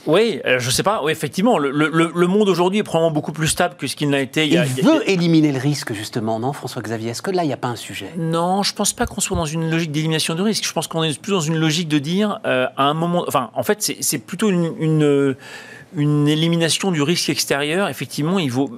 Oui, 0.07 0.39
euh, 0.45 0.59
je 0.59 0.69
sais 0.69 0.81
pas. 0.83 1.01
Oui, 1.03 1.11
effectivement, 1.11 1.57
le, 1.59 1.69
le- 1.71 2.27
monde 2.27 2.49
aujourd'hui 2.49 2.79
est 2.79 2.83
probablement 2.83 3.11
beaucoup 3.13 3.31
plus 3.33 3.47
stable 3.47 3.75
que 3.77 3.85
ce 3.85 3.95
qu'il 3.95 4.09
n'a 4.09 4.19
été 4.21 4.47
il 4.47 4.53
y 4.53 4.57
a. 4.57 4.65
il 4.65 4.77
y 4.77 4.81
a- 4.81 4.91
veut 4.93 5.09
éliminer 5.09 5.51
le 5.51 5.59
risque, 5.59 5.93
justement, 5.93 6.39
non, 6.39 6.51
François-Xavier? 6.53 7.11
Est-ce 7.11 7.21
que 7.21 7.31
là, 7.31 7.43
il 7.43 7.47
n'y 7.47 7.53
a 7.53 7.57
pas 7.57 7.67
un 7.67 7.75
sujet? 7.75 8.09
Non, 8.17 8.63
je 8.63 8.73
pense 8.73 8.93
pas 8.93 9.05
qu'on 9.05 9.21
soit 9.21 9.37
dans 9.37 9.45
une 9.45 9.69
logique 9.69 9.91
d'élimination 9.91 10.33
de 10.35 10.41
risque. 10.41 10.65
Je 10.65 10.73
pense 10.73 10.87
qu'on 10.87 11.03
est 11.03 11.19
plus 11.19 11.31
dans 11.33 11.41
une 11.41 11.57
logique 11.57 11.87
de 11.89 11.99
dire 11.99 12.39
euh, 12.45 12.65
à 12.77 12.83
un 12.85 12.93
moment. 12.93 13.23
Enfin, 13.27 13.51
en 13.55 13.63
fait, 13.63 13.81
c'est- 13.83 13.97
c'est 14.01 14.19
plutôt 14.19 14.49
une, 14.49 14.71
une, 14.79 15.35
une 15.95 16.27
élimination 16.29 16.91
du 16.91 17.01
risque 17.01 17.29
extérieur. 17.29 17.89
Effectivement, 17.89 18.39
il 18.39 18.51
vaut. 18.51 18.71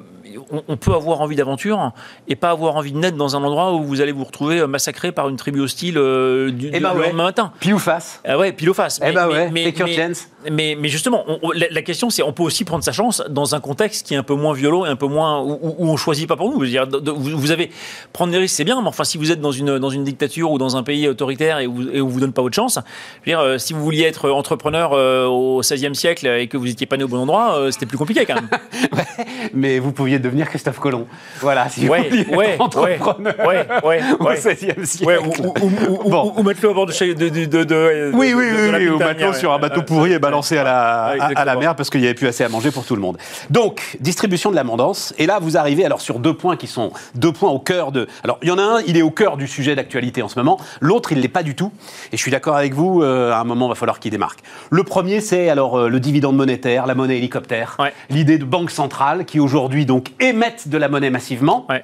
On, 0.51 0.63
on 0.68 0.77
peut 0.77 0.94
avoir 0.94 1.22
envie 1.22 1.36
d'aventure 1.36 1.92
et 2.27 2.36
pas 2.36 2.50
avoir 2.51 2.75
envie 2.75 2.92
de 2.92 2.98
naître 2.98 3.18
dans 3.18 3.36
un 3.36 3.44
endroit 3.44 3.74
où 3.74 3.84
vous 3.84 4.01
allez 4.01 4.12
vous 4.12 4.24
retrouver 4.24 4.60
euh, 4.60 4.68
massacré 4.68 5.12
par 5.12 5.30
une 5.30 5.38
tribu 5.38 5.60
hostile 5.62 5.98
euh, 5.98 6.51
du, 6.51 6.68
Eh 6.68 6.72
du- 6.72 6.80
ben 6.80 6.94
ouais. 6.96 7.08
lendemain 7.08 7.24
matin. 7.25 7.51
Pile 7.60 7.74
ou 7.75 7.80
face 7.80 8.22
Ah 8.25 8.38
ouais, 8.38 8.51
pile 8.51 8.70
au 8.70 8.74
face. 8.74 9.00
Eh 9.06 9.12
ben 9.12 9.27
ouais, 9.27 9.50
mais, 9.51 9.74
chance. 9.75 10.27
Mais, 10.52 10.75
mais 10.80 10.90
justement, 10.90 11.24
on- 11.28 11.40
on- 11.44 11.52
la, 11.52 11.68
la 11.72 11.82
question 11.82 12.10
c'est, 12.10 12.24
on 12.24 12.34
peut 12.34 12.44
aussi 12.44 12.64
prendre 12.66 12.84
sa 12.84 12.92
chance 12.92 13.24
dans 13.30 13.56
un 13.56 13.60
contexte 13.60 14.06
qui 14.08 14.14
est 14.14 14.18
un 14.18 14.24
peu 14.24 14.36
moins 14.36 14.54
violent 14.54 14.86
et 14.86 14.90
un 14.90 14.96
peu 14.96 15.08
moins 15.08 15.42
où, 15.42 15.60
où 15.62 15.88
on 15.90 15.98
choisit 15.98 16.28
pas 16.28 16.36
pour 16.36 16.50
nous. 16.52 16.66
Dire, 16.66 16.88
de- 16.88 17.00
de- 17.00 17.12
vous, 17.12 17.52
avez 17.52 17.72
prendre 18.14 18.32
des 18.32 18.38
risques, 18.38 18.56
c'est 18.56 18.64
bien, 18.64 18.82
mais 18.82 18.88
enfin, 18.88 19.04
si 19.04 19.18
vous 19.18 19.32
êtes 19.32 19.42
dans 19.42 19.52
une 19.52 19.80
dans 19.80 19.90
une 19.90 20.04
dictature 20.04 20.52
ou 20.52 20.58
dans 20.58 20.78
un 20.78 20.84
pays 20.84 21.08
autoritaire 21.08 21.60
et 21.60 21.68
où, 21.68 21.82
et 21.92 22.02
où 22.02 22.10
vous 22.10 22.20
donne 22.20 22.34
pas 22.34 22.42
votre 22.42 22.56
chance, 22.56 22.80
je 23.24 23.32
veux 23.32 23.38
dire, 23.38 23.40
euh, 23.40 23.58
si 23.58 23.74
vous 23.74 23.84
vouliez 23.84 24.04
être 24.04 24.30
entrepreneur 24.30 24.92
euh, 24.94 25.25
au 25.25 25.62
XVIe 25.62 25.96
siècle 25.96 26.28
et 26.28 26.48
que 26.48 26.58
vous 26.58 26.70
étiez 26.70 26.86
pas 26.88 26.98
né 26.98 27.04
au 27.04 27.08
bon 27.08 27.20
endroit, 27.20 27.58
euh, 27.58 27.72
c'était 27.72 27.86
plus 27.86 27.98
compliqué 27.98 28.25
quand 28.25 28.36
même. 28.36 28.50
Mais 29.54 29.80
vous 29.80 29.92
pouviez 29.92 30.20
devenir 30.20 30.48
Christophe 30.50 30.80
Colomb. 30.80 31.08
Voilà, 31.42 31.70
si 31.70 31.88
Ouais, 31.88 32.04
vous 32.04 32.10
vouliez 32.10 32.36
ouais, 32.36 32.50
être 32.52 32.62
entrepreneur 32.62 33.34
au 33.84 33.88
ouais. 33.88 34.02
XVIe 34.36 34.86
siècle. 34.86 35.06
Ouais, 35.06 35.18
ou, 35.18 35.32
ou, 35.64 35.70
ou- 36.06 36.10
Bon. 36.10 36.34
ou 36.38 36.44
mettre-le 36.44 36.70
au 36.70 36.74
bord 36.74 36.86
de, 36.86 37.14
de, 37.14 37.30
de, 37.46 37.64
de, 37.64 38.12
Oui, 38.14 38.34
oui, 38.36 38.46
oui, 38.52 38.70
oui, 38.74 38.88
ou 38.90 38.98
ouais. 38.98 39.34
sur 39.34 39.52
un 39.54 39.60
bateau 39.60 39.82
pourri 39.82 40.14
et 40.14 40.20
balancé 40.36 40.58
à 40.58 40.63
la, 40.63 40.72
ouais, 40.72 41.20
à- 41.20 41.25
à, 41.25 41.27
la 41.27 41.32
exactement. 41.32 41.60
mer 41.60 41.75
parce 41.75 41.89
qu'il 41.89 42.01
n'y 42.01 42.08
avait 42.08 42.15
plus 42.15 42.27
assez 42.27 42.44
à 42.44 42.50
manger 42.50 42.72
pour 42.72 42.86
tout 42.86 42.96
le 42.96 43.01
monde. 43.01 43.18
Donc, 43.50 43.98
distribution 44.00 44.50
de 44.51 44.56
l'abondance. 44.56 45.13
Et 45.18 45.25
là, 45.25 45.39
vous 45.42 45.58
arrivez 45.58 45.86
alors 45.86 46.01
sur 46.01 46.20
deux 46.20 46.34
points 46.34 46.58
qui 46.58 46.68
sont 46.68 46.92
deux 47.15 47.32
points 47.32 47.50
au 47.50 47.60
cœur 47.60 47.92
de. 47.92 48.08
Alors, 48.24 48.38
il 48.42 48.50
y 48.50 48.51
en 48.51 48.58
a 48.58 48.63
un, 48.63 48.82
il 48.88 48.98
est 48.98 49.01
au 49.01 49.12
cœur 49.12 49.38
du 49.38 49.48
sujet 49.48 49.75
d'actualité 49.75 50.22
en 50.22 50.27
ce 50.30 50.38
moment. 50.38 50.60
L'autre, 50.82 51.12
il 51.12 51.18
ne 51.18 51.22
l'est 51.22 51.27
pas 51.27 51.44
du 51.44 51.56
tout. 51.56 51.72
Et 52.12 52.18
je 52.18 52.22
suis 52.22 52.32
d'accord 52.32 52.56
avec 52.56 52.74
vous, 52.74 53.01
euh, 53.01 53.32
à 53.32 53.39
un 53.39 53.44
moment, 53.44 53.65
il 53.68 53.70
va 53.70 53.75
falloir 53.75 54.00
qu'il 54.00 54.12
démarque. 54.12 54.39
Le 54.70 54.84
premier, 54.84 55.22
c'est 55.22 55.50
alors 55.50 55.80
euh, 55.80 55.89
le 55.89 56.00
dividende 56.00 56.36
monétaire, 56.36 56.86
la 56.86 56.96
monnaie 56.96 57.18
hélicoptère. 57.18 57.75
Ouais. 57.80 57.94
L'idée 58.10 58.38
de 58.38 58.46
banques 58.46 58.72
centrales 58.72 59.25
qui 59.25 59.39
aujourd'hui 59.39 59.86
donc 59.86 60.12
émettent 60.20 60.68
de 60.68 60.77
la 60.77 60.89
monnaie 60.89 61.10
massivement. 61.10 61.65
Ouais. 61.70 61.84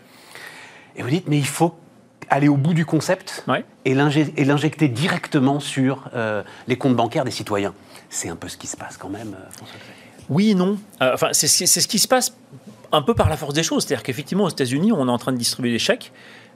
Et 0.96 1.03
vous 1.03 1.10
dites, 1.10 1.27
mais 1.27 1.38
il 1.38 1.48
faut 1.48 1.74
aller 2.29 2.48
au 2.48 2.55
bout 2.58 2.74
du 2.74 2.86
concept 2.86 3.43
Ouais. 3.48 3.65
et 3.86 3.93
l'injecter 3.93 4.88
directement 4.88 5.60
sur 5.60 6.05
euh, 6.15 6.43
les 6.67 6.77
comptes 6.77 6.96
bancaires 6.96 7.25
des 7.25 7.31
citoyens. 7.31 7.74
C'est 8.13 8.30
un 8.30 8.36
peu 8.36 8.48
ce 8.50 8.58
qui 8.58 8.68
se 8.68 8.75
passe 8.77 8.98
quand 8.98 9.10
même, 9.10 9.34
euh, 9.34 9.51
François. 9.51 9.77
Oui 10.30 10.51
et 10.51 10.53
non. 10.53 10.77
Euh, 11.01 11.12
enfin, 11.15 11.30
c'est 11.32 11.48
ce 11.48 11.88
qui- 11.88 11.98
se 12.00 12.08
passe 12.08 12.36
un 12.91 13.01
peu 13.01 13.15
par 13.15 13.30
la 13.30 13.38
force 13.38 13.53
des 13.53 13.63
choses. 13.63 13.86
C'est-à-dire 13.86 14.03
qu'effectivement, 14.03 14.44
aux 14.44 14.50
États-Unis, 14.50 14.91
on 14.91 15.08
est 15.08 15.12
en 15.12 15.18
train 15.18 15.32
de 15.32 15.38
distribuer 15.38 15.72
des 15.72 15.80
chèques 15.80 16.12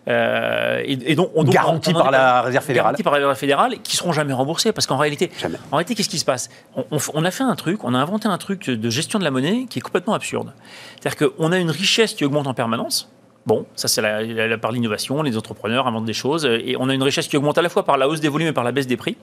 Euh, 0.08 0.84
et, 0.86 1.14
et 1.14 1.16
donc, 1.16 1.32
on, 1.34 1.44
donc, 1.44 1.52
Garantis 1.52 1.92
par 1.92 2.12
la 2.12 2.44
Réserve 2.44 2.64
fédérale. 2.64 2.90
Garantis 2.92 3.02
par 3.02 3.14
la 3.14 3.18
Réserve 3.20 3.38
fédérale, 3.40 3.82
qui 3.82 3.96
seront 3.98 4.12
jamais 4.12 4.34
remboursés. 4.34 4.72
Parce 4.72 4.86
qu'en 4.86 4.98
réalité, 4.98 5.32
Jamais. 5.40 5.58
en 5.72 5.78
réalité, 5.78 5.96
qu'est-ce 5.96 6.10
qui 6.10 6.20
se 6.20 6.26
passe? 6.26 6.50
On, 6.76 6.86
on 6.92 6.98
f- 6.98 7.10
on 7.16 7.26
a 7.26 7.32
fait 7.32 7.42
un 7.44 7.56
truc, 7.56 7.84
on 7.84 7.96
a 7.96 7.98
inventé 7.98 8.28
un 8.28 8.38
truc 8.38 8.70
de 8.70 8.90
gestion 8.92 9.18
de 9.18 9.24
la 9.24 9.32
monnaie 9.32 9.66
qui 9.68 9.80
est 9.80 9.82
complètement 9.82 10.14
absurde. 10.14 10.54
C'est-à-dire 11.02 11.32
qu'on 11.36 11.52
a 11.52 11.58
une 11.58 11.72
richesse 11.72 12.14
qui 12.14 12.24
augmente 12.24 12.46
en 12.46 12.54
permanence. 12.54 13.10
Bon, 13.48 13.66
ça 13.76 13.88
c'est 13.88 14.02
la, 14.04 14.22
la- 14.22 14.48
la- 14.48 14.58
par 14.60 14.72
l'innovation, 14.72 15.24
les 15.24 15.38
entrepreneurs 15.38 15.88
inventent 15.88 16.06
des 16.06 16.14
choses, 16.14 16.46
et 16.46 16.76
on 16.80 16.88
a 16.90 16.94
une 16.94 17.02
richesse 17.04 17.28
qui 17.28 17.36
augmente 17.38 17.58
à 17.58 17.64
la 17.64 17.70
fois 17.70 17.84
par 17.84 17.98
la 17.98 18.08
hausse 18.08 18.20
des 18.22 18.30
volumes 18.30 18.50
et 18.50 18.54
par 18.54 18.64
la 18.64 18.72
baisse 18.72 18.86
des 18.88 18.98
prix. 18.98 19.18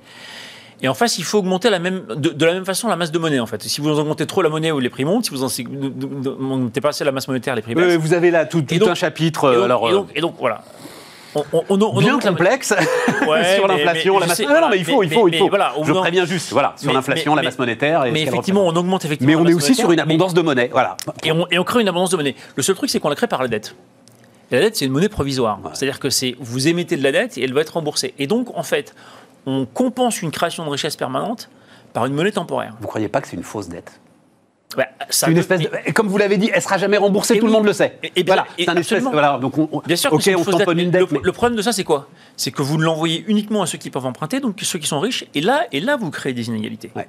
Et 0.83 0.89
en 0.89 0.95
face, 0.95 1.17
il 1.19 1.25
faut 1.25 1.39
augmenter 1.39 1.71
la 1.71 1.79
même, 1.79 2.03
de, 2.17 2.31
de 2.31 2.45
la 2.45 2.53
même 2.55 2.65
façon 2.65 2.89
la 2.89 2.97
masse 2.97 3.13
de 3.13 3.19
monnaie 3.19 3.39
en 3.41 3.47
fait. 3.47 3.63
Si 3.63 3.81
vous 3.81 3.89
augmentez 3.89 4.27
trop 4.27 4.43
la 4.43 4.49
monnaie 4.49 4.73
les 4.81 4.91
prix 4.91 5.05
montent, 5.05 5.25
si 5.27 5.31
vous 5.31 5.45
n'augmentez 5.45 6.81
pas 6.81 6.89
assez 6.91 7.05
la 7.05 7.13
masse 7.13 7.29
monétaire, 7.29 7.55
les 7.55 7.63
prix 7.63 7.75
baissent. 7.75 7.97
Vous 7.97 8.15
avez 8.15 8.31
là 8.31 8.47
tout, 8.47 8.63
tout 8.63 8.75
Et 8.75 8.79
donc- 8.79 8.89
un 8.89 8.95
chapitre. 8.95 9.45
et, 9.45 9.55
euh, 9.55 9.55
donc, 9.57 9.65
alors, 9.65 9.89
et 9.89 9.93
donc- 9.93 10.09
et 10.17 10.21
donc, 10.21 10.35
voilà. 10.41 10.63
On, 11.35 11.45
on- 11.53 11.63
on- 11.71 11.81
on 11.81 11.99
bien 12.01 12.19
complexe 12.19 12.75
Ouais, 13.27 13.55
sur 13.55 13.67
l'inflation, 13.67 14.19
la 14.19 14.27
masse. 14.27 14.37
sais, 14.37 14.45
non, 14.45 14.69
mais 14.71 14.77
il 14.79 14.85
faut, 14.85 15.01
mais- 15.01 15.07
il 15.07 15.13
faut, 15.13 15.25
mais- 15.25 15.31
il 15.33 15.39
faut. 15.39 15.45
mais 15.45 15.49
voilà, 15.51 15.73
on 15.79 15.85
Je 15.85 15.93
en- 15.93 16.01
préviens 16.03 16.27
juste, 16.27 16.51
voilà, 16.53 16.75
sur 16.77 16.93
l'inflation, 16.93 17.35
la 17.35 17.43
masse 17.43 17.59
monétaire. 17.59 18.05
Et 18.05 18.11
Mais 18.11 18.23
effectivement, 18.23 18.67
on 18.67 18.75
augmente 18.77 19.05
effectivement. 19.05 19.33
Mais 19.33 19.37
on 19.41 19.47
est 19.47 19.55
aussi 19.55 19.75
sur 19.75 19.93
une 19.93 20.01
abondance 20.01 20.35
de 20.35 20.43
monnaie. 20.43 20.69
Voilà. 20.73 20.97
Et 21.25 21.33
on, 21.33 21.47
et 21.51 21.59
on 21.59 21.65
crée 21.65 21.81
une 21.81 21.89
abondance 21.89 22.11
de 22.11 22.17
monnaie. 22.17 22.35
Le 22.57 22.63
seul 22.63 22.75
truc, 22.75 22.91
c'est 22.91 22.99
qu'on 23.01 23.09
la 23.09 23.15
crée 23.15 23.29
par 23.29 23.41
la 23.41 23.49
dette. 23.49 23.75
Et 24.51 24.57
la 24.57 24.61
dette, 24.61 24.77
c'est 24.77 24.85
une 24.85 24.93
monnaie 24.93 25.09
provisoire. 25.09 25.59
C'est-à-dire 25.73 26.01
que 26.01 26.11
c'est 26.11 26.35
vous 26.39 26.69
émettez 26.69 26.97
de 26.99 27.03
la 27.03 27.13
dette 27.13 27.39
et 27.39 27.45
elle 27.45 27.55
va 27.55 27.63
être 27.63 27.71
remboursée. 27.75 28.13
Et 28.19 28.27
donc, 28.27 28.49
en 28.55 28.63
fait, 28.63 28.95
on 29.47 29.67
compense 29.67 30.23
une 30.23 30.31
création 30.31 30.65
de 30.65 30.71
richesse 30.71 30.97
permanente 30.97 31.51
par 31.93 32.07
une 32.07 32.15
monnaie 32.15 32.33
temporaire. 32.33 32.75
Vous 32.81 32.87
croyez 32.89 33.09
pas 33.09 33.21
que 33.21 33.29
c'est 33.29 33.37
une 33.37 33.43
fausse 33.43 33.69
dette? 33.69 34.01
Bah, 34.75 34.87
ça 35.11 35.29
une 35.29 35.37
espèce 35.37 35.61
de. 35.61 35.69
et- 35.85 35.93
Comme 35.93 36.09
vous 36.09 36.17
l'avez 36.17 36.39
dit, 36.39 36.51
elle 36.55 36.63
sera 36.63 36.79
jamais 36.79 36.97
remboursée, 36.97 37.39
tout 37.39 37.45
le 37.45 37.53
monde 37.53 37.67
le 37.67 37.75
sait. 37.75 37.99
Et- 38.03 38.11
et 38.17 38.23
bien- 38.23 38.35
voilà, 38.37 38.49
c'est 38.59 38.69
un 38.71 38.77
espèce. 38.77 39.03
Voilà, 39.03 39.39
donc 39.39 39.59
on, 39.59 39.69
on- 39.71 39.81
Bien 39.81 39.97
sûr 39.97 40.11
une 40.11 40.17
on 40.17 40.45
dette, 40.45 40.47
tamponne 40.59 40.79
une 40.79 40.87
le, 40.87 40.91
dette. 40.93 41.13
mais- 41.13 41.19
le 41.23 41.33
problème 41.33 41.57
de 41.59 41.61
ça, 41.63 41.73
c'est 41.73 41.85
quoi? 41.85 42.09
C'est 42.39 42.53
que 42.53 42.63
vous 42.63 42.79
ne 42.79 42.83
l'envoyez 42.85 43.23
uniquement 43.29 43.61
à 43.61 43.67
ceux 43.67 43.77
qui 43.77 43.91
peuvent 43.91 44.07
emprunter, 44.07 44.41
donc 44.41 44.59
ceux 44.63 44.79
qui 44.79 44.87
sont 44.87 44.99
riches. 45.01 45.27
Et 45.35 45.43
là, 45.43 45.67
et 45.73 45.81
là 45.81 45.97
vous 45.97 46.11
créez 46.11 46.33
des 46.33 46.49
inégalités. 46.49 46.91
Ouais. 46.97 47.07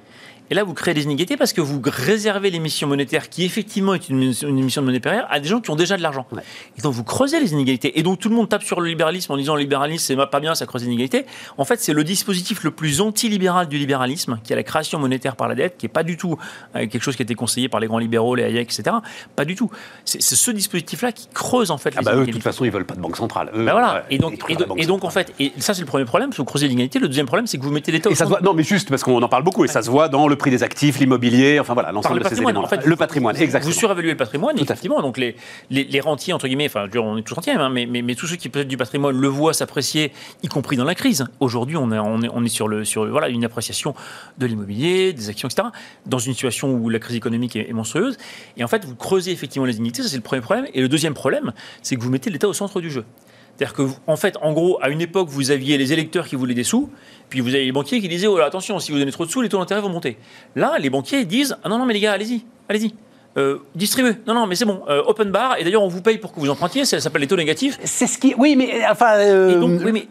Et 0.50 0.54
là, 0.54 0.62
vous 0.64 0.74
créez 0.74 0.94
des 0.94 1.04
inégalités 1.04 1.36
parce 1.36 1.52
que 1.52 1.60
vous 1.60 1.80
réservez 1.84 2.50
l'émission 2.50 2.86
monétaire, 2.86 3.28
qui 3.30 3.44
effectivement 3.44 3.94
est 3.94 4.08
une, 4.08 4.32
une 4.42 4.58
émission 4.58 4.82
de 4.82 4.86
monnaie 4.86 5.00
paire, 5.00 5.26
à 5.30 5.40
des 5.40 5.48
gens 5.48 5.60
qui 5.60 5.70
ont 5.70 5.76
déjà 5.76 5.96
de 5.96 6.02
l'argent. 6.02 6.26
Ouais. 6.32 6.42
Et 6.78 6.82
donc, 6.82 6.92
vous 6.92 7.04
creusez 7.04 7.40
les 7.40 7.52
inégalités. 7.52 7.98
Et 7.98 8.02
donc, 8.02 8.18
tout 8.18 8.28
le 8.28 8.34
monde 8.34 8.48
tape 8.48 8.62
sur 8.62 8.80
le 8.80 8.88
libéralisme 8.88 9.32
en 9.32 9.36
disant 9.36 9.54
le 9.54 9.62
libéralisme, 9.62 10.04
c'est 10.04 10.16
pas 10.30 10.40
bien, 10.40 10.54
ça 10.54 10.66
creuse 10.66 10.82
les 10.82 10.88
inégalités. 10.88 11.24
En 11.56 11.64
fait, 11.64 11.80
c'est 11.80 11.92
le 11.92 12.04
dispositif 12.04 12.62
le 12.64 12.70
plus 12.70 13.00
anti-libéral 13.00 13.68
du 13.68 13.78
libéralisme, 13.78 14.38
qui 14.44 14.52
est 14.52 14.56
la 14.56 14.62
création 14.62 14.98
monétaire 14.98 15.36
par 15.36 15.48
la 15.48 15.54
dette, 15.54 15.76
qui 15.78 15.86
est 15.86 15.88
pas 15.88 16.02
du 16.02 16.16
tout 16.16 16.36
euh, 16.76 16.80
quelque 16.86 17.02
chose 17.02 17.16
qui 17.16 17.22
a 17.22 17.24
été 17.24 17.34
conseillé 17.34 17.68
par 17.68 17.80
les 17.80 17.86
grands 17.86 17.98
libéraux, 17.98 18.34
les 18.34 18.44
Hayek, 18.44 18.72
etc. 18.72 18.96
Pas 19.36 19.44
du 19.44 19.54
tout. 19.54 19.70
C'est 20.04 20.20
ce 20.20 20.50
dispositif-là 20.50 21.12
qui 21.12 21.28
creuse, 21.32 21.70
en 21.70 21.78
fait, 21.78 21.94
Ah 21.96 22.00
les 22.00 22.04
bah 22.04 22.16
eux, 22.16 22.26
de 22.26 22.32
toute 22.32 22.42
façon, 22.42 22.64
ils 22.64 22.70
veulent 22.70 22.84
pas 22.86 22.94
de 22.94 23.00
banque 23.00 23.16
centrale. 23.16 23.50
Eux, 23.54 23.62
voilà. 23.62 23.94
ouais, 23.94 24.02
et 24.10 24.18
donc, 24.18 24.34
et 24.48 24.56
et 24.76 24.90
en 24.90 25.10
fait, 25.10 25.32
et 25.40 25.52
ça 25.58 25.74
c'est 25.74 25.80
le 25.80 25.86
premier 25.86 26.04
problème, 26.04 26.30
c'est 26.30 26.36
que 26.36 26.42
vous 26.42 26.44
creusez 26.44 26.68
l'inégalité. 26.68 26.98
Le 26.98 27.08
deuxième 27.08 27.26
problème, 27.26 27.46
c'est 27.46 27.58
que 27.58 27.62
vous 27.62 27.70
mettez 27.70 27.92
l'État 27.92 28.08
au 28.08 28.12
Et 28.12 28.14
ça 28.14 28.24
se 28.24 28.30
centre. 28.30 28.40
voit, 28.40 28.48
non, 28.48 28.54
mais 28.54 28.62
juste 28.62 28.88
parce 28.90 29.02
qu'on 29.02 29.22
en 29.22 29.28
parle 29.28 29.42
beaucoup 29.42 29.64
et 29.64 29.68
ça 29.68 29.82
se 29.82 29.90
voit 29.90 30.08
dans 30.08 30.28
le 30.28 30.33
prix 30.36 30.50
des 30.50 30.62
actifs, 30.62 30.98
l'immobilier, 30.98 31.58
enfin 31.60 31.74
voilà, 31.74 31.92
l'ensemble 31.92 32.18
le 32.18 32.24
de 32.24 32.28
ces 32.28 32.40
éléments. 32.40 32.60
En 32.60 32.66
fait, 32.66 32.84
le 32.84 32.96
patrimoine, 32.96 33.36
exactement. 33.36 33.72
Vous 33.72 33.78
surévaluez 33.78 34.10
le 34.10 34.16
patrimoine, 34.16 34.58
effectivement. 34.58 35.00
Donc 35.02 35.18
les, 35.18 35.36
les, 35.70 35.84
les 35.84 36.00
rentiers, 36.00 36.32
entre 36.32 36.46
guillemets, 36.46 36.66
enfin, 36.66 36.86
on 36.96 37.16
est 37.16 37.22
tous 37.22 37.34
rentiers, 37.34 37.52
hein, 37.52 37.68
mais, 37.68 37.86
mais, 37.86 38.02
mais 38.02 38.14
tous 38.14 38.26
ceux 38.26 38.36
qui 38.36 38.48
possèdent 38.48 38.68
du 38.68 38.76
patrimoine 38.76 39.16
le 39.18 39.28
voient 39.28 39.54
s'apprécier, 39.54 40.12
y 40.42 40.48
compris 40.48 40.76
dans 40.76 40.84
la 40.84 40.94
crise. 40.94 41.26
Aujourd'hui, 41.40 41.76
on 41.76 41.92
est, 41.92 41.98
on 41.98 42.22
est, 42.22 42.28
on 42.32 42.44
est 42.44 42.48
sur, 42.48 42.68
le, 42.68 42.84
sur 42.84 43.06
voilà, 43.06 43.28
une 43.28 43.44
appréciation 43.44 43.94
de 44.38 44.46
l'immobilier, 44.46 45.12
des 45.12 45.28
actions, 45.28 45.48
etc., 45.48 45.68
dans 46.06 46.18
une 46.18 46.32
situation 46.32 46.72
où 46.72 46.88
la 46.88 46.98
crise 46.98 47.16
économique 47.16 47.56
est, 47.56 47.68
est 47.68 47.72
monstrueuse. 47.72 48.16
Et 48.56 48.64
en 48.64 48.68
fait, 48.68 48.84
vous 48.84 48.94
creusez 48.94 49.32
effectivement 49.32 49.66
les 49.66 49.76
inégalités, 49.76 50.02
ça 50.02 50.08
c'est 50.08 50.16
le 50.16 50.22
premier 50.22 50.42
problème. 50.42 50.66
Et 50.74 50.80
le 50.80 50.88
deuxième 50.88 51.14
problème, 51.14 51.52
c'est 51.82 51.96
que 51.96 52.02
vous 52.02 52.10
mettez 52.10 52.30
l'État 52.30 52.48
au 52.48 52.52
centre 52.52 52.80
du 52.80 52.90
jeu. 52.90 53.04
C'est-à-dire 53.56 53.74
que, 53.74 53.82
en 54.06 54.16
fait, 54.16 54.36
en 54.42 54.52
gros, 54.52 54.78
à 54.82 54.88
une 54.88 55.00
époque, 55.00 55.28
vous 55.30 55.50
aviez 55.50 55.78
les 55.78 55.92
électeurs 55.92 56.26
qui 56.26 56.34
voulaient 56.34 56.54
des 56.54 56.64
sous, 56.64 56.90
puis 57.28 57.40
vous 57.40 57.54
avez 57.54 57.64
les 57.64 57.72
banquiers 57.72 58.00
qui 58.00 58.08
disaient, 58.08 58.26
oh 58.26 58.36
là, 58.38 58.46
attention, 58.46 58.78
si 58.80 58.90
vous 58.90 58.98
donnez 58.98 59.12
trop 59.12 59.26
de 59.26 59.30
sous, 59.30 59.42
les 59.42 59.48
taux 59.48 59.58
d'intérêt 59.58 59.80
vont 59.80 59.88
monter. 59.90 60.16
Là, 60.56 60.74
les 60.80 60.90
banquiers 60.90 61.24
disent, 61.24 61.56
ah 61.62 61.68
non, 61.68 61.78
non, 61.78 61.86
mais 61.86 61.94
les 61.94 62.00
gars, 62.00 62.12
allez-y, 62.12 62.44
allez-y. 62.68 62.94
Euh, 63.36 63.58
distribuez. 63.74 64.14
Non, 64.26 64.34
non, 64.34 64.46
mais 64.46 64.54
c'est 64.54 64.64
bon. 64.64 64.82
Euh, 64.88 65.02
open 65.06 65.30
bar. 65.30 65.56
Et 65.58 65.64
d'ailleurs, 65.64 65.82
on 65.82 65.88
vous 65.88 66.02
paye 66.02 66.18
pour 66.18 66.32
que 66.32 66.38
vous 66.38 66.50
empruntiez. 66.50 66.84
Ça 66.84 67.00
s'appelle 67.00 67.22
les 67.22 67.26
taux 67.26 67.34
négatifs. 67.36 67.80
C'est 67.82 68.06
ce 68.06 68.16
qui. 68.16 68.32
Oui, 68.38 68.54
mais 68.54 68.82
enfin. 68.88 69.16
euh, 69.16 69.56
Et 69.56 69.60
donc, 69.60 69.80
oui, 69.84 69.90
mais 69.90 70.06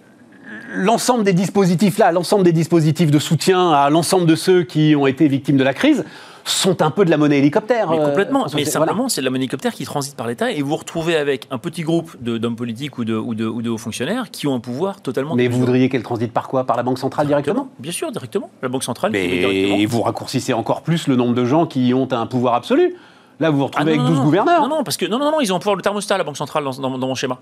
l'ensemble 0.73 1.23
des 1.23 1.31
dispositifs 1.31 1.97
là, 1.97 2.11
l'ensemble 2.11 2.43
des 2.43 2.51
dispositifs 2.51 3.11
de 3.11 3.19
soutien 3.19 3.71
à 3.71 3.89
l'ensemble 3.89 4.25
de 4.25 4.35
ceux 4.35 4.63
qui 4.63 4.93
ont 4.97 5.07
été 5.07 5.27
victimes 5.29 5.55
de 5.55 5.63
la 5.63 5.73
crise 5.73 6.03
sont 6.45 6.81
un 6.81 6.91
peu 6.91 7.05
de 7.05 7.09
la 7.09 7.17
monnaie 7.17 7.37
hélicoptère. 7.39 7.89
Mais 7.89 7.99
euh, 7.99 8.05
complètement. 8.05 8.43
Mais. 8.45 8.51
Voilà. 8.63 8.69
simplement, 8.71 9.09
c'est 9.09 9.21
de 9.21 9.25
la 9.25 9.31
monnaie 9.31 9.43
hélicoptère 9.43 9.73
qui 9.73 9.85
transite 9.85 10.15
par 10.15 10.27
l'État 10.27 10.51
et 10.51 10.61
vous 10.61 10.69
vous 10.69 10.75
retrouvez 10.75 11.15
avec 11.15 11.47
un 11.51 11.57
petit 11.57 11.81
groupe 11.83 12.15
de- 12.21 12.37
d'hommes 12.37 12.55
politiques 12.55 12.97
ou 12.97 13.05
de, 13.05 13.15
ou, 13.15 13.33
de, 13.35 13.45
ou 13.45 13.61
de 13.61 13.69
hauts 13.69 13.77
fonctionnaires 13.77 14.31
qui 14.31 14.47
ont 14.47 14.55
un 14.55 14.59
pouvoir 14.59 15.01
totalement. 15.01 15.35
Mais 15.35 15.47
vous 15.47 15.59
voudriez 15.59 15.89
qu'elle 15.89 16.03
transite 16.03 16.31
par 16.33 16.47
quoi? 16.47 16.65
Par 16.65 16.77
la 16.77 16.83
Banque 16.83 16.99
centrale 16.99 17.27
directement 17.27 17.69
Bien 17.79 17.91
sûr, 17.91 18.11
directement. 18.11 18.49
La 18.61 18.69
Banque 18.69 18.83
centrale. 18.83 19.11
directement. 19.11 19.77
Mais 19.77 19.85
vous 19.85 20.01
raccourcissez 20.01 20.53
encore 20.53 20.81
plus 20.81 21.07
le 21.07 21.15
nombre 21.15 21.33
de 21.33 21.45
gens 21.45 21.65
qui 21.65 21.93
ont 21.93 22.07
un 22.11 22.25
pouvoir 22.25 22.53
absolu. 22.55 22.95
Là, 23.39 23.49
vous 23.49 23.57
vous 23.57 23.63
Ah, 23.63 23.65
retrouvez 23.67 23.85
non, 23.85 23.91
avec 23.91 24.01
non, 24.01 24.07
12 24.09 24.17
non. 24.19 24.23
gouverneurs. 24.25 24.61
Non, 24.61 24.67
non, 24.69 24.83
parce 24.83 24.97
que 24.97 25.05
non, 25.05 25.17
non, 25.19 25.31
non, 25.31 25.41
ils 25.41 25.51
ont 25.51 25.55
un 25.55 25.59
pouvoir 25.59 25.75
de 25.77 25.81
thermostat, 25.81 26.17
la 26.17 26.23
Banque 26.23 26.37
centrale, 26.37 26.63
dans, 26.63 26.71
dans- 26.73 26.97
dans 26.97 27.07
mon 27.07 27.15
schéma. 27.15 27.39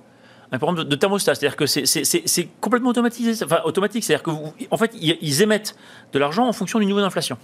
Un 0.53 0.57
problème 0.57 0.83
de, 0.83 0.95
thermostat, 0.95 1.35
c'est-à-dire 1.35 1.55
que 1.55 1.65
c'est- 1.65 2.49
complètement 2.59 2.89
automatisé, 2.89 3.41
enfin 3.45 3.61
automatique, 3.63 4.03
c'est-à-dire 4.03 4.23
que 4.23 4.31
fait, 4.77 4.91
ils 4.99 5.41
émettent 5.41 5.75
de 6.11 6.19
l'argent 6.19 6.45
en 6.45 6.51
fonction 6.51 6.79
du 6.79 6.85
niveau 6.85 6.99
d'inflation. 6.99 7.37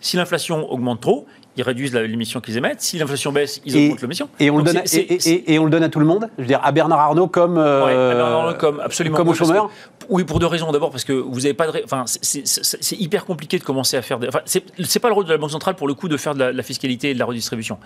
Si 0.00 0.16
l'inflation 0.18 0.70
augmente 0.70 1.00
trop, 1.00 1.26
ils 1.56 1.62
réduisent 1.62 1.92
l'émission 1.94 2.40
qu'ils 2.40 2.56
émettent. 2.56 2.80
Si 2.80 2.98
l'inflation 2.98 3.32
baisse, 3.32 3.60
ils 3.64 3.76
augmentent 3.76 4.02
l'émission. 4.02 4.28
et 4.38 4.50
on 4.50 4.58
le 4.58 4.62
donne 4.64 4.76
à, 4.78 4.82
c'est- 4.86 5.00
et, 5.00 5.18
c'est- 5.20 5.30
et- 5.30 5.54
et 5.54 5.58
on 5.58 5.64
le 5.64 5.70
donne 5.70 5.82
à 5.82 5.88
tout 5.88 5.98
le 6.00 6.06
monde 6.06 6.28
Je 6.38 6.42
veux 6.42 6.48
dire, 6.48 6.60
à 6.62 6.70
Bernard 6.72 7.00
Arnault 7.00 7.26
comme, 7.28 7.58
euh, 7.58 7.84
Ouais, 7.84 7.92
à 7.92 8.14
Bernard 8.14 8.40
Arnault 8.40 8.58
comme 8.58 8.80
absolument 8.80 9.16
comme 9.16 9.28
aux 9.28 9.34
chômeurs 9.34 9.68
que- 9.68 10.06
oui, 10.08 10.24
pour 10.24 10.38
deux 10.38 10.46
raisons. 10.46 10.70
D'abord 10.72 10.90
parce 10.90 11.04
que 11.04 11.12
vous 11.12 11.44
avez 11.46 11.54
pas 11.54 11.70
de, 11.70 11.82
enfin, 11.84 12.04
c'est- 12.06 12.96
hyper 13.00 13.24
compliqué 13.24 13.58
de 13.58 13.64
commencer 13.64 13.96
à 13.96 14.02
faire. 14.02 14.18
Des, 14.18 14.28
enfin, 14.28 14.40
c'est 14.44 14.98
pas 15.00 15.08
le 15.08 15.14
rôle 15.14 15.24
de 15.26 15.30
la 15.32 15.38
banque 15.38 15.50
centrale 15.50 15.74
pour 15.74 15.88
le 15.88 15.94
coup 15.94 16.08
de 16.08 16.16
faire 16.16 16.34
de 16.34 16.40
la, 16.40 16.52
la 16.52 16.62
fiscalité 16.62 17.10
et 17.10 17.14
de 17.14 17.18
la 17.18 17.24
redistribution. 17.24 17.78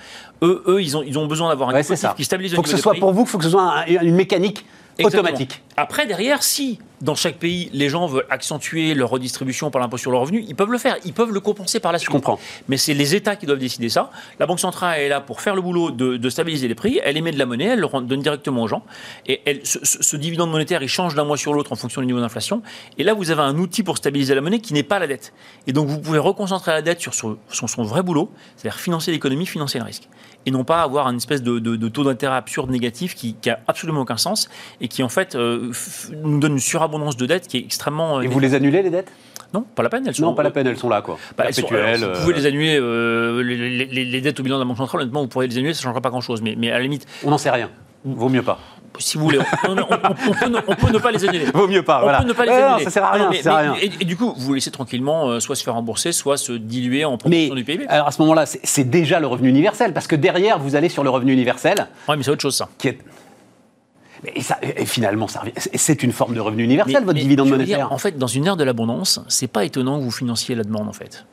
Eux, 0.42 0.62
eux, 0.66 0.82
ils 0.82 0.96
ont, 0.96 1.02
ils 1.02 1.18
ont 1.18 1.26
besoin 1.26 1.48
d'avoir 1.48 1.70
un 1.70 1.72
Ouais, 1.72 1.80
dispositif 1.80 2.14
qui 2.16 2.24
stabilise 2.24 2.52
le 2.52 2.56
faut 2.56 2.62
que 2.62 2.68
ce 2.68 2.76
soit 2.76 2.92
prix. 2.92 3.00
pour 3.00 3.12
vous, 3.12 3.22
il 3.22 3.26
faut 3.28 3.38
que 3.38 3.44
ce 3.44 3.50
soit 3.50 3.62
un- 3.62 3.86
une 3.86 4.14
mécanique 4.14 4.64
Exactement. 4.98 5.22
automatique. 5.24 5.62
Après, 5.76 6.06
derrière, 6.06 6.42
si 6.42 6.78
dans 7.04 7.14
chaque 7.14 7.36
pays, 7.36 7.70
les 7.72 7.88
gens 7.88 8.06
veulent 8.06 8.26
accentuer 8.30 8.94
leur 8.94 9.10
redistribution 9.10 9.70
par 9.70 9.80
l'impôt 9.80 9.98
sur 9.98 10.10
le 10.10 10.16
revenu, 10.16 10.44
ils 10.48 10.54
peuvent 10.56 10.70
le 10.72 10.78
faire. 10.78 10.96
Ils 11.04 11.12
peuvent 11.12 11.30
le 11.32 11.40
compenser 11.40 11.78
par 11.78 11.92
la 11.92 11.98
suite. 11.98 12.08
Je 12.08 12.12
comprends. 12.12 12.38
Mais 12.68 12.76
c'est 12.78 12.94
les 12.94 13.14
États 13.14 13.36
qui 13.36 13.46
doivent 13.46 13.58
décider 13.58 13.88
ça. 13.90 14.10
La 14.40 14.46
Banque 14.46 14.60
centrale 14.60 14.98
est 15.00 15.08
là 15.08 15.20
pour 15.20 15.40
faire 15.40 15.54
le 15.54 15.60
boulot 15.62 15.90
de, 15.90 16.16
de 16.16 16.28
stabiliser 16.30 16.66
les 16.66 16.74
prix. 16.74 17.00
Elle 17.04 17.16
émet 17.16 17.30
de 17.30 17.38
la 17.38 17.46
monnaie, 17.46 17.66
elle 17.66 17.80
le 17.80 18.00
donne 18.06 18.20
directement 18.22 18.62
aux 18.62 18.68
gens. 18.68 18.82
Et 19.26 19.40
elle, 19.44 19.60
ce, 19.64 20.16
dividende 20.16 20.50
monétaire, 20.50 20.82
il 20.82 20.88
change 20.88 21.14
d'un 21.14 21.24
mois 21.24 21.36
sur 21.36 21.52
l'autre 21.52 21.72
en 21.72 21.76
fonction 21.76 22.00
du 22.00 22.06
niveau 22.06 22.20
d'inflation. 22.20 22.62
Et 22.98 23.04
là, 23.04 23.12
vous 23.14 23.30
avez 23.30 23.42
un 23.42 23.56
outil 23.58 23.82
pour 23.82 23.98
stabiliser 23.98 24.34
la 24.34 24.40
monnaie 24.40 24.60
qui 24.60 24.72
n'est 24.72 24.82
pas 24.82 24.98
la 24.98 25.06
dette. 25.06 25.32
Et 25.66 25.72
donc, 25.72 25.88
vous 25.88 26.00
pouvez 26.00 26.18
reconcentrer 26.18 26.72
la 26.72 26.80
dette 26.82 27.00
sur 27.00 27.12
son, 27.12 27.36
sur 27.50 27.68
son 27.68 27.82
vrai 27.82 28.02
boulot, 28.02 28.30
c'est-à-dire 28.56 28.80
financer 28.80 29.10
l'économie, 29.12 29.44
financer 29.46 29.78
le 29.78 29.84
risque. 29.84 30.08
Et 30.46 30.50
non 30.50 30.64
pas 30.64 30.82
avoir 30.82 31.08
une 31.08 31.16
espèce 31.16 31.42
de, 31.42 31.58
de- 31.58 31.76
de 31.76 31.88
taux 31.88 32.04
d'intérêt 32.04 32.36
absurde 32.36 32.70
négatif 32.70 33.14
qui, 33.14 33.34
qui 33.34 33.50
a 33.50 33.60
absolument 33.66 34.00
aucun 34.02 34.16
sens 34.16 34.48
et 34.80 34.88
qui, 34.88 35.02
en 35.02 35.08
fait, 35.08 35.34
euh, 35.34 35.70
nous 36.22 36.38
donne 36.38 36.52
une 36.52 36.58
surabondance 36.60 36.93
de 36.98 37.26
dette 37.26 37.46
qui 37.48 37.58
est 37.58 37.60
extrêmement. 37.60 38.18
euh, 38.18 38.22
Et 38.22 38.26
vous 38.26 38.40
les 38.40 38.54
annulez, 38.54 38.82
les 38.82 38.90
dettes? 38.90 39.10
Non, 39.52 39.62
pas 39.74 39.82
la 39.84 39.88
peine. 39.88 40.04
Elles 40.06 40.14
sont, 40.14 40.22
Non, 40.22 40.34
pas 40.34 40.42
la 40.42 40.50
peine, 40.50 40.66
elles 40.66 40.76
sont 40.78 40.88
là, 40.88 41.00
quoi. 41.00 41.16
bah, 41.38 41.52
sont- 41.52 41.62
vous 41.62 41.68
pouvez 41.68 41.80
euh, 41.80 42.32
les 42.36 42.46
annuler, 42.46 42.76
euh, 42.80 43.42
les, 43.42 43.56
les- 43.56 43.84
les- 43.86 44.04
les 44.04 44.20
dettes 44.20 44.40
au 44.40 44.42
bilan 44.42 44.56
de 44.56 44.62
la 44.62 44.66
Banque 44.66 44.78
centrale, 44.78 45.02
honnêtement, 45.02 45.20
vous 45.22 45.28
pourriez 45.28 45.48
les 45.48 45.56
annuler, 45.58 45.74
ça 45.74 45.80
ne 45.80 45.84
changera 45.84 46.00
pas 46.00 46.10
grand-chose. 46.10 46.42
Mais, 46.42 46.54
mais 46.58 46.70
à 46.70 46.74
la 46.74 46.80
limite, 46.82 47.06
On 47.24 47.30
n'en 47.30 47.38
sait 47.38 47.50
rien. 47.50 47.70
Vaut 48.04 48.28
mieux 48.28 48.42
pas. 48.42 48.58
si 48.98 49.16
vous 49.18 49.24
voulez, 49.24 49.38
on, 49.66 49.72
on- 49.72 49.76
on- 49.78 50.30
on 50.30 50.32
peut, 50.34 50.48
ne, 50.48 50.58
on 50.68 50.74
peut 50.74 50.92
ne 50.92 50.98
pas 50.98 51.10
les 51.10 51.24
annuler. 51.24 51.46
Vaut 51.54 51.66
mieux 51.68 51.82
pas, 51.82 51.98
On 51.98 52.02
voilà. 52.02 52.18
peut 52.20 52.28
ne 52.28 52.32
pas 52.32 52.44
les 52.46 52.50
non, 52.52 52.56
annuler. 52.66 52.84
ça 52.84 52.90
sert 52.90 53.04
à 53.04 53.10
rien, 53.12 53.24
Non, 53.24 53.30
mais- 53.30 53.36
ça 53.38 53.42
sert 53.44 53.54
mais- 53.54 53.60
rien. 53.70 53.74
Et, 53.80 54.02
et 54.02 54.04
du 54.04 54.16
coup, 54.16 54.34
vous 54.36 54.46
vous 54.46 54.54
laissez 54.54 54.70
tranquillement 54.70 55.28
euh, 55.30 55.40
soit 55.40 55.56
se 55.56 55.62
faire 55.64 55.74
rembourser, 55.74 56.12
soit 56.12 56.36
se 56.36 56.52
diluer 56.52 57.04
en 57.04 57.12
Mais 57.12 57.16
proportion 57.48 57.54
du 57.54 57.64
PIB. 57.64 57.86
alors 57.88 58.06
à 58.08 58.10
ce 58.12 58.20
moment-là, 58.22 58.44
c'est- 58.46 58.84
déjà 58.84 59.20
le 59.20 59.26
revenu 59.26 59.48
universel, 59.48 59.92
parce 59.94 60.06
que 60.06 60.16
derrière, 60.16 60.58
vous 60.58 60.76
allez 60.76 60.88
sur 60.88 61.02
le 61.04 61.10
revenu 61.10 61.32
universel, 61.32 61.86
Ouais, 62.08 62.16
mais 62.16 62.22
c'est 62.22 62.30
autre 62.30 62.42
chose, 62.42 62.54
ça. 62.56 62.68
qui 62.78 62.88
est. 62.88 62.98
Et, 64.34 64.42
ça- 64.42 64.58
et 64.62 64.84
finalement, 64.86 65.26
c'est 65.74 66.02
une 66.02 66.12
forme 66.12 66.34
de 66.34 66.40
revenu 66.40 66.62
universel, 66.64 66.94
Mais- 66.94 67.00
votre 67.00 67.14
mais 67.14 67.20
dividende 67.22 67.48
veux 67.48 67.58
dire, 67.58 67.78
monétaire. 67.78 67.92
en 67.92 67.98
fait, 67.98 68.16
dans 68.18 68.26
une 68.26 68.46
ère 68.46 68.56
de 68.56 68.64
l'abondance, 68.64 69.20
c'est 69.28 69.46
pas 69.48 69.64
étonnant 69.64 69.98
que 69.98 70.04
vous 70.04 70.10
financiez 70.10 70.54
la 70.54 70.64
demande, 70.64 70.88
en 70.88 70.92
fait. 70.92 71.26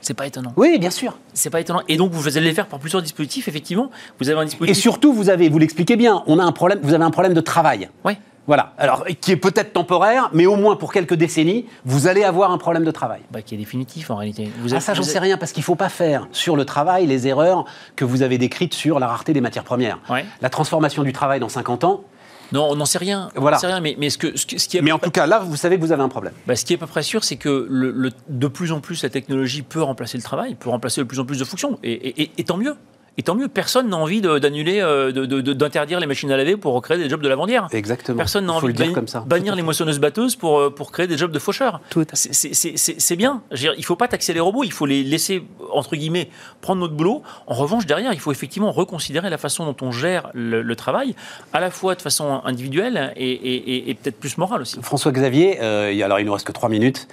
C'est 0.00 0.14
pas 0.14 0.26
étonnant. 0.26 0.52
Oui, 0.56 0.78
bien 0.78 0.90
sûr. 0.90 1.18
C'est 1.34 1.50
pas 1.50 1.60
étonnant. 1.60 1.82
Et 1.88 1.96
donc, 1.96 2.12
vous 2.12 2.36
allez 2.38 2.46
les 2.46 2.54
faire 2.54 2.66
par 2.68 2.78
plusieurs 2.78 3.02
dispositifs, 3.02 3.48
effectivement. 3.48 3.90
Vous 4.20 4.28
avez 4.30 4.38
un 4.38 4.42
Et 4.42 4.46
dispositif. 4.46 4.80
surtout, 4.80 5.12
vous 5.12 5.28
avez, 5.28 5.48
vous 5.48 5.58
l'expliquez 5.58 5.96
bien, 5.96 6.22
on 6.26 6.38
a 6.38 6.44
un 6.44 6.52
problème, 6.52 6.78
vous 6.82 6.94
avez 6.94 7.02
un 7.04 7.10
problème 7.10 7.34
de 7.34 7.40
travail. 7.40 7.88
Ouais. 8.04 8.16
Voilà. 8.46 8.72
Alors, 8.78 9.04
qui 9.20 9.32
est 9.32 9.36
peut-être 9.36 9.74
temporaire, 9.74 10.30
mais 10.32 10.46
au 10.46 10.56
moins 10.56 10.76
pour 10.76 10.90
quelques 10.92 11.12
décennies, 11.14 11.66
vous 11.84 12.06
allez 12.06 12.24
avoir 12.24 12.50
un 12.50 12.56
problème 12.56 12.84
de 12.84 12.90
travail. 12.90 13.20
Bah, 13.30 13.42
qui 13.42 13.54
est 13.56 13.58
définitif, 13.58 14.10
en 14.10 14.16
réalité. 14.16 14.48
Vous 14.62 14.72
Ah, 14.74 14.80
ça, 14.80 14.94
j'en 14.94 15.02
sais 15.02 15.18
rien, 15.18 15.36
parce 15.36 15.52
qu'il 15.52 15.60
ne 15.60 15.66
faut 15.66 15.74
pas 15.74 15.90
faire 15.90 16.28
sur 16.32 16.56
le 16.56 16.64
travail 16.64 17.04
les 17.06 17.26
erreurs 17.26 17.66
que 17.94 18.06
vous 18.06 18.22
avez 18.22 18.38
décrites 18.38 18.72
sur 18.72 19.00
la 19.00 19.06
rareté 19.08 19.34
des 19.34 19.42
matières 19.42 19.64
premières. 19.64 19.98
Ouais. 20.08 20.24
La 20.40 20.48
transformation 20.48 21.02
du 21.02 21.12
travail 21.12 21.40
dans 21.40 21.50
50 21.50 21.84
ans. 21.84 22.04
Non, 22.52 22.68
on 22.70 22.76
n'en 22.76 22.86
sait 22.86 22.98
rien. 22.98 23.30
On 23.36 23.40
Voilà. 23.40 23.56
n'en 23.56 23.60
sait 23.60 23.66
rien, 23.66 23.80
mais, 23.80 23.94
mais 23.98 24.10
ce, 24.10 24.18
que, 24.18 24.36
ce, 24.36 24.46
qui 24.46 24.76
est 24.76 24.80
Mais 24.82 24.92
en 24.92 24.98
tout 24.98 25.10
cas, 25.10 25.26
là, 25.26 25.38
vous 25.40 25.56
savez 25.56 25.76
que 25.76 25.82
vous 25.82 25.92
avez 25.92 26.02
un 26.02 26.08
problème. 26.08 26.32
Bah, 26.46 26.56
ce 26.56 26.64
qui 26.64 26.72
est 26.72 26.76
à 26.76 26.78
peu 26.80 26.86
près 26.86 27.02
sûr, 27.02 27.22
c'est 27.24 27.36
que 27.36 27.66
le, 27.68 27.90
le- 27.90 28.10
de 28.28 28.46
plus 28.48 28.72
en 28.72 28.80
plus, 28.80 29.02
la 29.02 29.10
technologie 29.10 29.62
peut 29.62 29.82
remplacer 29.82 30.16
le 30.16 30.22
travail, 30.22 30.54
peut 30.54 30.70
remplacer 30.70 31.00
de 31.02 31.06
plus 31.06 31.20
en 31.20 31.24
plus 31.26 31.38
de 31.38 31.44
fonctions. 31.44 31.78
Et, 31.82 31.92
et- 31.92 32.22
et- 32.22 32.30
et 32.38 32.44
tant 32.44 32.56
mieux. 32.56 32.74
Et 33.18 33.22
tant 33.22 33.34
mieux, 33.34 33.48
personne 33.48 33.88
n'a 33.88 33.96
envie 33.96 34.20
d'annuler, 34.20 34.80
euh, 34.80 35.10
d'interdire 35.12 35.98
les 35.98 36.06
machines 36.06 36.30
à 36.30 36.36
laver 36.36 36.56
pour 36.56 36.72
recréer 36.72 36.98
des 36.98 37.08
jobs 37.08 37.20
de 37.20 37.28
lavandière. 37.28 37.66
Exactement. 37.72 38.16
Personne 38.16 38.46
n'a 38.46 38.52
envie 38.52 38.72
de 38.72 38.78
bannir, 38.78 38.94
comme 38.94 39.08
ça. 39.08 39.24
bannir 39.26 39.56
les 39.56 39.62
moissonneuses-batteuses 39.62 40.36
pour, 40.36 40.58
euh, 40.60 40.70
pour 40.70 40.92
créer 40.92 41.08
des 41.08 41.18
jobs 41.18 41.32
de 41.32 41.38
faucheurs. 41.40 41.80
C'est- 42.12 43.16
bien. 43.16 43.42
Dire, 43.52 43.72
il 43.76 43.80
ne 43.80 43.84
faut 43.84 43.96
pas 43.96 44.06
taxer 44.08 44.32
les 44.32 44.40
robots, 44.40 44.62
il 44.62 44.72
faut 44.72 44.86
les 44.86 45.02
laisser, 45.02 45.42
entre 45.72 45.96
guillemets, 45.96 46.28
prendre 46.60 46.80
notre 46.80 46.94
boulot. 46.94 47.22
En 47.48 47.54
revanche, 47.54 47.86
derrière, 47.86 48.12
il 48.12 48.20
faut 48.20 48.30
effectivement 48.30 48.70
reconsidérer 48.70 49.28
la 49.30 49.38
façon 49.38 49.64
dont 49.66 49.76
on 49.84 49.90
gère 49.90 50.30
le, 50.34 50.62
le 50.62 50.76
travail, 50.76 51.16
à 51.52 51.58
la 51.58 51.70
fois 51.72 51.96
de 51.96 52.02
façon 52.02 52.40
individuelle 52.44 53.12
et, 53.16 53.28
et- 53.32 53.70
et- 53.74 53.90
et 53.90 53.94
peut-être 53.94 54.20
plus 54.20 54.38
morale 54.38 54.62
aussi. 54.62 54.78
François 54.82 55.10
Xavier, 55.10 55.58
euh, 55.60 56.04
alors 56.04 56.20
il 56.20 56.26
nous 56.26 56.32
reste 56.32 56.46
que 56.46 56.52
trois 56.52 56.68
minutes. 56.68 57.08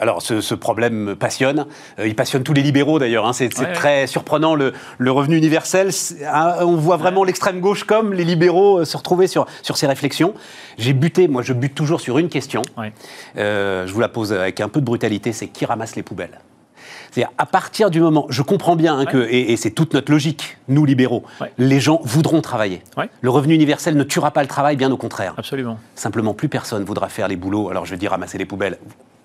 Alors 0.00 0.20
ce, 0.20 0.42
ce 0.42 0.54
problème 0.54 0.92
me 0.94 1.16
passionne. 1.16 1.66
Euh, 1.98 2.06
il 2.06 2.14
passionne 2.14 2.42
tous 2.42 2.52
les 2.52 2.62
libéraux 2.62 2.98
d'ailleurs. 2.98 3.26
hein. 3.26 3.32
C'est 3.32 3.56
ouais. 3.58 3.72
très 3.72 4.06
surprenant 4.06 4.54
le, 4.54 4.74
le 4.98 5.10
revenu 5.10 5.37
universel. 5.38 5.92
C'est- 5.92 6.24
hein, 6.26 6.56
on 6.60 6.76
voit 6.76 6.96
vraiment 6.98 7.24
l'extrême 7.24 7.60
gauche 7.60 7.84
comme 7.84 8.12
les 8.12 8.24
libéraux 8.24 8.80
euh, 8.80 8.84
se 8.84 8.96
retrouver 8.96 9.26
sur 9.26 9.46
sur 9.62 9.76
ces 9.76 9.86
réflexions. 9.86 10.34
J'ai 10.76 10.92
buté, 10.92 11.28
moi 11.28 11.42
je 11.42 11.52
bute 11.54 11.74
toujours 11.74 12.00
sur 12.00 12.18
une 12.18 12.28
question. 12.28 12.62
Ouais. 12.76 12.92
Euh, 13.36 13.86
je 13.86 13.92
vous 13.92 14.00
la 14.00 14.08
pose 14.08 14.32
avec 14.32 14.60
un 14.60 14.68
peu 14.68 14.80
de 14.80 14.84
brutalité. 14.86 15.32
C'est 15.32 15.46
qui 15.48 15.64
ramasse 15.64 15.96
les 15.96 16.02
poubelles? 16.02 16.40
C'est-à-dire, 17.10 17.32
à 17.38 17.46
partir 17.46 17.88
du 17.90 18.00
moment, 18.02 18.26
je 18.28 18.42
comprends 18.42 18.76
bien 18.76 18.98
hein, 18.98 19.06
que, 19.06 19.26
et, 19.30 19.52
et 19.52 19.56
c'est 19.56 19.70
toute 19.70 19.94
notre 19.94 20.12
logique, 20.12 20.58
nous 20.68 20.84
libéraux, 20.84 21.24
Ouais. 21.40 21.50
les 21.56 21.80
gens 21.80 22.00
voudront 22.04 22.42
travailler. 22.42 22.82
Ouais. 22.98 23.08
Le 23.22 23.30
revenu 23.30 23.54
universel 23.54 23.96
ne 23.96 24.02
tuera 24.04 24.30
pas 24.30 24.42
le 24.42 24.46
travail, 24.48 24.76
bien 24.76 24.90
au 24.92 24.98
contraire. 24.98 25.32
Absolument. 25.38 25.78
Simplement, 25.94 26.34
plus 26.34 26.50
personne 26.50 26.84
voudra 26.84 27.08
faire 27.08 27.26
les 27.26 27.36
boulots. 27.36 27.70
Alors, 27.70 27.86
je 27.86 27.92
vais 27.92 27.96
dire 27.96 28.10
ramasser 28.10 28.36
les 28.36 28.44
poubelles. 28.44 28.76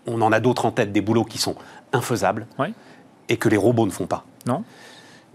On 0.07 0.21
en 0.21 0.31
a 0.31 0.39
d'autres 0.39 0.65
en 0.65 0.71
tête, 0.71 0.93
des 0.93 1.01
boulots 1.01 1.25
qui 1.25 1.37
sont 1.37 1.55
infaisables 1.91 2.47
et 3.27 3.35
que 3.35 3.49
les 3.49 3.57
robots 3.57 3.85
ne 3.85 3.91
font 3.91 4.07
pas. 4.07 4.23
Non 4.47 4.63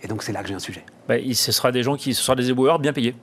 Et 0.03 0.07
donc, 0.09 0.23
c'est 0.23 0.33
là 0.33 0.43
que 0.43 0.49
j'ai 0.49 0.55
un 0.55 0.59
sujet. 0.61 0.85
Bah, 1.09 1.17
il- 1.19 1.35
Ce 1.37 1.51
sera 1.53 1.73
des 1.73 1.83
gens 1.83 1.97
qui, 1.97 2.15
ce 2.15 2.23
sera 2.23 2.35
des 2.37 2.51
éboueurs 2.51 2.79
bien 2.79 2.93
payés. 2.93 3.15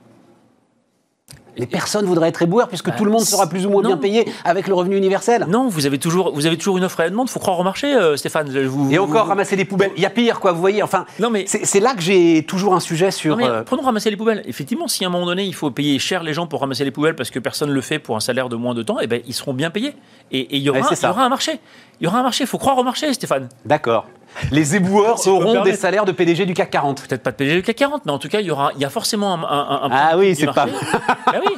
Les 1.58 1.64
personnes 1.66 2.04
voudraient 2.04 2.28
être 2.28 2.42
éboueurs 2.42 2.68
puisque 2.68 2.90
Bah, 2.90 2.94
tout 2.98 3.06
le 3.06 3.10
monde 3.10 3.22
sera 3.22 3.48
plus 3.48 3.64
ou 3.64 3.70
moins 3.70 3.80
non. 3.80 3.88
bien 3.88 3.96
payé 3.96 4.28
avec 4.44 4.68
le 4.68 4.74
revenu 4.74 4.94
universel. 4.98 5.46
Non, 5.48 5.68
vous 5.68 5.86
avez 5.86 5.96
toujours, 5.98 6.34
vous 6.34 6.44
avez 6.44 6.58
toujours 6.58 6.76
une 6.76 6.84
offre 6.84 7.00
et 7.00 7.04
une 7.04 7.12
demande. 7.12 7.30
Faut 7.30 7.40
croire 7.40 7.58
au 7.58 7.62
marché, 7.62 7.94
euh, 7.94 8.14
Stéphane. 8.18 8.50
Vous- 8.66 8.92
Et 8.92 8.98
vous- 8.98 9.04
encore 9.04 9.24
vous- 9.24 9.30
ramasser 9.30 9.56
des 9.56 9.64
poubelles. 9.64 9.90
Il 9.96 10.02
y 10.02 10.06
a 10.06 10.10
pire, 10.10 10.38
quoi, 10.38 10.52
vous 10.52 10.60
voyez. 10.60 10.82
Enfin, 10.82 11.06
Non, 11.18 11.30
mais- 11.30 11.46
c'est 11.46 11.80
là 11.80 11.94
que 11.94 12.02
j'ai 12.02 12.44
toujours 12.46 12.74
un 12.74 12.80
sujet 12.80 13.10
sur. 13.10 13.38
Non, 13.38 13.42
mais 13.42 13.48
euh, 13.48 13.62
prenons 13.62 13.80
ramasser 13.84 14.10
les 14.10 14.18
poubelles. 14.18 14.42
Effectivement, 14.44 14.86
si 14.86 15.02
à 15.04 15.06
un 15.06 15.10
moment 15.10 15.24
donné, 15.24 15.44
il 15.44 15.54
faut 15.54 15.70
payer 15.70 15.98
cher 15.98 16.22
les 16.22 16.34
gens 16.34 16.46
pour 16.46 16.60
ramasser 16.60 16.84
les 16.84 16.90
poubelles 16.90 17.16
parce 17.16 17.30
que 17.30 17.38
personne 17.38 17.70
ne 17.70 17.74
le 17.74 17.80
fait 17.80 17.98
pour 17.98 18.16
un 18.16 18.20
salaire 18.20 18.50
de 18.50 18.56
moins 18.56 18.74
de 18.74 18.82
temps, 18.82 18.98
eh 19.00 19.06
ben, 19.06 19.22
ils 19.26 19.32
seront 19.32 19.54
bien 19.54 19.70
payés. 19.70 19.94
Et 20.30 20.40
et 20.40 20.56
il 20.58 20.62
y, 20.62 20.68
aura, 20.68 20.80
Ouais, 20.80 20.86
il 20.90 21.02
y 21.02 21.06
aura 21.08 21.24
un 21.24 21.30
marché. 21.30 21.58
Il 22.00 22.04
y 22.04 22.06
aura 22.06 22.18
un 22.18 22.22
marché. 22.22 22.44
Il 22.44 22.48
faut 22.48 22.58
croire 22.58 22.76
au 22.76 22.82
marché, 22.84 23.10
Stéphane. 23.14 23.48
D'accord. 23.64 24.04
Les 24.50 24.76
éboueurs 24.76 25.18
Si 25.18 25.28
auront 25.28 25.62
des 25.62 25.74
salaires 25.74 26.04
de 26.04 26.12
PDG 26.12 26.46
du 26.46 26.54
CAC 26.54 26.70
40. 26.70 27.02
Peut-être 27.08 27.22
pas 27.22 27.30
de 27.30 27.36
PDG 27.36 27.56
du 27.56 27.62
CAC 27.62 27.76
40, 27.76 28.02
mais 28.06 28.12
en 28.12 28.18
tout 28.18 28.28
cas, 28.28 28.40
il 28.40 28.46
y, 28.46 28.50
aura, 28.50 28.70
il 28.76 28.80
y 28.80 28.84
a 28.84 28.90
forcément 28.90 29.34
un, 29.34 29.42
un, 29.42 29.82
un 29.84 29.88
Ah 29.92 30.16
oui, 30.18 30.34
c'est 30.36 30.46
pas-. 30.46 30.66
Ben 31.32 31.40
oui. 31.44 31.54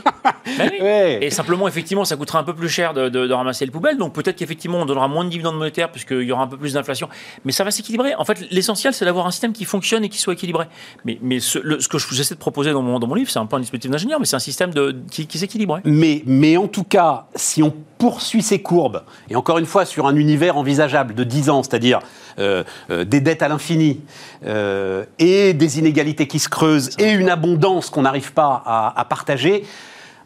Ben 0.57 0.71
oui. 0.73 0.79
Ouais. 0.81 1.19
Et 1.23 1.31
simplement, 1.31 1.69
effectivement, 1.69 2.05
ça 2.05 2.17
coûtera 2.17 2.39
un 2.39 2.45
peu 2.45 2.55
plus 2.55 2.69
cher 2.69 2.95
de, 2.95 3.09
de- 3.09 3.27
de 3.27 3.33
ramasser 3.33 3.65
les 3.65 3.71
poubelles. 3.71 3.99
Donc 3.99 4.15
peut-être 4.15 4.37
qu'effectivement, 4.37 4.79
on 4.79 4.87
donnera 4.87 5.07
moins 5.09 5.25
de 5.25 5.31
dividendes 5.31 5.57
monétaires 5.57 5.91
puisqu'il 5.91 6.23
y 6.23 6.33
aura 6.33 6.43
un 6.43 6.47
peu 6.47 6.57
plus 6.57 6.73
d'inflation. 6.75 7.09
Mais 7.45 7.53
ça 7.53 7.65
va 7.65 7.71
s'équilibrer. 7.71 8.15
En 8.15 8.25
fait, 8.25 8.47
l'essentiel, 8.51 8.95
c'est 8.95 9.05
d'avoir 9.05 9.27
un 9.27 9.31
système 9.31 9.53
qui 9.53 9.65
fonctionne 9.65 10.05
et 10.05 10.09
qui 10.09 10.19
soit 10.19 10.33
équilibré. 10.33 10.67
Mais, 11.05 11.19
mais 11.23 11.41
ce, 11.41 11.59
le- 11.59 11.81
ce 11.81 11.89
que 11.89 11.99
je- 11.99 12.07
j'essaie 12.15 12.35
de 12.35 12.41
proposer 12.41 12.73
dans 12.73 12.83
mon, 12.83 12.99
dans 12.99 13.07
mon 13.07 13.15
livre, 13.15 13.31
c'est 13.31 13.39
un 13.39 13.47
peu 13.47 13.57
un 13.57 13.61
dispositif 13.61 13.91
d'ingénieur, 13.91 14.19
mais 14.21 14.27
c'est 14.27 14.37
un 14.37 14.41
système 14.41 14.73
de, 14.73 14.97
qui, 15.11 15.27
qui 15.27 15.39
s'équilibre. 15.39 15.81
Mais, 15.85 16.23
mais 16.27 16.57
en 16.57 16.67
tout 16.69 16.85
cas, 16.85 17.27
si 17.35 17.63
on 17.63 17.75
poursuit 17.99 18.43
ces 18.43 18.63
courbes, 18.63 19.03
et 19.29 19.37
encore 19.37 19.59
une 19.59 19.67
fois 19.67 19.85
sur 19.85 20.07
un 20.07 20.17
univers 20.17 20.57
envisageable 20.57 21.15
de 21.15 21.25
10 21.25 21.51
ans, 21.51 21.63
c'est-à-dire 21.63 22.01
euh, 22.39 22.63
euh, 22.91 23.05
des 23.05 23.21
dettes 23.21 23.43
à 23.43 23.49
l'infini, 23.49 24.01
euh, 24.47 25.05
et 25.19 25.53
des 25.53 25.79
inégalités 25.79 26.27
qui 26.27 26.39
se 26.39 26.49
creusent, 26.49 26.91
et 26.99 27.11
une 27.11 27.29
abondance 27.29 27.91
qu'on 27.91 28.03
n'arrive 28.03 28.33
pas 28.33 28.63
à, 28.97 29.05
partager, 29.05 29.65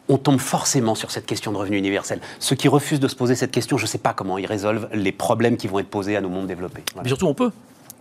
on 0.09 0.17
tombe 0.17 0.39
forcément 0.39 0.95
sur 0.95 1.11
cette 1.11 1.25
question 1.25 1.51
de 1.51 1.57
revenu 1.57 1.77
universel. 1.77 2.19
Ceux 2.39 2.55
qui 2.55 2.67
refusent 2.67 2.99
de 2.99 3.07
se 3.07 3.15
poser 3.15 3.35
cette 3.35 3.51
question, 3.51 3.77
je 3.77 3.83
ne 3.83 3.87
sais 3.87 3.97
pas 3.97 4.13
comment 4.13 4.37
ils 4.37 4.45
résolvent 4.45 4.89
les 4.93 5.11
problèmes 5.11 5.57
qui 5.57 5.67
vont 5.67 5.79
être 5.79 5.89
posés 5.89 6.15
à 6.15 6.21
nos 6.21 6.29
mondes 6.29 6.47
développés. 6.47 6.83
Mais 7.01 7.07
surtout, 7.07 7.27
on 7.27 7.33
peut. 7.33 7.51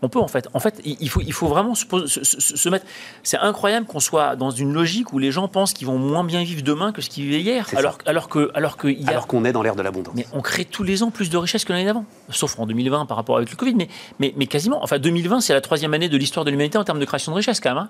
On 0.05 0.09
peut 0.09 0.19
en 0.19 0.27
fait. 0.27 0.49
En 0.53 0.59
fait, 0.59 0.81
il 0.85 1.09
faut, 1.09 1.21
il 1.21 1.33
faut 1.33 1.47
vraiment 1.47 1.77
se, 1.77 1.87
pose- 1.87 2.11
se- 2.11 2.25
se- 2.25 2.57
se 2.57 2.69
mettre. 2.69 2.85
C'est 3.23 3.39
incroyable 3.39 3.87
qu'on 3.87 4.01
soit 4.01 4.35
dans 4.35 4.51
une 4.51 4.73
logique 4.73 5.13
où 5.13 5.19
les 5.21 5.31
gens 5.31 5.47
pensent 5.47 5.73
qu'ils 5.73 5.87
vont 5.87 5.97
moins 5.97 6.25
bien 6.25 6.43
vivre 6.43 6.63
demain 6.63 6.91
que 6.91 7.01
ce 7.01 7.09
qu'ils 7.09 7.25
vivaient 7.25 7.41
hier. 7.41 7.67
Alors, 7.77 7.99
alors 8.07 8.29
que, 8.29 8.51
alors 8.55 8.77
que 8.77 8.89
a- 9.07 9.11
Alors 9.11 9.27
qu'on 9.29 9.45
est 9.45 9.53
dans 9.53 9.63
l'ère 9.63 9.77
de 9.77 9.83
l'abondance. 9.83 10.15
mais 10.17 10.27
on 10.33 10.41
crée 10.41 10.65
tous 10.65 10.83
les 10.83 11.05
ans 11.05 11.11
plus 11.13 11.31
de 11.31 11.37
richesses 11.37 11.65
que 11.65 11.73
l'année 11.73 11.85
d'avant. 11.85 12.05
Sauf 12.31 12.59
en 12.59 12.67
2020 12.67 13.07
par 13.07 13.17
rapport 13.17 13.37
avec 13.37 13.49
le 13.51 13.57
Covid. 13.57 13.75
Mais, 13.77 13.89
mais, 14.19 14.35
mais 14.37 14.47
quasiment. 14.47 14.83
Enfin, 14.83 14.99
2020, 14.99 15.41
c'est 15.41 15.53
la 15.55 15.61
troisième 15.61 15.95
année 15.95 16.09
de 16.09 16.17
l'histoire 16.17 16.45
de 16.45 16.51
l'humanité 16.51 16.79
en 16.79 16.85
termes 16.85 16.99
de 17.01 17.05
création 17.05 17.31
de 17.31 17.37
richesses, 17.37 17.61
quand 17.61 17.71
même. 17.71 17.79
hein. 17.79 17.89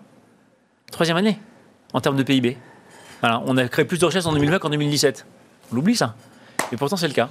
troisième 0.90 1.16
année 1.16 1.38
en 1.94 2.00
termes 2.02 2.16
de 2.16 2.22
PIB. 2.22 2.58
Voilà, 3.20 3.42
on 3.46 3.56
a 3.56 3.66
créé 3.68 3.84
plus 3.86 3.98
de 3.98 4.04
richesses 4.04 4.26
en 4.26 4.32
2020 4.32 4.58
qu'en 4.58 4.68
2017. 4.68 5.24
On 5.70 5.76
l'oublie, 5.76 5.96
ça. 5.96 6.14
Et 6.72 6.76
pourtant, 6.76 6.96
c'est 6.96 7.08
le 7.08 7.14
cas. 7.14 7.30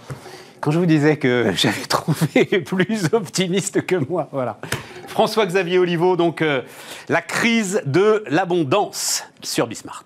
Quand 0.61 0.69
je 0.69 0.77
vous 0.77 0.85
disais 0.85 1.17
que 1.17 1.51
j'avais 1.55 1.85
trouvé 1.85 2.45
plus 2.45 3.05
optimiste 3.11 3.85
que 3.85 3.95
moi, 3.95 4.29
voilà. 4.31 4.59
François-Xavier 5.07 5.79
Oliveau, 5.79 6.15
donc 6.15 6.41
euh, 6.41 6.61
la 7.09 7.21
crise 7.21 7.81
de 7.85 8.23
l'abondance 8.27 9.25
sur 9.41 9.67
Bismart. 9.67 10.05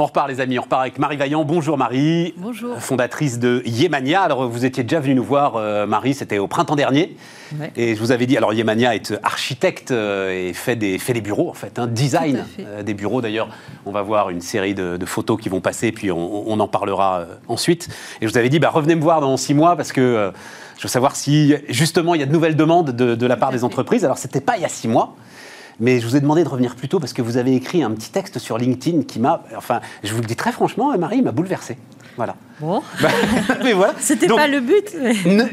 On 0.00 0.04
repart 0.06 0.28
les 0.28 0.40
amis, 0.40 0.60
on 0.60 0.62
repart 0.62 0.82
avec 0.82 1.00
Marie 1.00 1.16
Vaillant. 1.16 1.44
Bonjour 1.44 1.76
Marie. 1.76 2.32
Bonjour. 2.36 2.78
Fondatrice 2.78 3.40
de 3.40 3.62
Yemania. 3.66 4.22
Alors 4.22 4.48
vous 4.48 4.64
étiez 4.64 4.84
déjà 4.84 5.00
venue 5.00 5.16
nous 5.16 5.24
voir 5.24 5.56
euh, 5.56 5.88
Marie, 5.88 6.14
c'était 6.14 6.38
au 6.38 6.46
printemps 6.46 6.76
dernier. 6.76 7.16
Ouais. 7.58 7.72
Et 7.74 7.96
je 7.96 8.00
vous 8.00 8.12
avais 8.12 8.26
dit, 8.26 8.36
alors 8.36 8.54
Yemania 8.54 8.94
est 8.94 9.12
architecte 9.24 9.90
euh, 9.90 10.30
et 10.50 10.52
fait 10.52 10.76
des, 10.76 10.98
fait 11.00 11.14
des 11.14 11.20
bureaux 11.20 11.50
en 11.50 11.52
fait, 11.52 11.80
un 11.80 11.88
design 11.88 12.44
fait. 12.56 12.64
euh, 12.64 12.82
des 12.84 12.94
bureaux. 12.94 13.20
D'ailleurs, 13.20 13.48
on 13.86 13.90
va 13.90 14.02
voir 14.02 14.30
une 14.30 14.40
série 14.40 14.72
de, 14.72 14.98
de 14.98 15.04
photos 15.04 15.36
qui 15.40 15.48
vont 15.48 15.60
passer, 15.60 15.90
puis 15.90 16.12
on, 16.12 16.48
on 16.48 16.60
en 16.60 16.68
parlera 16.68 17.18
euh, 17.18 17.34
ensuite. 17.48 17.88
Et 18.20 18.28
je 18.28 18.30
vous 18.32 18.38
avais 18.38 18.50
dit, 18.50 18.60
bah, 18.60 18.70
revenez 18.70 18.94
me 18.94 19.02
voir 19.02 19.20
dans 19.20 19.36
six 19.36 19.52
mois 19.52 19.74
parce 19.74 19.90
que 19.90 20.00
euh, 20.00 20.30
je 20.76 20.84
veux 20.84 20.88
savoir 20.88 21.16
si 21.16 21.56
justement 21.70 22.14
il 22.14 22.20
y 22.20 22.22
a 22.22 22.26
de 22.26 22.32
nouvelles 22.32 22.54
demandes 22.54 22.92
de, 22.92 23.16
de 23.16 23.26
la 23.26 23.36
part 23.36 23.50
des 23.50 23.64
entreprises. 23.64 24.04
Alors 24.04 24.18
c'était 24.18 24.40
pas 24.40 24.58
il 24.58 24.62
y 24.62 24.64
a 24.64 24.68
six 24.68 24.86
mois. 24.86 25.16
Mais 25.80 26.00
je 26.00 26.06
vous 26.06 26.16
ai 26.16 26.20
demandé 26.20 26.42
de 26.44 26.48
revenir 26.48 26.74
plus 26.74 26.88
tôt 26.88 26.98
parce 26.98 27.12
que 27.12 27.22
vous 27.22 27.36
avez 27.36 27.54
écrit 27.54 27.82
un 27.82 27.90
petit 27.92 28.10
texte 28.10 28.38
sur 28.38 28.58
LinkedIn 28.58 29.02
qui 29.02 29.20
m'a, 29.20 29.44
enfin, 29.56 29.80
je 30.02 30.12
vous 30.12 30.20
le 30.20 30.26
dis 30.26 30.34
très 30.36 30.50
franchement, 30.52 30.96
Marie, 30.98 31.18
il 31.18 31.24
m'a 31.24 31.32
bouleversé. 31.32 31.78
Voilà. 32.16 32.34
Bon, 32.60 32.82
Bah, 33.00 33.08
mais 33.62 33.72
voilà. 33.72 33.94
c'était 34.00 34.26
Donc, 34.26 34.38
pas 34.38 34.48
le 34.48 34.60
but. 34.60 34.96
mais- 35.00 35.14
ne- 35.24 35.44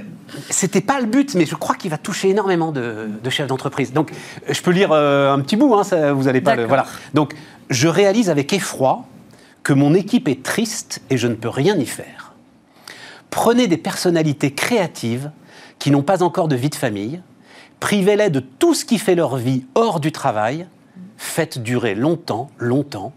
C'était 0.50 0.82
pas 0.82 1.00
le 1.00 1.06
but, 1.06 1.36
mais 1.36 1.46
je 1.46 1.54
crois 1.54 1.76
qu'il 1.76 1.92
va 1.92 2.00
toucher 2.00 2.30
énormément 2.30 2.72
de, 2.72 3.08
de 3.24 3.30
chefs 3.30 3.46
d'entreprise. 3.46 3.94
Donc, 3.94 4.12
je 4.50 4.60
peux 4.64 4.72
lire 4.72 4.92
euh, 4.92 5.32
un 5.32 5.40
petit 5.42 5.56
bout, 5.56 5.76
hein, 5.76 5.84
ça, 5.84 6.14
vous 6.14 6.28
allez 6.28 6.42
pas 6.42 6.56
le. 6.56 6.66
Voilà. 6.66 6.88
Donc, 7.14 7.36
je 7.70 7.88
réalise 7.88 8.32
avec 8.32 8.52
effroi 8.52 9.06
que 9.62 9.74
mon 9.74 9.94
équipe 9.94 10.28
est 10.28 10.42
triste 10.42 11.02
et 11.12 11.18
je 11.18 11.28
ne 11.28 11.36
peux 11.36 11.50
rien 11.50 11.76
y 11.78 11.86
faire. 11.86 12.34
Prenez 13.30 13.68
des 13.68 13.78
personnalités 13.78 14.52
créatives 14.52 15.30
qui 15.78 15.92
n'ont 15.92 16.02
pas 16.04 16.24
encore 16.24 16.48
de 16.48 16.56
vie 16.56 16.70
de 16.70 16.76
famille, 16.76 17.22
privez-les 17.80 18.30
de 18.30 18.40
tout 18.40 18.74
ce 18.74 18.86
qui 18.86 18.98
fait 19.00 19.16
leur 19.16 19.36
vie 19.38 19.66
hors 19.76 20.00
du 20.00 20.12
travail, 20.12 20.68
faites 21.18 21.58
durer 21.60 21.96
longtemps, 21.96 22.50
longtemps, 22.58 23.14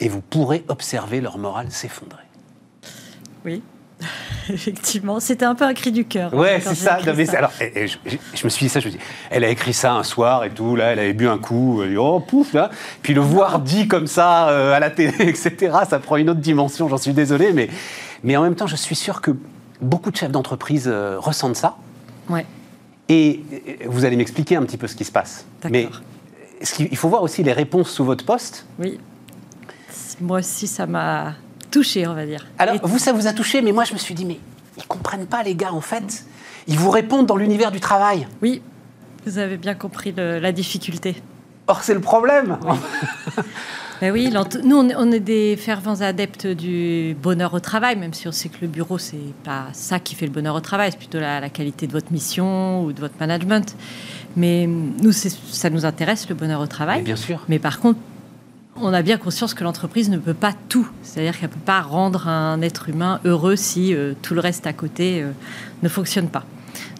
et 0.00 0.08
vous 0.08 0.20
pourrez 0.20 0.64
observer 0.68 1.20
leur 1.20 1.38
morale 1.38 1.66
s'effondrer. 1.70 2.22
Oui, 3.44 3.62
effectivement, 4.48 5.20
c'était 5.20 5.44
un 5.44 5.54
peu 5.54 5.64
un 5.64 5.74
cri 5.74 5.92
du 5.92 6.04
cœur. 6.04 6.34
Ouais, 6.34 6.60
quand 6.62 6.70
c'est 6.70 6.76
ça. 6.76 6.98
Non, 7.06 7.12
mais 7.16 7.34
alors, 7.36 7.52
et- 7.60 7.84
et 7.84 7.88
je, 7.88 7.98
me 8.44 8.48
suis 8.48 8.66
dit 8.66 8.68
ça, 8.68 8.80
je 8.80 8.86
me 8.86 8.92
dit, 8.92 8.98
elle 9.30 9.44
a 9.44 9.48
écrit 9.48 9.72
ça 9.72 9.92
un 9.94 10.02
soir 10.02 10.44
et 10.44 10.50
tout, 10.50 10.74
là, 10.76 10.86
elle 10.92 10.98
avait 10.98 11.12
bu 11.12 11.28
un 11.28 11.38
coup, 11.38 11.82
elle 11.82 11.90
dit, 11.90 11.96
oh 11.96 12.18
pouf, 12.20 12.52
là. 12.52 12.70
Puis 13.02 13.14
le 13.14 13.20
voir 13.20 13.60
dit 13.60 13.86
comme 13.88 14.06
ça 14.08 14.48
euh, 14.48 14.72
à 14.72 14.80
la 14.80 14.90
télé, 14.90 15.14
etc., 15.20 15.76
ça 15.88 15.98
prend 16.00 16.16
une 16.16 16.30
autre 16.30 16.40
dimension, 16.40 16.88
j'en 16.88 16.98
suis 16.98 17.12
désolé, 17.12 17.52
mais, 17.52 17.68
mais 18.24 18.36
en 18.36 18.42
même 18.42 18.56
temps, 18.56 18.66
je 18.66 18.76
suis 18.76 18.96
sûr 18.96 19.20
que 19.20 19.30
beaucoup 19.80 20.10
de 20.10 20.16
chefs 20.16 20.30
d'entreprise 20.32 20.88
euh, 20.88 21.16
ressentent 21.18 21.56
ça. 21.56 21.76
Ouais, 22.28 22.46
Et 23.08 23.40
euh, 23.52 23.58
vous 23.86 24.04
allez 24.04 24.16
m'expliquer 24.16 24.56
un 24.56 24.62
petit 24.62 24.76
peu 24.76 24.86
ce 24.86 24.94
qui 24.96 25.04
se 25.04 25.12
passe. 25.12 25.44
Mais 25.70 25.88
qu'il- 26.74 26.88
il 26.90 26.96
faut 26.96 27.08
voir 27.08 27.22
aussi 27.22 27.42
les 27.42 27.52
réponses 27.52 27.90
sous 27.90 28.04
votre 28.04 28.24
poste. 28.24 28.66
oui. 28.78 28.98
Moi 30.20 30.38
aussi, 30.38 30.66
ça 30.68 30.86
m'a 30.86 31.34
touché, 31.70 32.06
on 32.06 32.14
va 32.14 32.24
dire. 32.26 32.46
Alors, 32.58 32.76
Et- 32.76 32.80
vous, 32.84 32.98
ça 32.98 33.12
vous 33.12 33.26
a 33.26 33.32
touché, 33.32 33.60
mais 33.60 33.72
moi, 33.72 33.84
je 33.84 33.92
me 33.92 33.98
suis 33.98 34.14
dit, 34.14 34.24
mais 34.24 34.38
ils 34.76 34.86
comprennent 34.86 35.26
pas, 35.26 35.42
les 35.42 35.54
gars, 35.56 35.72
en 35.72 35.80
fait. 35.80 36.24
Ils 36.68 36.78
vous 36.78 36.90
répondent 36.90 37.26
dans 37.26 37.36
l'univers 37.36 37.72
du 37.72 37.80
travail. 37.80 38.28
Oui, 38.40 38.62
vous 39.26 39.38
avez 39.38 39.56
bien 39.56 39.74
compris 39.74 40.12
le- 40.16 40.38
la 40.38 40.52
difficulté. 40.52 41.16
Or, 41.66 41.82
c'est 41.82 41.94
le 41.94 42.00
problème. 42.00 42.58
Ben 44.02 44.10
oui, 44.10 44.32
nous, 44.64 44.76
on 44.98 45.12
est, 45.12 45.20
des 45.20 45.56
fervents 45.56 46.00
adeptes 46.00 46.48
du 46.48 47.14
bonheur 47.22 47.54
au 47.54 47.60
travail, 47.60 47.94
même 47.94 48.12
si 48.12 48.26
on 48.26 48.32
sait 48.32 48.48
que 48.48 48.56
le 48.60 48.66
bureau, 48.66 48.98
c'est 48.98 49.16
pas 49.44 49.66
ça 49.74 50.00
qui 50.00 50.16
fait 50.16 50.26
le 50.26 50.32
bonheur 50.32 50.56
au 50.56 50.60
travail, 50.60 50.90
c'est 50.90 50.98
plutôt 50.98 51.20
la, 51.20 51.38
la 51.38 51.48
qualité 51.48 51.86
de 51.86 51.92
votre 51.92 52.10
mission 52.10 52.82
ou 52.84 52.92
de 52.92 52.98
votre 52.98 53.14
management. 53.20 53.76
Mais 54.36 54.66
nous, 54.66 55.12
c'est- 55.12 55.38
ça 55.52 55.70
nous 55.70 55.86
intéresse, 55.86 56.28
le 56.28 56.34
bonheur 56.34 56.60
au 56.60 56.66
travail. 56.66 56.98
Mais 56.98 57.04
bien 57.04 57.14
sûr. 57.14 57.44
Mais 57.48 57.60
par 57.60 57.78
contre, 57.78 58.00
on 58.74 58.92
a 58.92 59.02
bien 59.02 59.18
conscience 59.18 59.54
que 59.54 59.62
l'entreprise 59.62 60.10
ne 60.10 60.18
peut 60.18 60.34
pas 60.34 60.54
tout. 60.68 60.88
C'est-à-dire 61.04 61.38
qu'elle 61.38 61.50
ne 61.50 61.54
peut 61.54 61.60
pas 61.64 61.80
rendre 61.80 62.26
un 62.26 62.60
être 62.60 62.88
humain 62.88 63.20
heureux 63.24 63.54
si 63.54 63.94
euh, 63.94 64.14
tout 64.20 64.34
le 64.34 64.40
reste 64.40 64.66
à 64.66 64.72
côté 64.72 65.22
euh, 65.22 65.30
ne 65.84 65.88
fonctionne 65.88 66.26
pas. 66.26 66.44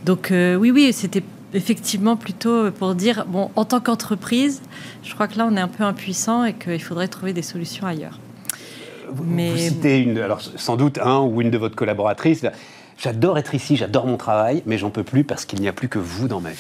Donc 0.05 0.31
euh, 0.31 0.55
oui, 0.55 0.71
oui, 0.71 0.93
c'était 0.93 1.25
effectivement 1.55 2.17
plutôt 2.17 2.71
pour 2.71 2.95
dire, 2.95 3.25
bon, 3.27 3.51
en 3.57 3.65
tant 3.65 3.81
qu'entreprise, 3.81 4.63
je 5.03 5.15
crois 5.15 5.29
que 5.29 5.39
là, 5.39 5.49
on 5.51 5.57
est 5.57 5.61
un 5.61 5.69
peu 5.69 5.85
impuissant 5.85 6.45
et 6.45 6.55
qu'il 6.55 6.83
faudrait 6.83 7.09
trouver 7.09 7.33
des 7.33 7.43
solutions 7.43 7.87
ailleurs. 7.87 8.19
Vous, 9.11 9.25
Mais... 9.25 9.57
citez 9.57 9.99
une, 9.99 10.19
alors 10.19 10.41
sans 10.41 10.77
doute 10.77 10.99
un 10.99 11.21
ou 11.21 11.41
une 11.43 11.51
de 11.51 11.59
votre 11.59 11.77
collaboratrices. 11.77 12.47
J'adore 12.99 13.39
être 13.39 13.55
ici, 13.55 13.77
j'adore 13.77 14.07
mon 14.07 14.17
travail, 14.17 14.63
mais 14.65 14.79
j'en 14.79 14.91
peux 14.91 15.03
plus 15.03 15.25
parce 15.25 15.45
qu'il 15.45 15.61
n'y 15.61 15.69
a 15.69 15.73
plus 15.73 15.89
que 15.89 15.99
vous 15.99 16.29
dans 16.29 16.41
ma 16.41 16.51
vie. 16.51 16.59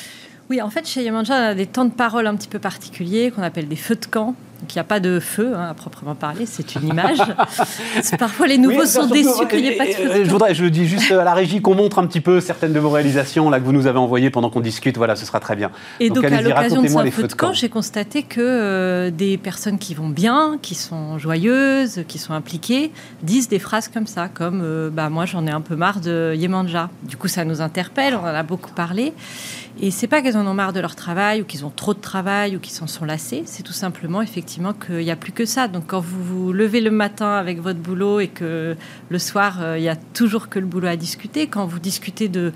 Oui, 0.51 0.61
en 0.61 0.69
fait, 0.71 0.87
chez 0.87 1.03
Yamanja, 1.03 1.35
on 1.35 1.45
a 1.51 1.55
des 1.55 1.67
temps 1.67 1.85
de 1.85 1.93
parole 1.93 2.27
un 2.27 2.35
petit 2.37 2.49
peu 2.49 2.59
particuliers 2.59 3.31
qu'on 3.31 3.43
appelle 3.43 3.69
des 3.69 3.77
feux 3.77 3.95
de 3.95 4.05
camp. 4.07 4.35
Donc 4.62 4.72
il 4.77 4.79
n'y 4.79 4.81
a 4.81 4.85
pas 4.85 5.01
de 5.01 5.18
feu 5.18 5.55
hein, 5.57 5.70
à 5.70 5.75
proprement 5.75 6.14
parler, 6.14 6.46
c'est 6.46 6.77
une 6.77 6.87
image. 6.87 7.18
Parfois 8.18 8.46
les 8.46 8.59
nouveaux 8.59 8.87
sont 8.87 9.09
déçus 9.09 9.48
qu'il 9.51 9.62
n'y 9.62 9.70
ait 9.70 9.77
pas 9.77 9.87
de 9.87 9.90
feu. 9.90 10.25
je, 10.25 10.31
voudrais, 10.31 10.55
je 10.55 10.64
dis 10.66 10.87
juste 10.87 11.11
à 11.11 11.25
la 11.25 11.35
régie 11.35 11.61
qu'on 11.61 11.75
montre 11.75 11.98
un 11.98 12.07
petit 12.07 12.20
peu 12.20 12.40
certaines 12.40 12.72
de 12.72 12.79
vos 12.79 12.90
réalisations 12.90 13.51
là, 13.51 13.59
que 13.59 13.64
vous 13.64 13.72
nous 13.72 13.88
avez 13.88 13.98
envoyées 13.98 14.31
pendant 14.31 14.51
qu'on 14.51 14.61
discute. 14.61 14.96
Voilà, 14.98 15.16
ce 15.16 15.27
sera 15.27 15.40
très 15.40 15.57
bien. 15.57 15.72
Et 15.98 16.11
donc, 16.11 16.25
à 16.25 16.40
l'occasion 16.40 16.81
de 16.81 16.87
ce 16.87 17.11
feu 17.11 17.27
de 17.27 17.33
camp, 17.33 17.53
j'ai 17.53 17.68
constaté 17.68 18.22
que 18.22 18.40
euh, 18.40 19.11
des 19.11 19.37
personnes 19.37 19.81
qui 19.81 19.94
vont 19.94 20.09
bien, 20.09 20.59
qui 20.62 20.77
sont 20.77 21.18
joyeuses, 21.18 22.05
qui 22.07 22.18
sont 22.18 22.33
impliquées, 22.33 22.92
disent 23.25 23.48
des 23.48 23.59
phrases 23.59 23.88
comme 23.88 24.07
ça, 24.07 24.29
comme 24.29 24.61
euh, 24.62 24.90
bah, 24.90 25.11
moi 25.11 25.27
j'en 25.27 25.44
ai 25.44 25.51
un 25.51 25.61
peu 25.61 25.75
marre 25.75 25.98
de 25.98 26.35
Yemanja. 26.37 26.88
Du 27.03 27.16
coup, 27.16 27.27
ça 27.27 27.44
nous 27.44 27.61
interpelle, 27.62 28.14
on 28.14 28.22
en 28.22 28.27
a 28.27 28.44
beaucoup 28.44 28.70
parlé. 28.70 29.12
Et 29.81 29.90
c'est 29.90 30.07
pas 30.07 30.22
qu'elles 30.22 30.37
en 30.37 30.46
ont 30.46 30.55
marre 30.55 30.72
de 30.72 30.81
leur 30.81 30.94
travail 30.94 31.42
ou 31.42 31.44
qu'ils 31.44 31.64
ont 31.64 31.72
trop 31.75 31.94
de 31.94 31.98
travail 31.98 32.57
ou 32.57 32.61
qu'ils 32.61 32.75
s'en 32.75 32.87
sont 32.87 33.05
lassés, 33.05 33.42
c'est 33.46 33.62
tout 33.62 33.72
simplement 33.72 34.20
effectivement 34.20 34.52
qu'il 34.73 34.99
n'y 34.99 35.11
a 35.11 35.17
plus 35.17 35.33
que 35.33 35.45
ça. 35.45 35.69
Donc 35.69 35.85
quand 35.87 36.01
vous 36.01 36.23
vous 36.23 36.53
levez 36.53 36.81
le 36.81 36.91
matin 36.91 37.33
avec 37.33 37.61
votre 37.61 37.79
boulot 37.79 38.21
et 38.21 38.29
que 38.29 38.77
le 39.09 39.19
soir 39.19 39.59
euh, 39.61 39.79
il 39.79 39.85
y 39.85 39.88
a 39.88 39.97
toujours 39.97 40.49
que 40.49 40.59
le 40.59 40.67
boulot 40.67 40.88
à 40.88 40.97
discuter, 40.97 41.47
quand 41.47 41.67
vous 41.67 41.79
discutez 41.79 42.29
de, 42.29 42.53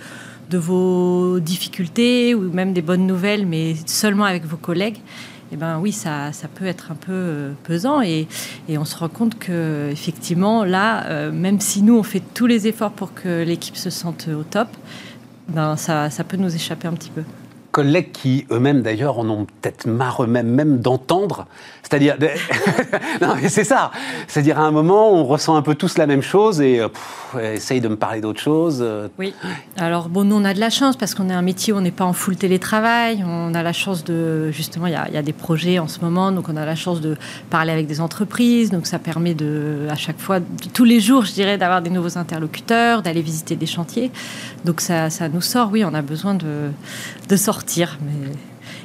vos 0.53 1.41
difficultés 1.41 2.35
ou 2.35 2.51
même 2.53 2.73
des 2.73 2.83
bonnes 2.83 3.07
nouvelles, 3.07 3.47
mais 3.47 3.75
seulement 3.87 4.25
avec 4.25 4.45
vos 4.45 4.57
collègues, 4.57 4.99
eh 5.53 5.57
ben 5.57 5.79
oui, 5.79 5.93
ça, 5.93 6.33
ça 6.33 6.49
peut 6.49 6.67
être 6.67 6.91
un 6.91 6.97
peu 6.97 7.13
euh, 7.13 7.53
pesant 7.65 8.03
et, 8.03 8.27
et, 8.69 8.79
on 8.79 8.85
se 8.85 8.97
rend 8.97 9.09
compte 9.09 9.39
que 9.39 9.89
effectivement 9.93 10.65
là, 10.65 11.07
euh, 11.07 11.33
même 11.33 11.61
si 11.61 11.83
nous 11.83 11.97
on 11.97 12.03
fait 12.03 12.23
tous 12.35 12.47
les 12.47 12.67
efforts 12.67 12.93
pour 12.93 13.15
que 13.15 13.45
l'équipe 13.45 13.77
se 13.77 13.91
sente 13.91 14.29
au 14.29 14.43
top, 14.43 14.69
ben, 15.49 15.77
ça, 15.77 16.11
ça 16.11 16.25
peut 16.25 16.37
nous 16.37 16.55
échapper 16.55 16.89
un 16.89 16.95
petit 16.95 17.11
peu 17.11 17.23
collègues 17.77 18.11
qui 18.11 18.47
eux-mêmes 18.51 18.81
d'ailleurs 18.81 19.19
en 19.19 19.29
ont 19.29 19.45
peut-être 19.45 19.87
marre 19.87 20.25
eux-mêmes 20.25 20.49
même 20.49 20.79
d'entendre. 20.79 21.47
C'est-à-dire, 21.83 22.17
non 23.21 23.35
mais 23.41 23.51
c'est 23.51 23.65
ça. 23.65 23.91
C'est-à-dire 24.29 24.59
à 24.59 24.63
un 24.63 24.71
moment 24.71 25.13
on 25.13 25.25
ressent 25.25 25.57
un 25.57 25.61
peu 25.61 25.75
tous 25.75 25.99
la 25.99 26.07
même 26.07 26.23
chose 26.23 26.63
et 26.63 26.81
euh, 26.81 27.55
essaye 27.55 27.83
de 27.83 27.89
me 27.89 27.97
parler 27.97 28.23
d'autre 28.23 28.41
chose. 28.41 28.79
Euh. 28.81 29.09
Oui. 29.19 29.35
Alors 29.77 30.09
bon, 30.09 30.25
nous 30.25 30.37
on 30.37 30.45
a 30.47 30.55
de 30.55 30.59
la 30.59 30.71
chance 30.71 30.97
parce 30.97 31.15
qu'on 31.15 31.29
est 31.29 31.35
un 31.35 31.43
métier 31.43 31.75
où 31.75 31.77
on 31.77 31.83
n'est 31.83 31.91
pas 31.91 32.07
en 32.07 32.15
full 32.15 32.37
télétravail. 32.37 33.23
On 33.29 33.53
a 33.53 33.63
la 33.63 33.75
chance 33.75 34.05
de 34.05 34.51
justement, 34.53 34.87
il 34.87 34.99
y, 35.11 35.15
y, 35.15 35.19
a 35.19 35.23
des 35.23 35.35
projets 35.35 35.79
en 35.79 35.87
ce 35.87 36.01
moment, 36.01 36.33
donc 36.33 36.49
on 36.49 36.57
a 36.57 36.65
la 36.65 36.77
chance 36.77 37.03
de 37.03 37.19
parler 37.51 37.73
avec 37.73 37.87
des 37.87 38.01
entreprises. 38.01 38.71
Donc 38.71 38.87
ça 38.87 38.99
permet 38.99 39.35
de, 39.35 39.87
à 39.91 39.97
chaque 39.97 40.19
fois, 40.19 40.39
tous 40.73 40.85
les 40.85 41.01
jours, 41.01 41.27
je 41.27 41.35
dirais, 41.35 41.59
d'avoir 41.59 41.83
des 41.83 41.91
nouveaux 41.91 42.17
interlocuteurs, 42.17 43.03
d'aller 43.03 43.21
visiter 43.21 43.55
des 43.55 43.67
chantiers. 43.67 44.11
Donc 44.65 44.81
ça, 44.81 45.11
ça 45.11 45.29
nous 45.29 45.43
sort. 45.43 45.69
Oui, 45.71 45.85
on 45.85 45.93
a 45.93 46.01
besoin 46.03 46.33
de, 46.35 46.71
de 47.29 47.37
sortir 47.37 47.66
mais... 48.03 48.33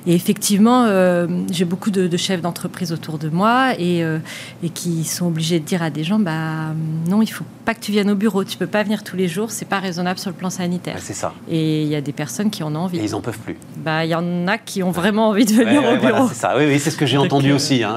Et 0.08 0.16
effectivement, 0.16 0.86
euh, 0.86 1.28
j'ai 1.52 1.66
beaucoup 1.66 1.92
de, 1.92 2.18
chefs 2.18 2.42
d'entreprise 2.42 2.92
autour 2.92 3.18
de 3.18 3.30
moi 3.30 3.74
et, 3.78 4.04
euh, 4.04 4.18
et, 4.64 4.70
qui 4.70 5.04
sont 5.04 5.28
obligés 5.28 5.60
de 5.60 5.66
dire 5.66 5.84
à 5.84 5.90
des 5.90 6.04
gens 6.04 6.20
bah 6.20 6.74
non, 7.08 7.22
il 7.22 7.28
faut 7.28 7.46
pas 7.66 7.74
que 7.74 7.82
tu 7.82 7.92
viennes 7.92 8.10
au 8.10 8.16
bureau, 8.16 8.44
tu 8.44 8.58
peux 8.58 8.68
pas 8.68 8.84
venir 8.84 9.04
tous 9.04 9.16
les 9.16 9.28
jours, 9.28 9.52
c'est 9.52 9.68
pas 9.68 9.80
raisonnable 9.80 10.20
sur 10.20 10.30
le 10.30 10.36
plan 10.36 10.50
sanitaire. 10.50 10.98
c'est 11.00 11.14
ça. 11.14 11.34
Et 11.50 11.84
il 11.84 11.88
y 11.88 11.96
a 11.96 12.02
des 12.02 12.12
personnes 12.14 12.50
qui 12.50 12.64
en 12.64 12.76
ont 12.76 12.80
envie. 12.80 13.00
Et 13.00 13.04
ils 13.04 13.16
en 13.16 13.22
peuvent 13.22 13.38
plus. 13.38 13.58
Bah 13.78 14.06
il 14.06 14.10
y 14.10 14.16
en 14.16 14.48
a 14.48 14.58
qui 14.58 14.82
ont 14.82 14.92
vraiment 14.92 15.30
envie 15.30 15.46
de 15.46 15.54
venir 15.54 15.84
au 15.84 15.98
bureau. 15.98 16.28
c'est 16.30 16.36
ça. 16.36 16.56
Oui, 16.58 16.66
oui 16.68 16.80
c'est 16.80 16.92
ce 16.92 16.98
que 16.98 17.06
j'ai 17.06 17.18
entendu 17.18 17.52
euh, 17.52 17.56
aussi. 17.56 17.84
Hein, 17.84 17.96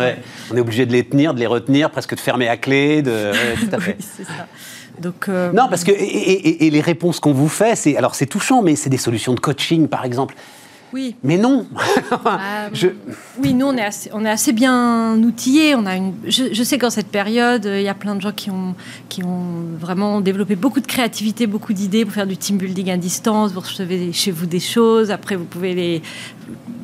On 0.51 0.57
est 0.57 0.61
obligé 0.61 0.85
de 0.85 0.92
les 0.92 1.05
tenir, 1.05 1.33
de 1.33 1.40
les 1.40 1.47
retenir, 1.47 1.90
presque 1.90 2.14
de 2.14 2.20
fermer 2.20 2.49
à 2.49 2.57
clé. 2.57 3.01
De... 3.03 3.33
tout 3.61 3.75
à 3.75 3.81
fait. 3.81 3.97
c'est 3.99 4.25
ça. 4.25 4.47
Donc, 5.01 5.27
Non, 5.27 5.66
parce 5.68 5.83
que 5.83 5.90
et, 5.90 6.66
et 6.66 6.70
les 6.70 6.81
réponses 6.81 7.18
qu'on 7.18 7.33
vous 7.33 7.49
fait, 7.49 7.75
c'est 7.75 7.97
alors 7.97 8.14
c'est 8.14 8.27
touchant, 8.27 8.62
mais 8.62 8.77
c'est 8.77 8.90
des 8.90 8.99
solutions 8.99 9.35
de 9.35 9.40
coaching, 9.40 9.88
par 9.88 10.05
exemple. 10.05 10.37
Oui. 10.94 11.16
Mais 11.24 11.38
non. 11.38 11.66
Euh, 12.24 12.68
oui, 13.38 13.54
nous 13.54 13.66
on 13.66 13.76
est 13.76 13.85
assez, 13.85 14.11
on 14.12 14.24
est 14.24 14.30
assez 14.30 14.52
bien 14.52 15.16
outillés. 15.18 15.74
On 15.74 15.85
a 15.85 15.96
une. 15.96 16.14
Je, 16.26 16.62
sais 16.62 16.78
qu'en 16.78 16.90
cette 16.90 17.09
période, 17.09 17.64
il 17.64 17.83
y 17.83 17.88
a 17.88 17.94
plein 17.94 18.14
de 18.14 18.20
gens 18.20 18.33
qui 18.33 18.50
ont 18.50 18.74
qui 19.09 19.24
ont 19.24 19.64
vraiment 19.78 20.20
développé 20.20 20.54
beaucoup 20.54 20.80
de 20.80 20.87
créativité, 20.87 21.46
beaucoup 21.46 21.72
d'idées 21.72 22.04
pour 22.04 22.14
faire 22.14 22.26
du 22.26 22.37
team 22.37 22.57
building 22.57 22.90
à 22.90 22.96
distance. 22.96 23.52
Vous 23.52 23.61
recevez 23.61 24.12
chez 24.12 24.30
vous 24.30 24.46
des 24.46 24.61
choses. 24.61 25.11
Après, 25.11 25.37
vous 25.37 25.44
pouvez 25.44 25.74
les 25.74 26.02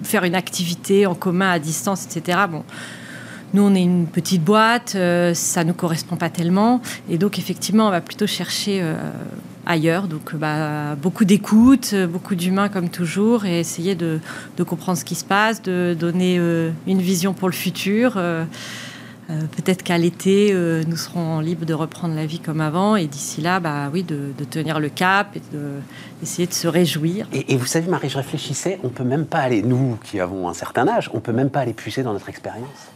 faire 0.02 0.24
une 0.24 0.34
activité 0.34 1.06
en 1.06 1.14
commun 1.14 1.50
à 1.50 1.58
distance, 1.58 2.04
etc. 2.04 2.40
Bon. 2.50 2.64
Nous, 3.54 3.62
on 3.62 3.74
est 3.74 3.82
une 3.82 4.06
petite 4.06 4.44
boîte, 4.44 4.92
euh, 4.94 5.34
ça 5.34 5.64
ne 5.64 5.68
nous 5.68 5.74
correspond 5.74 6.16
pas 6.16 6.30
tellement. 6.30 6.80
Et 7.08 7.18
donc, 7.18 7.38
effectivement, 7.38 7.88
on 7.88 7.90
va 7.90 8.00
plutôt 8.00 8.26
chercher 8.26 8.80
euh, 8.82 8.94
ailleurs. 9.66 10.08
Donc, 10.08 10.34
bah, 10.34 10.96
beaucoup 10.96 11.24
d'écoute, 11.24 11.94
beaucoup 11.94 12.34
d'humains 12.34 12.68
comme 12.68 12.88
toujours, 12.88 13.44
et 13.44 13.60
essayer 13.60 13.94
de, 13.94 14.20
comprendre 14.66 14.98
ce 14.98 15.04
qui 15.04 15.14
se 15.14 15.24
passe, 15.24 15.62
de 15.62 15.96
donner 15.98 16.36
euh, 16.38 16.70
une 16.86 17.00
vision 17.00 17.32
pour 17.32 17.48
le 17.48 17.54
futur. 17.54 18.14
Euh, 18.16 18.44
euh, 19.30 19.40
peut-être 19.56 19.82
qu'à 19.82 19.96
l'été, 19.96 20.52
nous 20.86 20.96
serons 20.96 21.38
libres 21.38 21.64
de 21.64 21.74
reprendre 21.74 22.14
la 22.14 22.26
vie 22.26 22.40
comme 22.40 22.60
avant, 22.60 22.96
et 22.96 23.06
d'ici 23.06 23.40
là, 23.40 23.60
bah 23.60 23.88
oui, 23.92 24.02
de, 24.02 24.32
tenir 24.50 24.80
le 24.80 24.88
cap 24.88 25.36
et 25.36 25.42
d'essayer 26.20 26.48
de, 26.48 26.52
se 26.52 26.66
réjouir. 26.66 27.28
Et, 27.32 27.56
vous 27.56 27.66
savez, 27.66 27.88
Marie, 27.88 28.08
je 28.08 28.16
réfléchissais, 28.16 28.80
on 28.82 28.88
peut 28.88 29.04
même 29.04 29.26
pas 29.26 29.38
aller, 29.38 29.62
nous 29.62 29.98
qui 30.04 30.18
avons 30.18 30.48
un 30.48 30.54
certain 30.54 30.88
âge, 30.88 31.10
on 31.14 31.20
peut 31.20 31.32
même 31.32 31.50
pas 31.50 31.60
aller 31.60 31.74
puiser 31.74 32.02
dans 32.02 32.12
notre 32.12 32.28
expérience. 32.28 32.90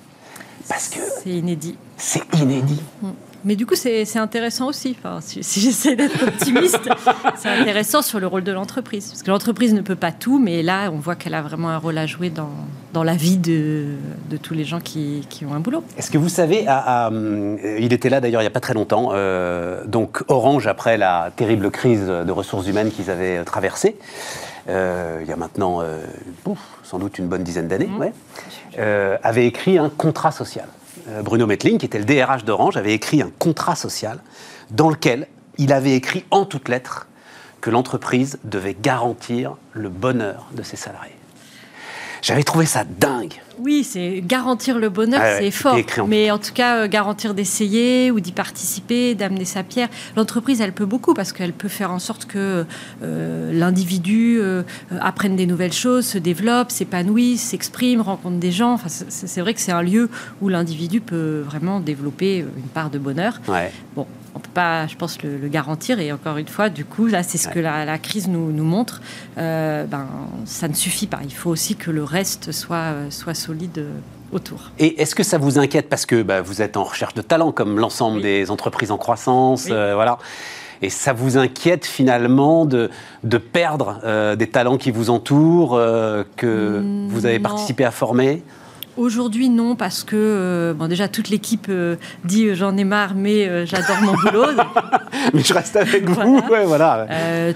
Parce 0.68 0.88
que. 0.88 0.98
C'est 1.22 1.30
inédit. 1.30 1.76
C'est 1.96 2.22
inédit. 2.34 2.82
Mm. 3.02 3.08
Mais 3.44 3.56
du 3.56 3.66
coup, 3.66 3.74
c'est 3.74 4.16
intéressant 4.16 4.68
aussi. 4.68 4.96
Enfin, 4.98 5.18
si, 5.20 5.60
j'essaie 5.60 5.96
d'être 5.96 6.22
optimiste, 6.22 6.88
c'est 7.36 7.48
intéressant 7.48 8.02
sur 8.02 8.20
le 8.20 8.26
rôle 8.26 8.44
de 8.44 8.52
l'entreprise. 8.52 9.08
Parce 9.08 9.22
que 9.22 9.30
l'entreprise 9.30 9.74
ne 9.74 9.80
peut 9.80 9.96
pas 9.96 10.12
tout, 10.12 10.38
mais 10.38 10.62
là, 10.62 10.90
on 10.90 10.98
voit 10.98 11.14
qu'elle 11.14 11.34
a 11.34 11.42
vraiment 11.42 11.70
un 11.70 11.78
rôle 11.78 11.98
à 11.98 12.06
jouer 12.06 12.30
dans, 12.30 12.50
dans 12.92 13.02
la 13.04 13.14
vie 13.14 13.36
de, 13.36 13.96
de 14.30 14.36
tous 14.36 14.54
les 14.54 14.64
gens 14.64 14.80
qui, 14.80 15.26
qui 15.28 15.44
ont 15.44 15.54
un 15.54 15.60
boulot. 15.60 15.84
Est-ce 15.98 16.10
que 16.10 16.18
vous 16.18 16.28
savez, 16.28 16.66
il 17.78 17.92
était 17.92 18.08
là 18.08 18.20
d'ailleurs 18.20 18.40
il 18.40 18.44
n'y 18.44 18.48
a 18.48 18.50
pas 18.50 18.60
très 18.60 18.74
longtemps, 18.74 19.10
euh, 19.12 19.84
donc 19.86 20.22
Orange, 20.28 20.66
après 20.66 20.96
la 20.96 21.30
terrible 21.36 21.70
crise 21.70 22.06
de 22.06 22.32
ressources 22.32 22.66
humaines 22.66 22.90
qu'ils 22.90 23.10
avaient 23.10 23.44
traversée, 23.44 23.96
euh, 24.68 25.18
il 25.22 25.28
y 25.28 25.32
a 25.32 25.36
maintenant 25.36 25.82
sans 26.84 26.98
doute 26.98 27.18
une 27.18 27.26
bonne 27.26 27.42
dizaine 27.42 27.68
d'années, 27.68 27.86
mmh. 27.86 28.04
euh, 28.78 29.16
avait 29.22 29.46
écrit 29.46 29.78
un 29.78 29.88
contrat 29.88 30.30
social. 30.30 30.66
Euh, 31.08 31.22
Bruno 31.22 31.46
Metling, 31.46 31.78
qui 31.78 31.86
était 31.86 31.98
le 31.98 32.04
DRH 32.04 32.44
d'Orange, 32.44 32.76
avait 32.76 32.94
écrit 32.94 33.22
un 33.22 33.30
contrat 33.38 33.76
social 33.76 34.20
dans 34.70 34.88
lequel 34.88 35.26
il 35.58 35.72
avait 35.72 35.94
écrit 35.94 36.24
en 36.30 36.44
toutes 36.44 36.68
lettres 36.68 37.06
que 37.60 37.70
l'entreprise 37.70 38.38
devait 38.44 38.76
garantir 38.78 39.56
le 39.72 39.88
bonheur 39.88 40.46
de 40.52 40.62
ses 40.62 40.76
salariés. 40.76 41.16
J'avais 42.22 42.42
trouvé 42.42 42.66
ça 42.66 42.84
dingue. 42.84 43.40
Oui, 43.58 43.84
c'est 43.84 44.22
garantir 44.26 44.78
le 44.78 44.88
bonheur, 44.88 45.20
ah 45.22 45.38
c'est 45.38 45.50
fort. 45.50 45.78
Mais 46.08 46.30
en 46.30 46.38
tout 46.38 46.52
cas, 46.52 46.78
euh, 46.78 46.88
garantir 46.88 47.34
d'essayer 47.34 48.10
ou 48.10 48.20
d'y 48.20 48.32
participer, 48.32 49.14
d'amener 49.14 49.44
sa 49.44 49.62
pierre. 49.62 49.88
L'entreprise, 50.16 50.60
elle 50.60 50.72
peut 50.72 50.86
beaucoup 50.86 51.14
parce 51.14 51.32
qu'elle 51.32 51.52
peut 51.52 51.68
faire 51.68 51.90
en 51.90 51.98
sorte 51.98 52.26
que 52.26 52.64
euh, 53.02 53.52
l'individu 53.52 54.38
euh, 54.40 54.62
apprenne 55.00 55.36
des 55.36 55.46
nouvelles 55.46 55.72
choses, 55.72 56.06
se 56.06 56.18
développe, 56.18 56.70
s'épanouisse, 56.70 57.42
s'exprime, 57.42 58.00
rencontre 58.00 58.38
des 58.38 58.52
gens. 58.52 58.72
Enfin, 58.72 58.88
c'est 58.88 59.40
vrai 59.40 59.54
que 59.54 59.60
c'est 59.60 59.72
un 59.72 59.82
lieu 59.82 60.08
où 60.40 60.48
l'individu 60.48 61.00
peut 61.00 61.40
vraiment 61.40 61.80
développer 61.80 62.38
une 62.38 62.68
part 62.72 62.90
de 62.90 62.98
bonheur. 62.98 63.40
Bon, 63.94 64.06
on 64.34 64.40
peut 64.40 64.50
pas, 64.52 64.86
je 64.86 64.96
pense, 64.96 65.22
le, 65.22 65.48
garantir. 65.48 66.00
Et 66.00 66.12
encore 66.12 66.36
une 66.38 66.48
fois, 66.48 66.68
du 66.68 66.84
coup, 66.84 67.06
là, 67.06 67.22
c'est 67.22 67.38
ce 67.38 67.48
que 67.48 67.60
la, 67.60 67.98
crise 67.98 68.28
nous, 68.28 68.52
nous 68.52 68.64
montre. 68.64 69.00
ben, 69.36 70.06
ça 70.44 70.68
ne 70.68 70.74
suffit 70.74 71.06
pas. 71.06 71.20
Il 71.24 71.32
faut 71.34 71.50
aussi 71.50 71.76
que 71.76 71.90
le 71.90 72.04
reste 72.04 72.52
soit, 72.52 72.94
soit 73.10 73.34
solide 73.34 73.78
euh, 73.78 73.92
autour. 74.32 74.72
Et 74.78 75.00
est-ce 75.00 75.14
que 75.14 75.22
ça 75.22 75.38
vous 75.38 75.58
inquiète? 75.58 75.88
Parce 75.88 76.06
que 76.06 76.22
bah, 76.22 76.40
vous 76.40 76.62
êtes 76.62 76.76
en 76.76 76.84
recherche 76.84 77.14
de 77.14 77.22
talent 77.22 77.52
comme 77.52 77.78
l'ensemble 77.78 78.20
des 78.20 78.50
entreprises 78.50 78.90
en 78.90 78.98
croissance, 78.98 79.68
euh, 79.70 79.94
voilà. 79.94 80.18
Et 80.82 80.90
ça 80.90 81.12
vous 81.12 81.38
inquiète 81.38 81.86
finalement 81.86 82.66
de, 82.66 82.90
de 83.22 83.38
perdre 83.38 84.00
euh, 84.04 84.34
des 84.34 84.48
talents 84.48 84.76
qui 84.76 84.90
vous 84.90 85.08
entourent, 85.08 85.80
que 86.36 86.80
mmh, 86.80 87.08
vous 87.08 87.26
avez 87.26 87.38
participé 87.38 87.84
à 87.84 87.90
former? 87.90 88.42
Aujourd'hui, 88.96 89.48
non, 89.48 89.74
parce 89.74 90.04
que 90.04 90.14
euh, 90.14 90.72
bon, 90.72 90.86
déjà 90.86 91.08
toute 91.08 91.28
l'équipe 91.28 91.66
euh, 91.68 91.96
dit 92.24 92.46
euh, 92.46 92.54
j'en 92.54 92.76
ai 92.76 92.84
marre, 92.84 93.14
mais 93.16 93.66
j'adore 93.66 94.00
mon 94.02 94.12
boulot. 94.12 94.46
mais 95.34 95.42
je 95.42 95.52
reste 95.52 95.74
avec 95.74 96.08
vous, 96.08 96.40
voilà. 96.66 97.06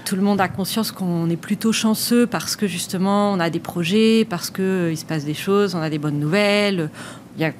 tout 0.03 0.15
le 0.15 0.21
monde 0.21 0.41
a 0.41 0.49
conscience 0.49 0.91
qu'on 0.91 1.29
est 1.29 1.37
plutôt 1.37 1.71
chanceux 1.71 2.27
parce 2.27 2.55
que 2.55 2.67
justement 2.67 3.31
on 3.31 3.39
a 3.39 3.49
des 3.49 3.59
projets, 3.59 4.25
parce 4.29 4.49
qu'il 4.49 4.97
se 4.97 5.05
passe 5.05 5.23
des 5.23 5.33
choses, 5.33 5.75
on 5.75 5.81
a 5.81 5.89
des 5.89 5.99
bonnes 5.99 6.19
nouvelles. 6.19 6.89
Il 7.37 7.41
y 7.41 7.45
a 7.45 7.51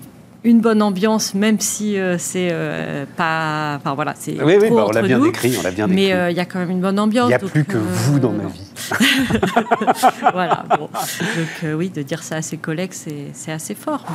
une 0.44 0.62
bonne 0.62 0.82
ambiance, 0.82 1.34
même 1.34 1.60
si 1.60 1.98
euh, 1.98 2.18
c'est 2.18 2.50
euh, 2.52 3.06
pas. 3.18 3.76
Enfin 3.78 3.94
voilà, 3.94 4.14
c'est. 4.18 4.42
Oui, 4.42 4.56
oui, 4.60 4.68
trop 4.68 4.78
bah, 4.78 4.86
on 4.88 4.92
l'a 4.92 5.02
bien 5.02 5.18
nous. 5.18 5.26
décrit, 5.26 5.56
on 5.60 5.64
l'a 5.64 5.72
bien 5.72 5.88
Mais 5.88 5.96
décrit. 5.96 6.12
euh, 6.14 6.32
il 6.32 6.38
y 6.38 6.40
a 6.40 6.46
quand 6.46 6.60
même 6.60 6.70
une 6.72 6.80
bonne 6.82 6.98
ambiance. 7.00 7.26
Il 7.28 7.30
n'y 7.30 7.34
a 7.36 7.40
donc, 7.40 7.52
plus 7.52 7.66
que 7.66 7.78
vous 7.78 8.20
dans 8.20 8.32
ma 8.32 8.46
vie. 8.46 8.62
voilà. 10.34 10.64
bon. 10.78 10.88
Donc 10.92 11.78
oui, 11.78 11.90
de 11.90 12.02
dire 12.02 12.24
ça 12.24 12.38
à 12.38 12.42
ses 12.42 12.58
collègues, 12.58 12.94
c'est 13.34 13.52
assez 13.52 13.76
fort. 13.76 14.06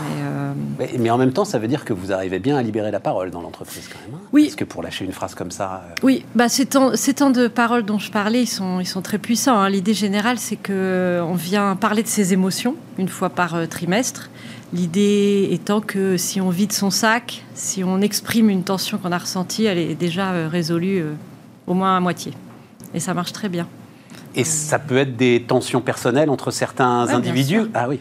Mais 0.78 0.88
Mais, 0.92 0.98
mais 0.98 1.10
en 1.10 1.18
même 1.18 1.32
temps, 1.32 1.44
ça 1.44 1.58
veut 1.58 1.68
dire 1.68 1.84
que 1.84 1.92
vous 1.92 2.12
arrivez 2.12 2.38
bien 2.38 2.56
à 2.56 2.62
libérer 2.62 2.90
la 2.90 3.00
parole 3.00 3.30
dans 3.30 3.42
l'entreprise 3.42 3.88
quand 3.88 3.98
même. 4.06 4.18
hein. 4.18 4.26
Oui. 4.32 4.44
Parce 4.44 4.56
que 4.56 4.64
pour 4.64 4.82
lâcher 4.82 5.04
une 5.04 5.12
phrase 5.12 5.34
comme 5.34 5.50
ça. 5.50 5.84
Oui, 6.02 6.24
bah 6.34 6.48
ces, 6.48 6.66
temps, 6.66 6.96
ces 6.96 7.14
temps 7.14 7.30
de 7.30 7.48
parole 7.48 7.84
dont 7.84 7.98
je 7.98 8.10
parlais, 8.10 8.42
ils 8.42 8.46
sont, 8.46 8.80
ils 8.80 8.86
sont 8.86 9.02
très 9.02 9.18
puissants. 9.18 9.58
hein. 9.58 9.68
L'idée 9.68 9.94
générale, 9.94 10.38
c'est 10.38 10.56
que 10.56 11.20
on 11.22 11.34
vient 11.34 11.76
parler 11.76 12.02
de 12.02 12.08
ses 12.08 12.32
émotions 12.32 12.76
une 12.98 13.08
fois 13.08 13.28
par 13.30 13.56
trimestre. 13.68 14.30
L'idée 14.74 15.48
étant 15.52 15.80
que 15.80 16.16
si 16.16 16.40
on 16.40 16.50
vide 16.50 16.72
son 16.72 16.90
sac, 16.90 17.44
si 17.54 17.84
on 17.84 18.00
exprime 18.00 18.50
une 18.50 18.64
tension 18.64 18.98
qu'on 18.98 19.12
a 19.12 19.18
ressentie, 19.18 19.66
elle 19.66 19.78
est 19.78 19.94
déjà 19.94 20.32
euh, 20.32 20.48
résolue 20.50 20.98
euh, 21.00 21.12
au 21.68 21.74
moins 21.74 21.96
à 21.96 22.00
moitié. 22.00 22.32
Et 22.92 22.98
ça 22.98 23.14
marche 23.14 23.32
très 23.32 23.48
bien. 23.48 23.68
Et 24.34 24.42
ça 24.42 24.80
peut 24.80 24.96
être 24.96 25.16
des 25.16 25.44
tensions 25.46 25.80
personnelles 25.80 26.28
entre 26.28 26.50
certains 26.50 27.06
Ouais, 27.06 27.12
individus? 27.14 27.60
Ah 27.72 27.88
oui. 27.88 28.00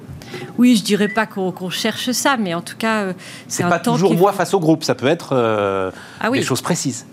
Oui, 0.58 0.76
je 0.76 0.84
dirais 0.84 1.10
pas 1.10 1.28
qu'on 1.28 1.70
cherche 1.70 2.10
ça, 2.10 2.38
mais 2.38 2.56
en 2.56 2.62
tout 2.62 2.76
cas, 2.76 3.04
euh, 3.04 3.14
C'est 3.48 3.62
pas 3.70 3.78
temps 3.78 3.94
toujours 3.94 4.16
moi 4.16 4.32
faut- 4.32 4.38
face 4.40 4.56
au 4.56 4.60
groupe. 4.60 4.84
Ça 4.84 4.96
peut 4.96 5.06
être 5.06 5.34
euh, 5.34 5.92
Ah 6.20 6.32
oui. 6.32 6.40
des 6.40 6.44
choses 6.46 6.62
précises. 6.62 7.06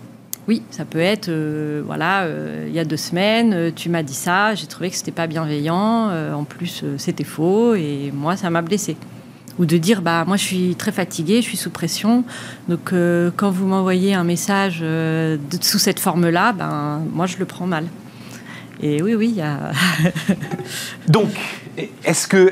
Oui, 0.47 0.63
ça 0.71 0.85
peut 0.85 0.97
être, 0.97 1.29
euh, 1.29 1.83
voilà, 1.85 2.21
euh, 2.23 2.65
il 2.67 2.73
y 2.73 2.79
a 2.79 2.83
deux 2.83 2.97
semaines, 2.97 3.53
euh, 3.53 3.69
tu 3.73 3.89
m'as 3.89 4.01
dit 4.01 4.15
ça, 4.15 4.55
j'ai 4.55 4.65
trouvé 4.65 4.89
que 4.89 4.95
c'était 4.95 5.11
pas 5.11 5.27
bienveillant, 5.27 6.09
euh, 6.09 6.33
en 6.33 6.45
plus 6.45 6.81
euh, 6.83 6.95
c'était 6.97 7.23
faux, 7.23 7.75
et 7.75 8.11
moi 8.11 8.35
ça 8.37 8.49
m'a 8.49 8.63
blessé. 8.63 8.97
Ou 9.59 9.65
de 9.65 9.77
dire, 9.77 10.01
bah 10.01 10.23
moi 10.25 10.37
je 10.37 10.43
suis 10.43 10.75
très 10.75 10.91
fatiguée, 10.91 11.41
je 11.41 11.47
suis 11.47 11.57
sous 11.57 11.69
pression, 11.69 12.23
donc 12.69 12.93
euh, 12.93 13.31
quand 13.35 13.51
vous 13.51 13.67
m'envoyez 13.67 14.13
un 14.13 14.23
message 14.23 14.79
euh, 14.81 15.37
sous 15.59 15.79
cette 15.79 15.99
forme-là, 15.99 16.53
ben 16.53 17.01
moi 17.11 17.25
je 17.25 17.37
le 17.37 17.45
prends 17.45 17.67
mal. 17.67 17.85
Et 18.83 19.01
oui, 19.01 19.13
oui, 19.13 19.29
il 19.29 19.35
y 19.35 19.41
a. 19.41 19.71
Donc, 21.07 21.29
est-ce 22.03 22.27
que 22.27 22.51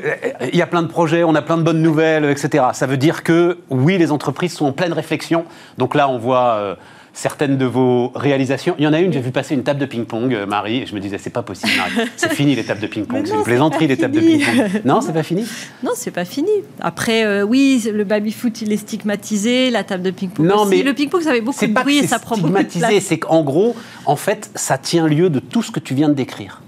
il 0.52 0.56
y 0.56 0.62
a 0.62 0.66
plein 0.66 0.82
de 0.82 0.86
projets, 0.86 1.24
on 1.24 1.34
a 1.34 1.42
plein 1.42 1.56
de 1.56 1.62
bonnes 1.62 1.82
nouvelles, 1.82 2.24
etc. 2.24 2.66
Ça 2.72 2.86
veut 2.86 2.96
dire 2.96 3.24
que 3.24 3.58
oui, 3.68 3.98
les 3.98 4.12
entreprises 4.12 4.52
sont 4.52 4.66
en 4.66 4.72
pleine 4.72 4.92
réflexion. 4.92 5.44
Donc 5.76 5.96
là, 5.96 6.08
on 6.08 6.18
voit 6.18 6.54
euh, 6.54 6.74
certaines 7.12 7.58
de 7.58 7.64
vos 7.64 8.12
réalisations. 8.14 8.74
Il 8.78 8.84
y 8.84 8.86
en 8.86 8.92
a 8.92 9.00
une, 9.00 9.12
j'ai 9.12 9.20
vu 9.20 9.30
passer 9.30 9.54
une 9.54 9.62
table 9.62 9.80
de 9.80 9.86
ping-pong, 9.86 10.32
euh, 10.32 10.46
Marie, 10.46 10.78
et 10.78 10.86
je 10.86 10.94
me 10.94 11.00
disais, 11.00 11.18
c'est 11.18 11.30
pas 11.30 11.42
possible, 11.42 11.72
Marie. 11.76 12.08
C'est 12.16 12.32
fini 12.32 12.54
les 12.54 12.64
tables 12.64 12.80
de 12.80 12.86
ping-pong. 12.86 13.22
C'est 13.26 13.34
une 13.34 13.42
plaisanterie 13.42 13.86
les 13.86 13.96
tables 13.96 14.14
de 14.14 14.20
ping-pong. 14.20 14.82
Non, 14.84 15.00
c'est 15.00 15.12
pas 15.12 15.22
fini? 15.22 15.44
Non, 15.82 15.92
c'est 15.94 16.10
pas 16.10 16.24
fini. 16.24 16.50
Après, 16.80 17.24
euh, 17.24 17.42
oui, 17.42 17.82
le 17.92 18.04
baby-foot 18.04 18.62
il 18.62 18.72
est 18.72 18.76
stigmatisé, 18.76 19.70
la 19.70 19.84
table 19.84 20.02
de 20.02 20.10
ping-pong. 20.10 20.46
Non, 20.46 20.62
aussi. 20.62 20.70
mais 20.70 20.82
le 20.82 20.94
ping-pong 20.94 21.22
ça 21.22 21.32
fait 21.32 21.40
beaucoup 21.40 21.66
de 21.66 21.72
bruit 21.72 21.98
et 21.98 22.06
ça 22.06 22.18
prend 22.18 22.36
beaucoup 22.36 22.48
de 22.48 22.52
place. 22.54 22.68
stigmatisé, 22.68 23.00
c'est 23.00 23.18
qu'en 23.18 23.42
gros, 23.42 23.74
en 24.06 24.16
fait, 24.16 24.50
ça 24.54 24.78
tient 24.78 25.06
lieu 25.06 25.30
de 25.30 25.40
tout 25.40 25.62
ce 25.62 25.70
que 25.70 25.80
tu 25.80 25.94
viens 25.94 26.08
de 26.08 26.14
décrire. 26.14 26.62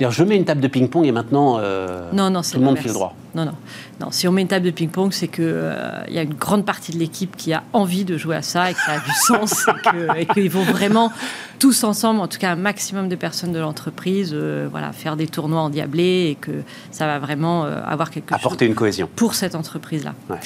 C'est-à-dire, 0.00 0.16
je 0.16 0.24
mets 0.24 0.36
une 0.36 0.46
table 0.46 0.62
de 0.62 0.68
ping-pong 0.68 1.04
et 1.04 1.12
maintenant, 1.12 1.58
euh, 1.58 2.10
Non, 2.12 2.30
non, 2.30 2.40
tout 2.40 2.58
le 2.58 2.64
monde 2.64 2.78
file 2.78 2.92
droit. 2.92 3.14
Non, 3.34 3.44
non, 3.44 3.52
non. 4.00 4.10
Si 4.10 4.26
on 4.26 4.32
met 4.32 4.42
une 4.42 4.48
table 4.48 4.66
de 4.66 4.70
ping-pong, 4.70 5.12
c'est 5.12 5.28
que 5.28 5.42
euh, 5.42 6.00
y 6.08 6.18
a 6.18 6.22
une 6.22 6.34
grande 6.34 6.64
partie 6.66 6.92
de 6.92 6.98
l'équipe 6.98 7.36
qui 7.36 7.52
a 7.52 7.62
envie 7.72 8.04
de 8.04 8.16
jouer 8.16 8.36
à 8.36 8.42
ça 8.42 8.70
et 8.70 8.74
qui 8.74 8.80
a 8.90 8.98
du 8.98 9.12
sens 9.12 9.66
et 10.16 10.26
que- 10.26 10.32
qu'ils 10.34 10.50
vont 10.50 10.64
vraiment 10.64 11.12
tous 11.58 11.84
ensemble, 11.84 12.20
en 12.20 12.26
tout 12.28 12.38
cas 12.38 12.52
un 12.52 12.56
maximum 12.56 13.08
de 13.08 13.16
personnes 13.16 13.52
de 13.52 13.58
l'entreprise, 13.58 14.30
euh, 14.32 14.66
voilà, 14.70 14.92
faire 14.92 15.16
des 15.16 15.26
tournois 15.26 15.60
endiablés 15.60 16.30
et 16.30 16.34
que 16.40 16.50
ça 16.90 17.06
va 17.06 17.18
vraiment 17.18 17.64
euh, 17.66 17.80
avoir 17.86 18.10
quelque 18.10 18.32
Apporter 18.34 18.64
chose 18.64 18.70
une 18.70 18.74
cohésion. 18.74 19.08
pour 19.14 19.34
cette 19.34 19.54
entreprise-là. 19.54 20.14
Ouais. 20.30 20.38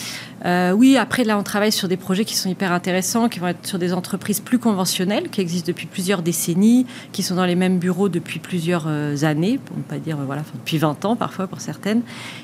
Oui, 0.77 0.99
après 0.99 1.25
là, 1.25 1.39
on 1.39 1.43
travaille 1.43 1.73
sur 1.73 1.89
des 1.89 1.97
projets 1.97 2.27
qui 2.27 2.37
sont 2.37 2.51
hyper 2.51 2.71
intéressants, 2.71 3.31
qui 3.31 3.39
vont 3.39 3.47
être 3.49 3.67
sur 3.67 3.79
des 3.79 3.95
entreprises 3.95 4.41
plus 4.41 4.59
conventionnelles, 4.59 5.31
qui 5.31 5.41
existent 5.41 5.69
depuis 5.69 5.87
plusieurs 5.87 6.21
décennies, 6.21 6.85
qui 7.13 7.23
sont 7.23 7.37
dans 7.37 7.47
les 7.47 7.55
mêmes 7.55 7.79
bureaux 7.79 8.11
depuis 8.11 8.41
plusieurs 8.41 8.87
années, 9.25 9.59
pour 9.65 9.77
ne 9.79 9.83
pas 9.83 9.97
dire 9.97 10.19
voilà, 10.19 10.43
enfin, 10.43 10.51
depuis 10.57 10.77
20 10.77 11.03
ans 11.07 11.17
parfois 11.17 11.47
pour 11.47 11.63
certaines, 11.63 12.03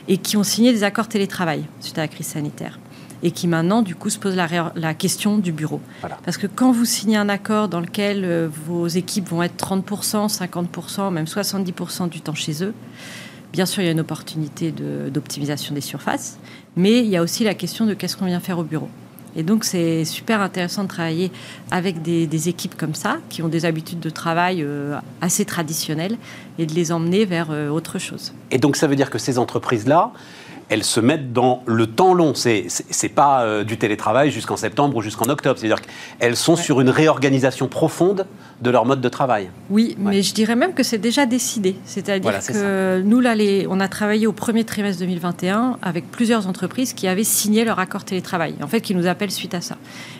et 0.08 0.16
qui 0.16 0.29
ont 0.36 0.42
signé 0.42 0.72
des 0.72 0.84
accords 0.84 1.08
télétravail 1.08 1.64
suite 1.80 1.98
à 1.98 2.02
la 2.02 2.08
crise 2.08 2.26
sanitaire. 2.26 2.78
Et 3.22 3.32
qui 3.32 3.48
maintenant, 3.48 3.82
du 3.82 3.94
coup, 3.94 4.08
se 4.08 4.18
posent 4.18 4.36
la, 4.36 4.94
question 4.94 5.36
du 5.36 5.52
bureau. 5.52 5.80
Voilà. 6.00 6.18
Parce 6.24 6.38
que 6.38 6.46
quand 6.46 6.72
vous 6.72 6.86
signez 6.86 7.18
un 7.18 7.28
accord 7.28 7.68
dans 7.68 7.80
lequel 7.80 8.24
euh, 8.24 8.48
vos 8.66 8.86
équipes 8.86 9.28
vont 9.28 9.42
être 9.42 9.56
30%, 9.62 10.34
50%, 10.34 11.12
même 11.12 11.26
70% 11.26 12.08
du 12.08 12.22
temps 12.22 12.34
chez 12.34 12.64
eux, 12.64 12.72
Bien 13.52 13.66
sûr, 13.66 13.82
il 13.82 13.86
y 13.86 13.88
a 13.88 13.92
une 13.92 14.00
opportunité 14.00 14.70
de- 14.70 15.10
d'optimisation 15.10 15.74
des 15.74 15.80
surfaces, 15.80 16.38
mais 16.76 17.00
il 17.00 17.06
y 17.06 17.16
a 17.16 17.22
aussi 17.22 17.42
la 17.42 17.54
question 17.54 17.84
de 17.84 17.94
qu'est-ce 17.94 18.16
qu'on 18.16 18.26
vient 18.26 18.40
faire 18.40 18.58
au 18.58 18.62
bureau. 18.64 18.88
Et 19.36 19.42
donc, 19.42 19.64
c'est 19.64 20.04
super 20.04 20.40
intéressant 20.40 20.84
de 20.84 20.88
travailler 20.88 21.30
avec 21.70 22.02
des, 22.02 22.48
équipes 22.48 22.76
comme 22.76 22.94
ça, 22.94 23.18
qui 23.28 23.42
ont 23.42 23.48
des 23.48 23.64
habitudes 23.64 24.00
de 24.00 24.10
travail 24.10 24.62
euh, 24.62 24.98
assez 25.20 25.44
traditionnelles, 25.44 26.16
et 26.58 26.66
de 26.66 26.74
les 26.74 26.92
emmener 26.92 27.24
vers 27.24 27.50
euh, 27.50 27.68
autre 27.68 27.98
chose. 27.98 28.32
Et 28.50 28.58
donc, 28.58 28.76
ça 28.76 28.86
veut 28.86 28.96
dire 28.96 29.10
que 29.10 29.18
ces 29.18 29.38
entreprises-là, 29.38 30.12
elles 30.70 30.84
se 30.84 31.00
mettent 31.00 31.32
dans 31.34 31.62
le 31.66 31.86
temps 31.86 32.14
long. 32.14 32.32
C'est 32.34 32.64
c'est 32.68 33.08
pas 33.10 33.42
euh, 33.42 33.64
du 33.64 33.76
télétravail 33.76 34.30
jusqu'en 34.30 34.56
septembre 34.56 34.96
ou 34.96 35.02
jusqu'en 35.02 35.26
octobre. 35.28 35.58
C'est-à-dire 35.58 35.80
qu'elles 36.18 36.36
sont 36.36 36.54
Ouais. 36.54 36.62
sur 36.62 36.80
une 36.80 36.88
réorganisation 36.90 37.68
profonde 37.68 38.26
de 38.62 38.70
leur 38.70 38.84
mode 38.86 39.00
de 39.00 39.08
travail. 39.08 39.50
Oui, 39.70 39.96
Ouais. 39.98 40.10
mais 40.12 40.22
je 40.22 40.32
dirais 40.34 40.54
même 40.56 40.72
que 40.74 40.82
c'est 40.82 40.98
déjà 40.98 41.26
décidé. 41.26 41.76
C'est-à-dire 41.84 42.22
Voilà, 42.22 42.38
que 42.40 43.00
nous, 43.02 43.20
là, 43.20 43.34
les- 43.34 43.66
on 43.68 43.80
a 43.80 43.88
travaillé 43.88 44.26
au 44.26 44.32
premier 44.32 44.64
trimestre 44.64 45.00
2021 45.00 45.78
avec 45.82 46.10
plusieurs 46.10 46.46
entreprises 46.46 46.92
qui 46.92 47.08
avaient 47.08 47.24
signé 47.24 47.64
leur 47.64 47.78
accord 47.78 48.04
télétravail. 48.04 48.54
En 48.62 48.66
fait, 48.68 48.80
qui 48.80 48.94
nous 48.94 49.06
appellent 49.06 49.30
suite 49.30 49.54
à 49.54 49.60
ça. 49.60 49.76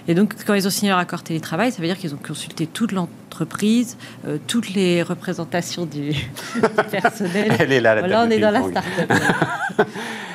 Et 0.09 0.15
donc, 0.15 0.35
quand 0.47 0.55
ils 0.55 0.67
ont 0.67 0.71
signé 0.71 0.91
leur 0.91 0.99
accord 0.99 1.23
télétravail, 1.23 1.71
ça 1.71 1.81
veut 1.81 1.87
dire 1.87 1.99
qu'ils 1.99 2.15
ont 2.15 2.19
consulté 2.27 2.67
toute 2.67 2.93
l'entreprise, 2.93 3.97
euh, 4.27 4.39
toutes 4.47 4.71
les 4.75 5.03
représentations 5.03 5.85
du, 5.87 6.11
du 6.55 6.61
personnel. 6.91 7.55
Elle 7.59 7.73
est 7.73 7.81
là, 7.81 7.95
la 7.95 8.01
Voilà, 8.01 8.25
on 8.27 8.31
est 8.31 8.39
dans 8.39 8.51
la 8.51 8.63
start-up. 8.63 9.13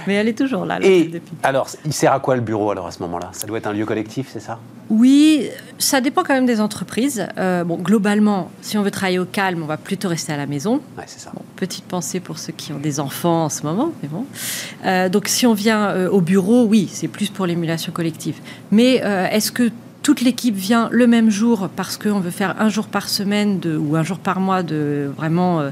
mais 0.08 0.16
elle 0.16 0.28
est 0.28 0.38
toujours 0.38 0.66
là. 0.66 0.80
la 0.80 0.86
Et 0.86 1.06
de 1.06 1.22
alors, 1.44 1.68
il 1.86 1.94
sert 1.94 2.14
à 2.14 2.20
quoi 2.20 2.36
le 2.36 2.42
bureau 2.42 2.72
alors 2.72 2.88
à 2.88 2.92
ce 2.92 3.02
moment-là? 3.04 3.30
Ça 3.32 3.48
doit 3.48 3.58
être 3.58 3.68
un 3.68 3.74
lieu 3.74 3.86
collectif, 3.86 4.30
c'est 4.32 4.40
ça? 4.40 4.60
Oui, 4.90 5.50
ça 5.80 6.00
dépend 6.00 6.24
quand 6.24 6.36
même 6.36 6.46
des 6.46 6.62
entreprises. 6.62 7.28
Euh, 7.38 7.64
bon, 7.64 7.78
globalement, 7.78 8.52
si 8.62 8.78
on 8.78 8.84
veut 8.84 8.92
travailler 8.92 9.18
au 9.18 9.26
calme, 9.26 9.64
on 9.64 9.66
va 9.66 9.78
plutôt 9.78 10.10
rester 10.10 10.32
à 10.34 10.38
la 10.38 10.46
maison. 10.46 10.76
Ouais, 10.98 11.06
c'est 11.08 11.20
ça. 11.20 11.32
Bon, 11.34 11.42
petite 11.56 11.86
pensée 11.86 12.20
pour 12.20 12.38
ceux 12.38 12.54
qui 12.54 12.72
ont 12.72 12.80
des 12.80 13.00
enfants 13.00 13.46
en 13.46 13.50
ce 13.50 13.64
moment, 13.64 13.92
mais 14.04 14.10
bon. 14.10 14.26
Euh, 14.86 15.10
donc, 15.10 15.28
si 15.28 15.48
on 15.48 15.54
vient 15.54 15.88
euh, 15.88 16.10
au 16.10 16.22
bureau, 16.22 16.66
oui, 16.66 16.88
c'est 16.92 17.08
plus 17.08 17.30
pour 17.30 17.48
l'émulation 17.48 17.92
collective. 17.92 18.36
Mais 18.72 18.96
est-ce 19.32 19.52
que 19.52 19.72
toute 20.06 20.22
l'équipe 20.22 20.54
vient 20.56 20.88
le 20.92 21.08
même 21.08 21.32
jour 21.32 21.68
parce 21.76 21.98
qu'on 21.98 22.20
veut 22.20 22.30
faire 22.30 22.56
un 22.60 22.70
jour 22.70 22.86
par 22.86 23.10
semaine 23.10 23.60
de, 23.60 23.76
ou 23.76 23.96
un 23.96 24.04
jour 24.04 24.20
par 24.20 24.40
mois 24.40 24.62
de 24.62 25.10
vraiment 25.18 25.62
euh, 25.62 25.72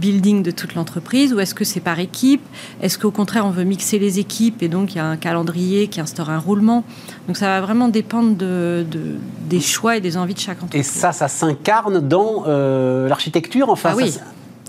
building 0.00 0.42
de 0.42 0.50
toute 0.50 0.74
l'entreprise 0.74 1.32
ou 1.32 1.38
est-ce 1.38 1.54
que 1.54 1.62
c'est 1.64 1.78
par 1.78 2.00
équipe? 2.00 2.42
Est-ce 2.82 2.98
qu'au 2.98 3.12
contraire 3.12 3.46
on 3.46 3.50
veut 3.50 3.62
mixer 3.62 4.00
les 4.00 4.18
équipes 4.18 4.64
et 4.64 4.68
donc 4.68 4.94
il 4.94 4.96
y 4.96 4.98
a 4.98 5.06
un 5.06 5.16
calendrier 5.16 5.86
qui 5.86 6.00
instaure 6.00 6.30
un 6.30 6.38
roulement? 6.38 6.82
Donc 7.28 7.36
ça 7.36 7.46
va 7.46 7.60
vraiment 7.60 7.86
dépendre 7.86 8.34
de, 8.36 8.84
de- 8.90 9.14
des 9.48 9.60
choix 9.60 9.96
et 9.96 10.00
des 10.00 10.16
envies 10.16 10.34
de 10.34 10.40
chaque 10.40 10.58
Et 10.58 10.64
entreprise. 10.64 10.86
ça, 10.90 11.12
ça 11.12 11.28
s'incarne 11.28 12.00
dans 12.00 12.42
euh, 12.48 13.06
l'architecture 13.08 13.68
enfin, 13.70 13.90
Ah 13.92 13.96
oui. 13.96 14.10
ça- 14.10 14.20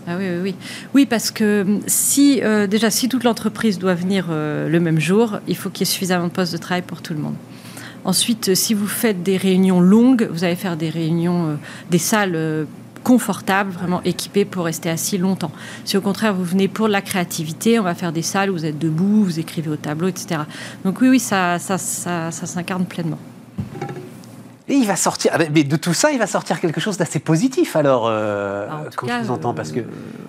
Ah 0.07 0.11
oui, 0.19 0.25
oui, 0.29 0.39
oui. 0.43 0.55
Oui, 0.93 1.05
parce 1.07 1.31
que 1.31 1.63
hum, 1.63 1.79
si, 1.87 2.39
euh, 2.43 2.67
déjà, 2.67 2.91
si 2.91 3.09
toute 3.09 3.23
l'entreprise 3.23 3.79
doit 3.79 3.95
venir 3.95 4.27
euh, 4.29 4.69
le 4.69 4.79
même 4.79 4.99
jour, 4.99 5.39
il 5.47 5.57
faut 5.57 5.71
qu'il 5.71 5.87
y 5.87 5.89
ait 5.89 5.91
suffisamment 5.91 6.27
de 6.27 6.31
postes 6.31 6.53
de 6.53 6.59
travail 6.59 6.83
pour 6.83 7.01
tout 7.01 7.15
le 7.15 7.19
monde. 7.19 7.33
Ensuite, 8.03 8.49
euh, 8.49 8.55
si 8.55 8.73
vous 8.73 8.87
faites 8.87 9.23
des 9.23 9.37
réunions 9.37 9.79
longues, 9.79 10.27
vous 10.31 10.43
allez 10.43 10.55
faire 10.55 10.77
des 10.77 10.89
réunions, 10.89 11.49
euh, 11.49 11.55
des 11.89 11.97
salles 11.99 12.35
euh, 12.35 12.65
confortables, 13.03 13.71
vraiment 13.71 14.01
équipées 14.03 14.45
pour 14.45 14.65
rester 14.65 14.89
assis 14.89 15.17
longtemps. 15.17 15.51
Si 15.85 15.97
au 15.97 16.01
contraire 16.01 16.33
vous 16.33 16.43
venez 16.43 16.67
pour 16.67 16.87
de 16.87 16.91
la 16.91 17.01
créativité, 17.01 17.79
on 17.79 17.83
va 17.83 17.95
faire 17.95 18.11
des 18.11 18.21
salles 18.21 18.49
où 18.49 18.53
vous 18.53 18.65
êtes 18.65 18.77
debout, 18.79 19.23
vous 19.23 19.39
écrivez 19.39 19.69
au 19.69 19.75
tableau, 19.75 20.07
etc. 20.07 20.41
Donc 20.85 21.01
oui, 21.01 21.09
oui, 21.09 21.19
ça, 21.19 21.57
ça, 21.59 21.77
ça, 21.77 22.31
ça 22.31 22.45
s'incarne 22.45 22.85
pleinement. 22.85 23.17
Et 24.67 24.75
il 24.75 24.85
va 24.87 24.95
sortir, 24.95 25.31
ah, 25.33 25.39
mais 25.51 25.63
de 25.63 25.75
tout 25.75 25.93
ça, 25.93 26.11
il 26.11 26.19
va 26.19 26.27
sortir 26.27 26.59
quelque 26.61 26.79
chose 26.79 26.95
d'assez 26.97 27.19
positif 27.19 27.75
alors, 27.75 28.05
euh, 28.07 28.67
Ah, 28.69 28.75
en 28.81 28.83
tout 28.85 28.89
quand 28.95 29.07
cas, 29.07 29.19
je 29.21 29.27
vous 29.27 29.33
entends, 29.33 29.53
parce 29.53 29.71
que... 29.71 29.81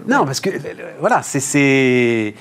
Non, 0.09 0.25
parce 0.25 0.41
que, 0.41 0.51
voilà, 0.99 1.23
c'est- 1.23 1.39
c'est... 1.41 2.35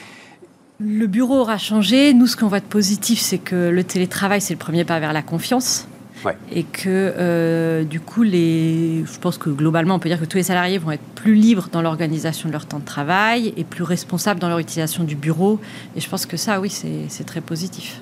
Le 0.83 1.05
bureau 1.05 1.39
aura 1.41 1.59
changé. 1.59 2.13
Nous, 2.13 2.25
ce 2.25 2.35
qu'on 2.35 2.47
voit 2.47 2.59
de 2.59 2.65
positif, 2.65 3.19
c'est 3.19 3.37
que 3.37 3.69
le 3.69 3.83
télétravail, 3.83 4.41
c'est 4.41 4.53
le 4.53 4.59
premier 4.59 4.83
pas 4.83 4.99
vers 4.99 5.13
la 5.13 5.21
confiance. 5.21 5.87
Ouais. 6.25 6.35
Et 6.51 6.63
que, 6.63 6.87
euh, 6.87 7.83
du 7.83 7.99
coup, 7.99 8.23
les... 8.23 9.03
je 9.05 9.19
pense 9.19 9.37
que 9.37 9.49
globalement, 9.49 9.95
on 9.95 9.99
peut 9.99 10.09
dire 10.09 10.19
que 10.19 10.25
tous 10.25 10.37
les 10.37 10.43
salariés 10.43 10.77
vont 10.79 10.91
être 10.91 11.03
plus 11.15 11.35
libres 11.35 11.69
dans 11.71 11.81
l'organisation 11.81 12.47
de 12.47 12.53
leur 12.53 12.65
temps 12.65 12.79
de 12.79 12.85
travail 12.85 13.53
et 13.57 13.63
plus 13.63 13.83
responsables 13.83 14.39
dans 14.39 14.49
leur 14.49 14.59
utilisation 14.59 15.03
du 15.03 15.15
bureau. 15.15 15.59
Et 15.95 16.01
je 16.01 16.09
pense 16.09 16.25
que 16.25 16.37
ça, 16.37 16.59
oui, 16.59 16.69
c'est 16.69 17.25
très 17.25 17.41
positif. 17.41 18.01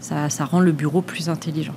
Ça, 0.00 0.30
ça 0.30 0.44
rend 0.44 0.60
le 0.60 0.72
bureau 0.72 1.02
plus 1.02 1.28
intelligent. 1.28 1.74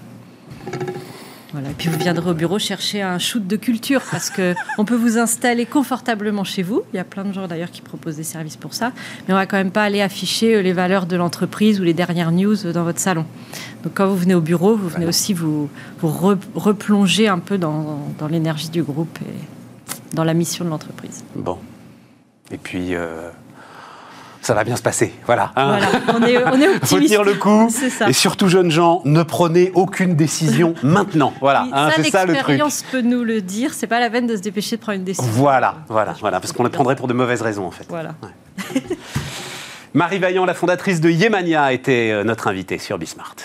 Voilà, 1.53 1.69
et 1.69 1.73
puis 1.73 1.87
vous 1.87 1.99
viendrez 1.99 2.29
au 2.29 2.33
bureau 2.33 2.57
chercher 2.57 3.03
un 3.03 3.19
shoot 3.19 3.45
de 3.45 3.55
culture 3.55 4.01
parce 4.11 4.29
que 4.29 4.55
on 4.77 4.85
peut 4.85 4.95
vous 4.95 5.17
installer 5.17 5.65
confortablement 5.65 6.43
chez 6.43 6.63
vous. 6.63 6.81
Il 6.93 6.97
y 6.97 6.99
a 6.99 7.03
plein 7.03 7.23
de 7.23 7.31
gens 7.31 7.47
d'ailleurs 7.47 7.71
qui 7.71 7.81
proposent 7.81 8.15
des 8.15 8.23
services 8.23 8.57
pour 8.57 8.73
ça, 8.73 8.91
mais 9.27 9.33
on 9.33 9.37
va 9.37 9.45
quand 9.45 9.57
même 9.57 9.71
pas 9.71 9.83
aller 9.83 10.01
afficher 10.01 10.55
euh, 10.55 10.61
les 10.61 10.73
valeurs 10.73 11.05
de 11.05 11.15
l'entreprise 11.15 11.79
ou 11.79 11.83
les 11.83 11.93
dernières 11.93 12.31
news 12.31 12.55
dans 12.73 12.83
votre 12.83 12.99
salon. 12.99 13.25
Donc 13.83 13.93
quand 13.93 14.07
vous 14.07 14.17
venez 14.17 14.33
au 14.33 14.41
bureau, 14.41 14.75
vous 14.75 14.89
venez 14.89 15.05
aussi 15.05 15.33
vous, 15.33 15.69
vous 15.99 16.37
replonger 16.55 17.27
un 17.27 17.39
peu 17.39 17.57
dans, 17.57 17.99
dans 18.17 18.27
l'énergie 18.27 18.69
du 18.69 18.81
groupe 18.81 19.19
et 19.21 20.15
dans 20.15 20.23
la 20.23 20.33
mission 20.33 20.65
de 20.65 20.69
l'entreprise. 20.69 21.23
Bon. 21.35 21.59
Et 22.51 22.57
puis, 22.57 22.95
euh, 22.95 23.29
ça 24.45 24.53
va 24.53 24.63
bien 24.63 24.75
se 24.75 24.81
passer. 24.81 25.13
Voilà. 25.25 25.51
Hein. 25.55 25.79
On 26.09 26.21
est, 26.23 26.37
on 26.37 26.59
est 26.59 26.67
optimiste. 26.75 26.85
faut 26.85 26.99
tenir 26.99 27.23
le 27.23 27.33
coup. 27.35 27.69
Et 28.07 28.13
surtout, 28.13 28.47
jeunes 28.47 28.71
gens, 28.71 29.01
ne 29.05 29.23
prenez 29.23 29.71
aucune 29.73 30.15
décision 30.15 30.75
maintenant. 30.83 31.33
Voilà. 31.39 31.67
Hein, 31.71 31.89
c'est 31.95 32.09
ça 32.09 32.25
le 32.25 32.33
truc. 32.33 32.47
L'expérience 32.47 32.83
peut 32.91 33.01
nous 33.01 33.23
le 33.23 33.41
dire. 33.41 33.73
C'est 33.73 33.87
pas 33.87 33.99
la 33.99 34.09
peine 34.09 34.27
de 34.27 34.35
se 34.35 34.41
dépêcher 34.41 34.75
de 34.75 34.81
prendre 34.81 34.97
une 34.97 35.05
décision. 35.05 35.31
Voilà, 35.31 35.75
voilà, 35.87 36.13
voilà, 36.19 36.39
parce 36.39 36.51
qu'on 36.51 36.63
le 36.63 36.69
prendrait 36.69 36.95
pour 36.95 37.07
de 37.07 37.13
mauvaises 37.13 37.41
raisons 37.41 37.65
en 37.65 37.71
fait. 37.71 37.85
Voilà. 37.89 38.15
Marie 39.93 40.19
Vaillant, 40.19 40.45
la 40.45 40.53
fondatrice 40.53 41.01
de 41.01 41.09
Yemania, 41.09 41.71
était 41.71 42.11
euh, 42.11 42.23
notre 42.23 42.47
invitée 42.47 42.79
sur 42.79 42.97
Bismart. 42.97 43.35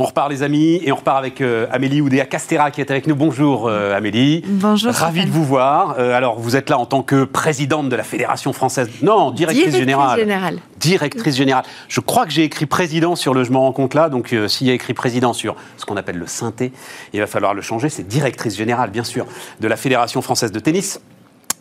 On 0.00 0.04
repart 0.04 0.30
les 0.30 0.44
amis 0.44 0.80
et 0.84 0.92
on 0.92 0.94
repart 0.94 1.18
avec 1.18 1.40
euh, 1.40 1.66
Amélie 1.72 2.00
Oudéa 2.00 2.24
Castera 2.24 2.70
qui 2.70 2.80
est 2.80 2.88
avec 2.92 3.08
nous. 3.08 3.16
Bonjour 3.16 3.66
euh, 3.66 3.96
Amélie. 3.96 4.44
Bonjour. 4.46 4.92
Ravi 4.92 5.24
de 5.24 5.30
vous 5.30 5.44
voir. 5.44 5.96
Euh, 5.98 6.14
alors 6.14 6.38
vous 6.38 6.54
êtes 6.54 6.70
là 6.70 6.78
en 6.78 6.86
tant 6.86 7.02
que 7.02 7.24
présidente 7.24 7.88
de 7.88 7.96
la 7.96 8.04
Fédération 8.04 8.52
française. 8.52 8.88
Non, 9.02 9.32
directrice, 9.32 9.74
générale. 9.74 10.20
générale. 10.20 10.58
Directrice 10.78 11.34
générale. 11.34 11.64
Je 11.88 11.98
crois 11.98 12.26
que 12.26 12.30
j'ai 12.30 12.44
écrit 12.44 12.66
président 12.66 13.16
sur 13.16 13.34
le 13.34 13.42
Je 13.42 13.50
me 13.50 13.56
rends 13.56 13.72
compte 13.72 13.94
là. 13.94 14.08
Donc 14.08 14.36
s'il 14.46 14.68
y 14.68 14.70
a 14.70 14.72
écrit 14.72 14.94
président 14.94 15.32
sur 15.32 15.56
ce 15.76 15.84
qu'on 15.84 15.96
appelle 15.96 16.18
le 16.18 16.28
synthé, 16.28 16.70
il 17.12 17.18
va 17.18 17.26
falloir 17.26 17.52
le 17.52 17.60
changer. 17.60 17.88
C'est 17.88 18.06
directrice 18.06 18.56
générale, 18.56 18.90
bien 18.90 19.04
sûr, 19.04 19.26
de 19.58 19.66
la 19.66 19.76
Fédération 19.76 20.22
française 20.22 20.52
de 20.52 20.60
tennis. 20.60 21.00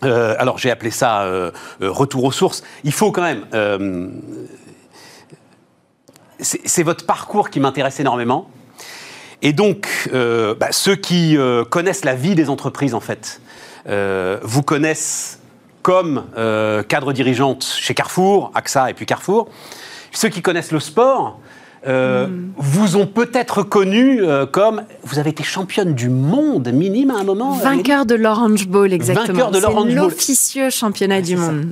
alors 0.03 0.59
j'ai 0.59 0.69
appelé 0.69 0.91
ça 0.91 1.27
retour 1.81 2.23
aux 2.23 2.31
sources. 2.31 2.63
Il 2.83 2.91
faut 2.91 3.11
quand 3.11 3.23
même 3.23 3.45
c'est 6.39 6.83
votre 6.83 7.05
parcours 7.05 7.49
qui 7.49 7.59
m'intéresse 7.59 7.99
énormément. 7.99 8.49
Et 9.41 9.53
donc, 9.53 9.87
euh, 10.13 10.55
bah, 10.55 10.69
ceux 10.71 10.95
qui 10.95 11.37
euh, 11.37 11.63
connaissent 11.63 12.05
la 12.05 12.15
vie 12.15 12.35
des 12.35 12.49
entreprises, 12.49 12.93
en 12.93 12.99
fait, 12.99 13.41
euh, 13.87 14.39
vous 14.41 14.63
connaissent 14.63 15.39
comme 15.83 16.25
cadre 16.89 17.13
dirigeante 17.13 17.63
chez 17.63 17.93
Carrefour, 17.93 18.51
AXA 18.55 18.89
et 18.89 18.93
puis 18.93 19.05
Carrefour. 19.05 19.47
Ceux 20.11 20.27
qui 20.27 20.41
connaissent 20.41 20.73
le 20.73 20.81
sport, 20.81 21.39
hmm. 21.87 22.51
vous 22.57 22.97
ont 22.97 23.07
peut-être 23.07 23.63
connu 23.63 24.21
comme 24.51 24.83
vous 25.03 25.17
avez 25.17 25.29
été 25.29 25.43
championne 25.43 25.93
du 25.93 26.09
monde 26.09 26.67
minime 26.73 27.11
à 27.11 27.19
un 27.19 27.23
moment. 27.23 27.53
Vainqueur 27.53 28.05
de 28.05 28.15
l'Orange 28.15 28.67
Bowl, 28.67 28.91
exactement. 28.91 29.27
Vainqueur 29.27 29.51
de 29.51 29.59
l'Orange 29.59 29.95
Bowl. 29.95 29.95
L'officieux 29.95 30.69
championnat 30.69 31.21
du 31.21 31.37
monde. 31.37 31.71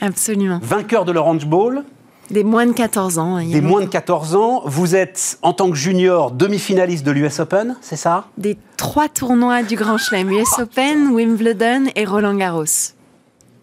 Absolument. 0.00 0.60
Vainqueur 0.62 1.04
de 1.04 1.10
l'Orange 1.10 1.44
Bowl. 1.44 1.82
Des 2.30 2.44
moins 2.44 2.66
de 2.66 2.72
14 2.72 3.18
ans. 3.18 3.38
Des 3.38 3.60
moins 3.60 3.80
de 3.80 3.86
14 3.86 4.36
ans. 4.36 4.62
Vous 4.66 4.94
êtes, 4.94 5.38
en 5.42 5.52
tant 5.52 5.70
que 5.70 5.76
junior, 5.76 6.30
demi-finaliste 6.30 7.04
de 7.04 7.10
l'US 7.10 7.40
Open, 7.40 7.76
c'est 7.80 7.96
ça? 7.96 8.26
Des 8.36 8.58
trois 8.76 9.08
tournois 9.08 9.62
du 9.62 9.76
Grand 9.76 9.96
Chelem, 9.96 10.30
US 10.30 10.58
Open, 10.58 11.08
Wimbledon 11.12 11.84
et 11.94 12.04
Roland 12.04 12.34
Garros. 12.34 12.92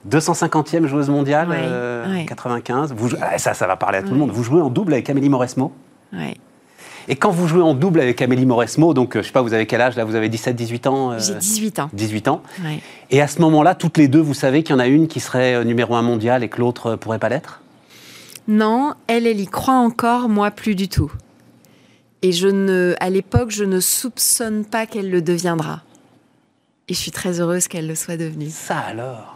250e 0.10 0.86
joueuse 0.86 1.10
mondiale, 1.10 1.50
95. 2.28 2.92
Euh, 2.92 2.96
vous, 2.96 3.10
ah, 3.22 3.38
ça, 3.38 3.54
ça 3.54 3.68
va 3.68 3.76
parler 3.76 4.00
à 4.00 4.04
tout 4.04 4.12
le 4.12 4.18
monde. 4.18 4.32
Vous 4.32 4.44
jouez 4.44 4.62
en 4.62 4.70
double 4.70 4.94
avec 4.94 5.10
Amélie 5.10 5.30
Mauresmo? 5.30 5.72
Oui. 6.14 6.38
Et 7.08 7.16
quand 7.16 7.30
vous 7.30 7.48
jouez 7.48 7.62
en 7.62 7.76
double 7.76 8.00
avec 8.00 8.20
Amélie 8.22 8.48
Mauresmo, 8.48 8.96
donc 8.96 9.16
euh, 9.16 9.22
je 9.22 9.28
sais 9.28 9.32
pas, 9.32 9.44
vous 9.44 9.54
avez 9.54 9.68
quel 9.68 9.82
âge 9.82 9.96
là 9.96 10.06
Vous 10.06 10.16
avez 10.16 10.28
17, 10.28 10.56
18 10.56 10.88
ans 10.88 11.12
euh, 11.12 11.20
J'ai 11.20 11.36
18 11.36 11.80
ans. 11.80 11.90
18 11.94 12.28
ans. 12.30 12.42
Et 13.12 13.22
à 13.22 13.28
ce 13.28 13.42
moment-là, 13.42 13.76
toutes 13.76 13.98
les 13.98 14.08
deux, 14.08 14.22
vous 14.22 14.34
savez 14.34 14.64
qu'il 14.64 14.74
y 14.74 14.76
en 14.76 14.80
a 14.80 14.88
une 14.88 15.08
qui 15.08 15.20
serait 15.20 15.64
numéro 15.66 15.96
un 15.96 16.02
mondial 16.02 16.44
et 16.44 16.50
que 16.50 16.60
l'autre 16.60 16.96
pourrait 16.96 17.20
pas 17.20 17.30
l'être? 17.30 17.62
Non, 18.48 18.94
elle, 19.08 19.28
elle 19.28 19.40
y 19.40 19.48
croit 19.48 19.76
encore, 19.76 20.30
moi 20.30 20.52
plus 20.52 20.76
du 20.76 20.88
tout. 20.88 21.12
Et 22.22 22.32
je 22.32 22.48
ne, 22.48 22.96
à 23.00 23.10
l'époque, 23.10 23.52
je 23.52 23.64
ne 23.64 23.80
soupçonne 23.80 24.66
pas 24.66 24.86
qu'elle 24.86 25.12
le 25.12 25.22
deviendra. 25.22 25.82
Et 26.88 26.94
je 26.94 27.00
suis 27.00 27.12
très 27.12 27.40
heureuse 27.40 27.68
qu'elle 27.68 27.88
le 27.88 27.96
soit 27.96 28.18
devenue. 28.18 28.50
Ça 28.50 28.80
alors? 28.80 29.36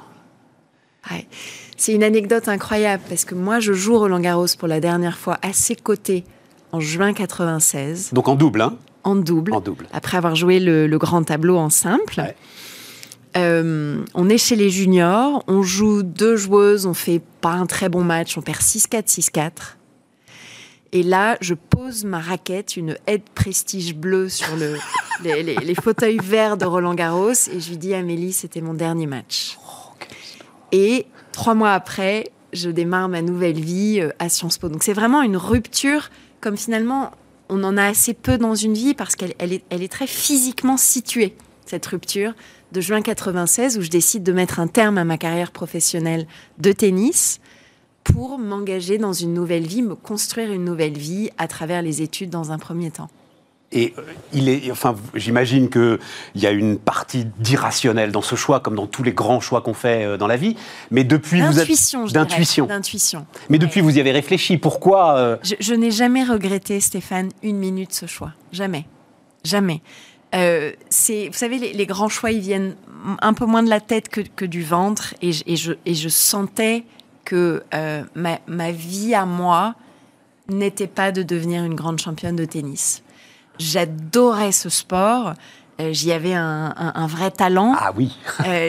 C'est 1.77 1.93
une 1.93 2.03
anecdote 2.03 2.47
incroyable 2.47 3.03
parce 3.07 3.25
que 3.25 3.35
moi, 3.35 3.59
je 3.59 3.73
joue 3.73 3.97
Roland 3.97 4.19
Garros 4.19 4.47
pour 4.57 4.67
la 4.67 4.79
dernière 4.79 5.17
fois 5.17 5.39
à 5.41 5.53
ses 5.53 5.75
côtés 5.75 6.23
en 6.71 6.79
juin 6.79 7.13
96. 7.13 8.11
Donc 8.13 8.27
en 8.27 8.35
double, 8.35 8.61
hein? 8.61 8.75
En 9.03 9.15
double. 9.15 9.53
En 9.53 9.61
double. 9.61 9.87
Après 9.93 10.17
avoir 10.17 10.35
joué 10.35 10.59
le, 10.59 10.97
grand 10.97 11.23
tableau 11.23 11.57
en 11.57 11.69
simple. 11.69 12.21
Euh, 13.37 14.03
on 14.15 14.29
est 14.29 14.37
chez 14.37 14.55
les 14.55 14.69
juniors, 14.69 15.43
on 15.47 15.61
joue 15.61 16.03
deux 16.03 16.35
joueuses, 16.35 16.85
on 16.85 16.93
fait 16.93 17.21
pas 17.41 17.51
un 17.51 17.65
très 17.65 17.89
bon 17.89 18.03
match, 18.03 18.37
on 18.37 18.41
perd 18.41 18.59
6-4, 18.59 19.07
6-4. 19.07 19.51
Et 20.91 21.03
là, 21.03 21.37
je 21.39 21.53
pose 21.53 22.03
ma 22.03 22.19
raquette, 22.19 22.75
une 22.75 22.97
aide 23.05 23.21
prestige 23.35 23.95
bleue 23.95 24.29
sur 24.29 24.55
le, 24.55 24.77
les, 25.23 25.75
fauteuils 25.75 26.17
verts 26.17 26.57
de 26.57 26.65
Roland 26.65 26.95
Garros, 26.95 27.31
et 27.31 27.59
je 27.59 27.69
lui 27.69 27.77
dis 27.77 27.93
Amélie, 27.93 28.33
c'était 28.33 28.61
mon 28.61 28.73
dernier 28.73 29.05
match. 29.05 29.59
Et 30.71 31.05
trois 31.31 31.53
mois 31.53 31.73
après, 31.73 32.31
je 32.53 32.71
démarre 32.71 33.09
ma 33.09 33.21
nouvelle 33.21 33.59
vie 33.59 33.99
euh, 34.01 34.09
à 34.17 34.29
Sciences 34.29 34.57
Po. 34.57 34.69
Donc 34.69 34.81
c'est 34.81 34.93
vraiment 34.93 35.21
une 35.21 35.37
rupture, 35.37 36.09
comme 36.41 36.57
finalement 36.57 37.11
on 37.49 37.63
en 37.63 37.77
a 37.77 37.83
assez 37.83 38.15
peu 38.15 38.39
dans 38.39 38.55
une 38.55 38.73
vie, 38.73 38.95
parce 38.95 39.15
qu'elle 39.15 39.33
est, 39.39 39.63
elle 39.69 39.83
est 39.83 39.91
très 39.91 40.07
physiquement 40.07 40.77
située, 40.77 41.35
cette 41.65 41.85
rupture 41.85 42.33
de 42.71 42.81
juin 42.81 43.01
96 43.01 43.77
où 43.77 43.81
je 43.81 43.89
décide 43.89 44.23
de 44.23 44.31
mettre 44.31 44.59
un 44.59 44.67
terme 44.67 44.97
à 44.97 45.03
ma 45.03 45.17
carrière 45.17 45.51
professionnelle 45.51 46.27
de 46.59 46.71
tennis 46.71 47.39
pour 48.03 48.39
m'engager 48.39 48.97
dans 48.97 49.13
une 49.13 49.33
nouvelle 49.33 49.67
vie, 49.67 49.81
me 49.81 49.95
construire 49.95 50.51
une 50.51 50.65
nouvelle 50.65 50.97
vie 50.97 51.29
à 51.37 51.47
travers 51.47 51.81
les 51.81 52.01
études 52.01 52.29
dans 52.29 52.51
un 52.51 52.57
premier 52.57 52.91
temps. 52.91 53.09
Et 53.71 53.93
euh, 53.97 54.01
il 54.33 54.49
est, 54.49 54.71
enfin, 54.71 54.95
j'imagine 55.13 55.69
qu'il 55.69 55.99
y 56.35 56.47
a 56.47 56.51
une 56.51 56.79
partie 56.79 57.25
d'irrationnel 57.37 58.11
dans 58.11 58.21
ce 58.21 58.35
choix, 58.35 58.59
comme 58.59 58.75
dans 58.75 58.87
tous 58.87 59.03
les 59.03 59.13
grands 59.13 59.41
choix 59.41 59.61
qu'on 59.61 59.75
fait 59.75 60.05
euh, 60.05 60.17
dans 60.17 60.25
la 60.25 60.37
vie. 60.37 60.55
Mais 60.89 61.03
depuis, 61.03 61.39
vous 61.41 61.59
êtes 61.59 61.67
d'intuition, 62.13 62.65
d'intuition. 62.65 63.27
Mais 63.49 63.59
depuis, 63.59 63.81
vous 63.81 63.95
y 63.95 63.99
avez 63.99 64.11
réfléchi. 64.11 64.57
Pourquoi 64.57 65.17
euh, 65.17 65.37
je 65.59 65.73
n'ai 65.73 65.91
jamais 65.91 66.23
regretté, 66.23 66.79
Stéphane, 66.79 67.29
une 67.43 67.57
minute 67.57 67.93
ce 67.93 68.07
choix. 68.07 68.31
Jamais, 68.51 68.85
jamais. 69.43 69.83
Euh, 70.35 70.73
c'est, 70.89 71.27
vous 71.27 71.33
savez, 71.33 71.57
les, 71.57 71.85
grands 71.85 72.09
choix, 72.09 72.31
ils 72.31 72.41
viennent 72.41 72.75
un 73.21 73.33
peu 73.33 73.45
moins 73.45 73.63
de 73.63 73.69
la 73.69 73.79
tête 73.79 74.09
que, 74.09 74.45
du 74.45 74.63
ventre. 74.63 75.15
Et, 75.21 75.31
je, 75.31 75.73
et, 75.85 75.95
je, 75.95 76.09
sentais 76.09 76.83
que 77.25 77.63
euh, 77.73 78.03
ma, 78.15 78.71
vie 78.71 79.13
à 79.15 79.25
moi 79.25 79.75
n'était 80.47 80.87
pas 80.87 81.11
de 81.11 81.23
devenir 81.23 81.63
une 81.63 81.75
grande 81.75 81.99
championne 81.99 82.35
de 82.35 82.45
tennis. 82.45 83.03
J'adorais 83.57 84.51
ce 84.51 84.69
sport. 84.69 85.33
Euh, 85.79 85.93
j'y 85.93 86.11
avais 86.11 86.33
un, 86.33 87.07
vrai 87.07 87.31
talent. 87.31 87.73
Ah 87.77 87.93
oui. 87.95 88.17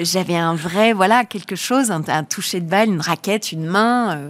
j'avais 0.02 0.36
un 0.36 0.54
vrai, 0.54 0.92
voilà, 0.92 1.24
quelque 1.24 1.56
chose, 1.56 1.90
un, 1.90 2.02
un, 2.06 2.24
toucher 2.24 2.61
de 2.61 2.68
balle, 2.68 2.88
une 2.88 3.00
raquette, 3.00 3.52
une 3.52 3.66
main 3.66 4.28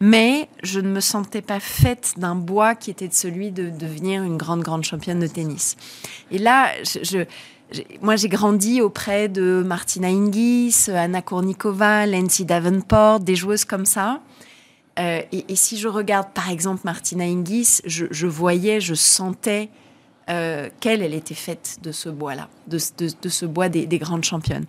mais 0.00 0.48
je 0.62 0.80
ne 0.80 0.88
me 0.88 1.00
sentais 1.00 1.40
pas 1.40 1.60
faite 1.60 2.14
d'un 2.18 2.34
bois 2.34 2.74
qui 2.74 2.90
était 2.90 3.08
de 3.08 3.14
celui 3.14 3.52
de 3.52 3.70
devenir 3.70 4.22
une 4.22 4.36
grande, 4.36 4.60
grande 4.60 4.84
championne 4.84 5.18
de 5.18 5.26
tennis. 5.26 5.76
Et 6.30 6.36
là, 6.36 6.68
je, 6.84 7.24
moi, 8.02 8.16
j'ai 8.16 8.28
grandi 8.28 8.80
auprès 8.80 9.28
de 9.28 9.62
Martina 9.64 10.08
Hingis, 10.08 10.90
Anna 10.90 11.22
Kournikova, 11.22 12.06
Lindsay 12.06 12.44
Davenport, 12.44 13.20
des 13.20 13.36
joueuses 13.36 13.64
comme 13.64 13.86
ça. 13.86 14.20
Euh, 14.98 15.22
et, 15.32 15.56
si 15.56 15.76
je 15.76 15.88
regarde, 15.88 16.28
par 16.34 16.50
exemple, 16.50 16.82
Martina 16.84 17.24
Hingis, 17.24 17.80
je, 17.84 18.26
voyais, 18.26 18.80
je 18.80 18.94
sentais 18.94 19.70
euh, 20.30 20.68
qu'elle, 20.80 21.02
elle 21.02 21.14
était 21.14 21.34
faite 21.34 21.78
de 21.82 21.92
ce 21.92 22.08
bois-là, 22.08 22.48
de, 22.66 22.78
ce 22.78 23.46
bois 23.46 23.68
des, 23.68 23.98
grandes 23.98 24.24
championnes. 24.24 24.64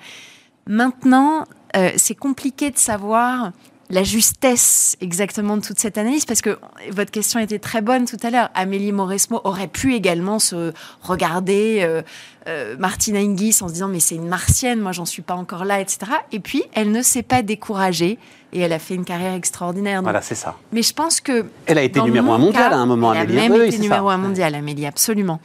Maintenant, 0.68 1.46
euh, 1.76 1.92
c'est 1.96 2.16
compliqué 2.16 2.72
de 2.72 2.78
savoir 2.78 3.52
la 3.90 4.04
justesse 4.04 4.98
exactement 5.00 5.58
de 5.58 5.62
toute 5.62 5.80
cette 5.80 5.98
analyse 5.98 6.26
Parce 6.26 6.42
que 6.42 6.58
votre 6.92 7.12
question 7.12 7.40
était 7.40 7.60
très 7.60 7.82
bonne 7.82 8.06
tout 8.06 8.18
à 8.24 8.30
l'heure. 8.32 8.50
Amélie 8.56 8.92
Mauresmo 8.92 9.42
aurait 9.44 9.68
pu 9.68 9.94
également 9.94 10.40
se 10.40 10.74
regarder 11.02 11.80
euh, 11.82 12.02
euh, 12.48 12.76
Martina 12.80 13.20
Hingis 13.20 13.60
en 13.62 13.68
se 13.68 13.74
disant 13.74 13.88
mais 13.88 14.00
c'est 14.00 14.16
une 14.16 14.28
martienne, 14.28 14.80
moi 14.80 14.92
j'en 14.92 15.06
suis 15.06 15.22
pas 15.22 15.36
encore 15.36 15.66
là, 15.66 15.80
etc. 15.80 16.12
Et 16.32 16.40
puis 16.40 16.64
elle 16.74 16.92
ne 16.92 17.02
s'est 17.02 17.24
pas 17.24 17.44
découragée 17.44 18.18
et 18.54 18.60
elle 18.60 18.74
a 18.74 18.80
fait 18.80 18.96
une 18.96 19.06
carrière 19.06 19.34
extraordinaire. 19.34 20.02
voilà, 20.02 20.22
c'est 20.22 20.36
ça. 20.36 20.56
Mais 20.72 20.82
je 20.82 20.94
pense 20.94 21.22
que 21.22 21.46
elle 21.66 21.78
a 21.78 21.84
été 21.84 22.02
numéro 22.02 22.32
un 22.32 22.38
mondial 22.38 22.74
à 22.74 22.78
un 22.78 22.86
moment. 22.86 23.14
Elle 23.14 23.38
a 23.38 23.50
même 23.50 23.62
été 23.62 23.78
numéro 23.78 24.10
un 24.10 24.18
mondial, 24.18 24.56
Amélie, 24.56 24.86
absolument. 24.86 25.40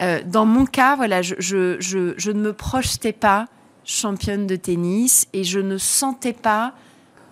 Euh, 0.00 0.20
dans 0.24 0.46
mon 0.46 0.64
cas, 0.64 0.96
voilà, 0.96 1.22
je, 1.22 1.34
je, 1.38 1.76
je, 1.80 2.14
je 2.16 2.30
ne 2.30 2.40
me 2.40 2.52
projetais 2.52 3.12
pas 3.12 3.46
championne 3.84 4.46
de 4.46 4.56
tennis 4.56 5.26
et 5.32 5.44
je 5.44 5.58
ne 5.58 5.76
sentais 5.76 6.32
pas 6.32 6.72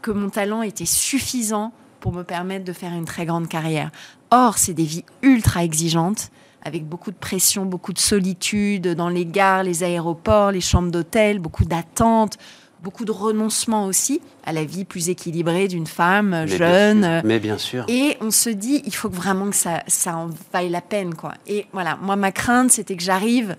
que 0.03 0.11
mon 0.11 0.31
talent 0.31 0.63
était 0.63 0.87
suffisant 0.87 1.73
pour 2.01 2.13
me 2.13 2.23
permettre 2.23 2.65
de 2.65 2.73
faire 2.73 2.93
une 2.93 3.05
très 3.05 3.27
grande 3.27 3.49
carrière. 3.49 3.91
Or, 4.31 4.59
c'est 4.59 4.73
des 4.75 4.85
vies 4.85 5.05
ultra 5.23 5.65
exigeantes 5.65 6.31
avec 6.63 6.87
beaucoup 6.87 7.11
de 7.11 7.17
pression, 7.17 7.65
beaucoup 7.65 7.93
de 7.93 7.99
solitude 7.99 8.89
dans 8.89 9.09
les 9.09 9.25
gares, 9.27 9.63
les 9.63 9.83
aéroports, 9.83 10.51
les 10.51 10.61
chambres 10.61 10.91
d'hôtel, 10.91 11.39
beaucoup 11.39 11.65
d'attentes, 11.65 12.37
beaucoup 12.83 13.05
de 13.05 13.13
renoncement 13.13 13.87
aussi 13.87 14.21
à 14.45 14.53
la 14.53 14.65
vie 14.65 14.85
plus 14.85 15.09
équilibrée 15.09 15.69
d'une 15.69 15.87
femme 15.87 16.31
Mais 16.31 16.47
bien 16.47 16.57
jeune. 16.57 17.03
sûr. 17.03 17.21
Mais 17.25 17.39
bien 17.39 17.59
sûr. 17.59 17.85
Et 17.89 18.17
on 18.21 18.31
se 18.31 18.51
dit, 18.51 18.83
il 18.85 18.95
faut 18.95 19.09
que 19.11 19.17
vraiment 19.17 19.51
que 19.51 19.57
ça, 19.57 19.83
ça 19.87 20.17
en 20.17 20.31
vaille 20.53 20.71
la 20.71 20.81
peine, 20.81 21.15
quoi. 21.15 21.35
Et 21.47 21.67
voilà, 21.73 21.99
moi, 22.01 22.17
ma 22.17 22.33
crainte, 22.33 22.71
c'était 22.71 22.97
que 22.97 23.03
j'arrive 23.03 23.57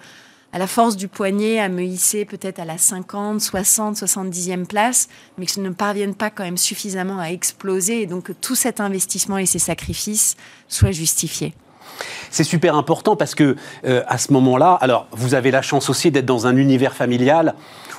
à 0.54 0.60
la 0.60 0.68
force 0.68 0.98
du 0.98 1.08
poignet 1.08 1.60
à 1.60 1.70
me 1.70 1.82
hisser 1.82 2.26
peut-être 2.26 2.60
à 2.60 2.66
la 2.66 2.78
50, 2.78 3.40
60, 3.42 3.96
70e 3.98 4.66
place, 4.66 5.08
mais 5.38 5.46
que 5.46 5.52
je 5.54 5.62
ne 5.62 5.70
parvienne 5.70 6.14
pas 6.16 6.30
quand 6.30 6.44
même 6.44 6.58
suffisamment 6.58 7.20
à 7.20 7.28
exploser 7.32 8.02
et 8.02 8.06
donc 8.06 8.24
que 8.26 8.34
tout 8.34 8.56
cet 8.56 8.80
investissement 8.82 9.38
et 9.38 9.46
ces 9.46 9.60
sacrifices 9.60 10.36
soient 10.68 10.92
justifiés. 10.92 11.54
C'est 12.32 12.44
super 12.44 12.76
important 12.76 13.16
parce 13.16 13.36
que 13.36 13.56
euh, 13.86 14.04
à 14.08 14.18
ce 14.18 14.32
moment-là, 14.34 14.74
alors 14.82 15.08
vous 15.12 15.36
avez 15.36 15.52
la 15.52 15.62
chance 15.62 15.90
aussi 15.90 16.10
d'être 16.12 16.26
dans 16.26 16.48
un 16.48 16.56
univers 16.58 16.96
familial 16.96 17.54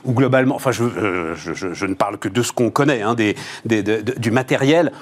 où 0.05 0.13
globalement, 0.13 0.57
enfin 0.57 0.73
je, 0.73 0.83
euh, 0.85 1.35
je- 1.37 1.87
ne 1.87 1.95
parle 1.95 2.19
que 2.19 2.29
de 2.29 2.43
ce 2.43 2.53
qu'on 2.53 2.71
connaît, 2.71 3.03
hein, 3.03 3.15
des- 3.15 3.37
des- 3.65 3.83
de- 3.83 4.01
de- 4.01 4.19
du 4.19 4.31
matériel, 4.31 4.93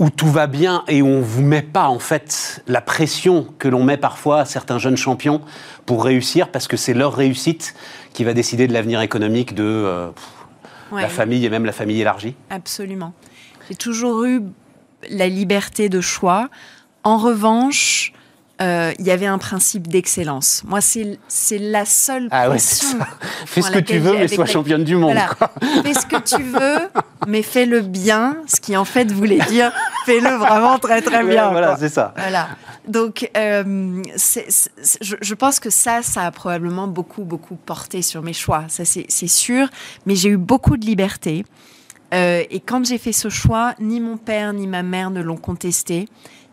où 0.00 0.10
tout 0.10 0.26
va 0.30 0.46
bien 0.48 0.82
et 0.88 1.02
où 1.02 1.06
on 1.06 1.20
vous 1.20 1.42
met 1.42 1.62
pas 1.62 1.86
en 1.88 1.98
fait 2.00 2.62
la 2.66 2.80
pression 2.80 3.46
que 3.58 3.68
l'on 3.68 3.84
met 3.84 3.96
parfois 3.96 4.40
à 4.40 4.44
certains 4.44 4.78
jeunes 4.78 4.96
champions 4.96 5.40
pour 5.86 6.04
réussir 6.04 6.48
parce 6.48 6.66
que 6.66 6.76
c'est 6.76 6.94
leur 6.94 7.14
réussite 7.14 7.74
qui 8.12 8.24
va 8.24 8.34
décider 8.34 8.66
de 8.66 8.72
l'avenir 8.72 9.00
économique 9.02 9.54
de 9.54 9.62
euh, 9.64 10.08
Ouais. 10.92 11.02
la 11.02 11.08
famille 11.08 11.44
et 11.44 11.48
même 11.50 11.64
la 11.64 11.72
famille 11.72 12.00
élargie. 12.00 12.34
Absolument. 12.50 13.14
J'ai 13.68 13.74
toujours 13.74 14.24
eu 14.24 14.42
la 15.10 15.28
liberté 15.28 15.88
de 15.88 16.00
choix. 16.00 16.48
En 17.04 17.16
revanche, 17.16 18.12
euh, 18.62 18.92
il 19.00 19.06
y 19.06 19.10
avait 19.10 19.26
un 19.26 19.38
principe 19.38 19.88
d'excellence. 19.88 20.62
Moi, 20.64 20.80
c'est 20.80 21.58
la 21.58 21.84
seule 21.84 22.28
Ah 22.30 22.48
ouais, 22.50 22.58
ça. 22.58 22.86
Fais 23.46 23.62
ce 23.62 23.70
que 23.70 23.80
tu 23.80 23.98
veux, 23.98 24.16
mais 24.16 24.28
sois 24.28 24.46
championne 24.46 24.84
du 24.84 24.94
monde. 24.96 25.12
Voilà. 25.12 25.28
quoi. 25.28 25.50
Fais 25.82 25.94
ce 25.94 26.06
que 26.06 26.20
tu 26.22 26.42
veux, 26.42 26.88
mais 27.26 27.42
fais-le 27.42 27.80
bien, 27.80 28.36
ce 28.46 28.60
qui 28.60 28.76
en 28.76 28.84
fait 28.84 29.10
voulait 29.10 29.40
dire 29.48 29.72
fais-le 30.06 30.36
vraiment 30.36 30.78
très 30.78 31.02
très 31.02 31.24
bien. 31.24 31.50
voilà, 31.50 31.76
c'est 31.76 31.88
ça. 31.88 32.14
Voilà. 32.16 32.48
Donc, 32.86 33.28
euh, 33.36 34.02
je, 34.14 35.16
je 35.20 35.34
pense 35.34 35.58
que 35.58 35.70
ça, 35.70 36.02
ça 36.02 36.22
a 36.22 36.30
probablement 36.30 36.86
beaucoup, 36.86 37.24
beaucoup 37.24 37.56
porté 37.56 38.02
sur 38.02 38.22
mes 38.22 38.34
choix. 38.34 38.64
Ça, 38.68 38.84
c'est 38.84 39.06
c'est 39.08 39.26
sûr. 39.28 39.68
Mais 40.06 40.14
j'ai 40.14 40.28
eu 40.28 40.36
beaucoup 40.36 40.76
de 40.76 40.86
liberté. 40.86 41.44
Euh, 42.14 42.44
et 42.50 42.60
quand 42.60 42.84
j'ai 42.86 42.98
fait 42.98 43.12
ce 43.12 43.28
choix, 43.28 43.74
ni 43.80 44.00
mon 44.00 44.16
père 44.16 44.52
ni 44.52 44.66
ma 44.66 44.82
mère 44.82 45.10
ne 45.10 45.20
l'ont 45.20 45.36
contesté. 45.36 46.06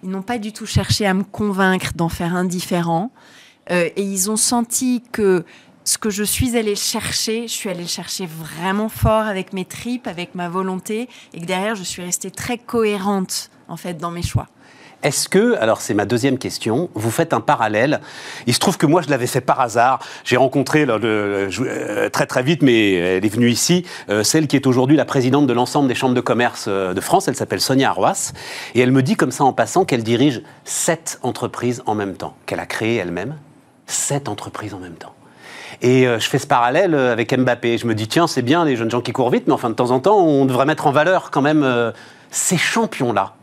Ils 0.04 0.10
n'ont 0.10 0.22
pas 0.22 0.38
du 0.38 0.52
tout 0.52 0.66
cherché 0.66 1.06
à 1.06 1.14
me 1.14 1.24
convaincre 1.24 1.92
d'en 1.96 2.10
faire 2.10 2.36
un 2.36 2.46
différent. 2.46 3.12
Euh, 3.70 3.90
et 3.96 4.02
ils 4.02 4.32
ont 4.32 4.38
senti 4.38 5.04
que 5.12 5.46
ce 5.84 5.98
que 5.98 6.10
je 6.10 6.24
suis 6.24 6.58
allée 6.58 6.76
chercher, 6.76 7.48
je 7.48 7.54
suis 7.54 7.70
allée 7.70 7.88
chercher 7.88 8.26
vraiment 8.26 8.90
fort 8.90 9.26
avec 9.26 9.54
mes 9.54 9.66
tripes, 9.66 10.08
avec 10.08 10.36
ma 10.36 10.50
volonté, 10.50 11.10
et 11.34 11.42
que 11.42 11.46
derrière, 11.46 11.76
je 11.76 11.84
suis 11.84 12.02
restée 12.02 12.32
très 12.32 12.58
cohérente, 12.58 13.50
en 13.68 13.78
fait, 13.78 13.96
dans 13.96 14.12
mes 14.12 14.22
choix. 14.22 14.48
Est-ce 15.04 15.28
que, 15.28 15.56
alors 15.58 15.82
c'est 15.82 15.96
ma 15.96 16.06
deuxième 16.06 16.38
question, 16.38 16.90
vous 16.94 17.10
faites 17.10 17.34
un 17.34 17.40
parallèle? 17.40 18.02
Il 18.46 18.54
se 18.54 18.60
trouve 18.60 18.78
que 18.78 18.86
moi 18.86 19.02
je 19.02 19.10
l'avais 19.10 19.26
fait 19.26 19.42
par 19.42 19.60
hasard. 19.60 20.00
J'ai 20.24 20.38
rencontré 20.38 20.86
je- 20.86 21.64
euh, 21.64 22.10
très 22.10 22.28
très 22.28 22.44
vite, 22.44 22.62
mais 22.62 22.94
elle 22.94 23.26
est 23.26 23.34
venue 23.34 23.50
ici, 23.50 23.84
euh, 24.10 24.24
celle 24.24 24.46
qui 24.48 24.56
est 24.56 24.68
aujourd'hui 24.68 24.96
la 24.96 25.06
présidente 25.06 25.48
de 25.48 25.54
l'ensemble 25.54 25.88
des 25.88 25.96
chambres 25.96 26.14
de 26.14 26.22
commerce 26.22 26.66
euh, 26.68 26.94
de 26.94 27.02
France. 27.02 27.28
Elle 27.28 27.36
s'appelle 27.36 27.62
Sonia 27.62 27.90
Arroas. 27.90 28.32
Et 28.76 28.82
elle 28.82 28.92
me 28.92 29.02
dit 29.02 29.16
comme 29.16 29.32
ça 29.32 29.44
en 29.44 29.54
passant 29.54 29.86
qu'elle 29.86 30.04
dirige 30.04 30.44
sept 30.66 31.20
entreprises 31.24 31.82
en 31.88 31.96
même 31.96 32.14
temps, 32.14 32.36
qu'elle 32.46 32.60
a 32.60 32.68
créées 32.68 32.98
elle-même. 32.98 33.36
Sept 33.88 34.30
entreprises 34.30 34.74
en 34.76 34.80
même 34.80 34.94
temps. 34.94 35.14
Et 35.82 36.06
euh, 36.08 36.20
je 36.20 36.30
fais 36.30 36.38
ce 36.38 36.46
parallèle 36.46 36.94
euh, 36.94 37.12
avec 37.12 37.36
Mbappé. 37.36 37.80
Je 37.80 37.88
me 37.88 37.96
dis, 37.96 38.08
tiens, 38.08 38.28
c'est 38.28 38.44
bien 38.44 38.66
les 38.66 38.76
jeunes 38.76 38.92
gens 38.92 39.02
qui 39.02 39.14
courent 39.14 39.32
vite, 39.32 39.46
mais 39.48 39.54
enfin, 39.54 39.72
de 39.72 39.76
temps 39.76 39.90
en 39.90 40.00
temps, 40.00 40.20
on 40.20 40.46
devrait 40.46 40.66
mettre 40.68 40.86
en 40.86 40.92
valeur 40.92 41.32
quand 41.32 41.42
même 41.42 41.64
euh, 41.64 41.92
ces 42.30 42.58
champions-là. 42.58 43.34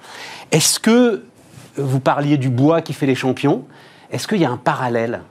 Est-ce 0.52 0.78
que 0.78 1.24
vous 1.78 2.00
parliez 2.00 2.36
du 2.36 2.50
bois 2.50 2.82
qui 2.82 2.92
fait 2.92 3.06
les 3.06 3.14
champions 3.14 3.64
Est-ce 4.10 4.28
qu'il 4.28 4.38
y 4.38 4.44
a 4.44 4.50
un 4.50 4.56
parallèle, 4.56 5.22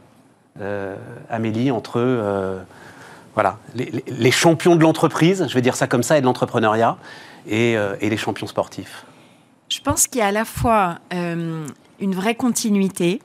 euh, 0.62 0.96
Amélie, 1.30 1.72
entre 1.72 2.00
euh, 2.00 2.60
voilà, 3.34 3.58
les, 3.76 4.32
champions 4.32 4.76
de 4.76 4.82
l'entreprise, 4.82 5.46
je 5.48 5.54
vais 5.54 5.62
dire 5.62 5.76
ça 5.76 5.88
comme 5.88 6.04
ça, 6.04 6.18
et 6.18 6.22
de 6.22 6.26
l'entrepreneuriat, 6.26 6.98
et, 7.48 7.78
euh, 7.78 7.96
les 8.02 8.18
champions 8.18 8.48
sportifs? 8.48 9.06
Je 9.70 9.80
pense 9.82 10.08
qu'il 10.08 10.20
y 10.20 10.24
a 10.24 10.28
à 10.28 10.32
la 10.32 10.46
fois 10.46 11.00
une 11.12 12.16
vraie 12.16 12.36
continuité 12.36 13.20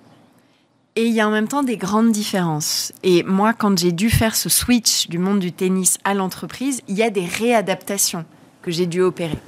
et 0.94 1.06
il 1.06 1.14
y 1.14 1.20
a 1.20 1.28
en 1.28 1.30
même 1.30 1.48
temps 1.48 1.62
des 1.62 1.76
grandes 1.76 2.12
différences. 2.12 2.92
Et 3.02 3.22
moi, 3.22 3.54
quand 3.54 3.78
j'ai 3.78 3.92
dû 3.92 4.10
faire 4.10 4.36
ce 4.36 4.48
switch 4.48 5.08
du 5.08 5.18
monde 5.18 5.38
du 5.38 5.52
tennis 5.52 5.98
à 6.04 6.14
l'entreprise, 6.14 6.82
il 6.88 6.96
y 6.96 7.02
a 7.02 7.10
des 7.10 7.24
réadaptations 7.24 8.26
que 8.60 8.70
j'ai 8.70 8.86
dû 8.86 9.00
opérer. 9.00 9.38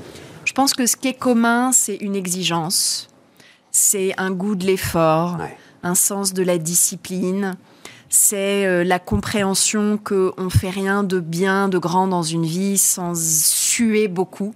Je 0.45 0.53
pense 0.53 0.73
que 0.73 0.87
ce 0.87 0.97
qui 0.97 1.09
est 1.09 1.19
commun, 1.19 1.73
c'est 1.73 1.97
une 1.97 2.17
exigence, 2.17 3.09
c'est 3.77 4.15
un 4.19 4.31
goût 4.31 4.55
de 4.55 4.65
l'effort, 4.65 5.37
Ouais. 5.41 5.57
un 5.83 5.97
sens 5.97 6.33
de 6.33 6.43
la 6.45 6.59
discipline, 6.59 7.57
c'est 8.09 8.65
euh, 8.67 8.85
la 8.85 9.01
compréhension 9.01 9.99
qu'on 9.99 10.33
ne 10.39 10.49
fait 10.49 10.71
rien 10.71 11.03
de 11.03 11.19
bien, 11.19 11.69
de 11.69 11.79
grand 11.79 12.07
dans 12.07 12.23
une 12.23 12.47
vie 12.47 12.79
sans 12.79 13.15
suer 13.21 14.07
beaucoup. 14.07 14.55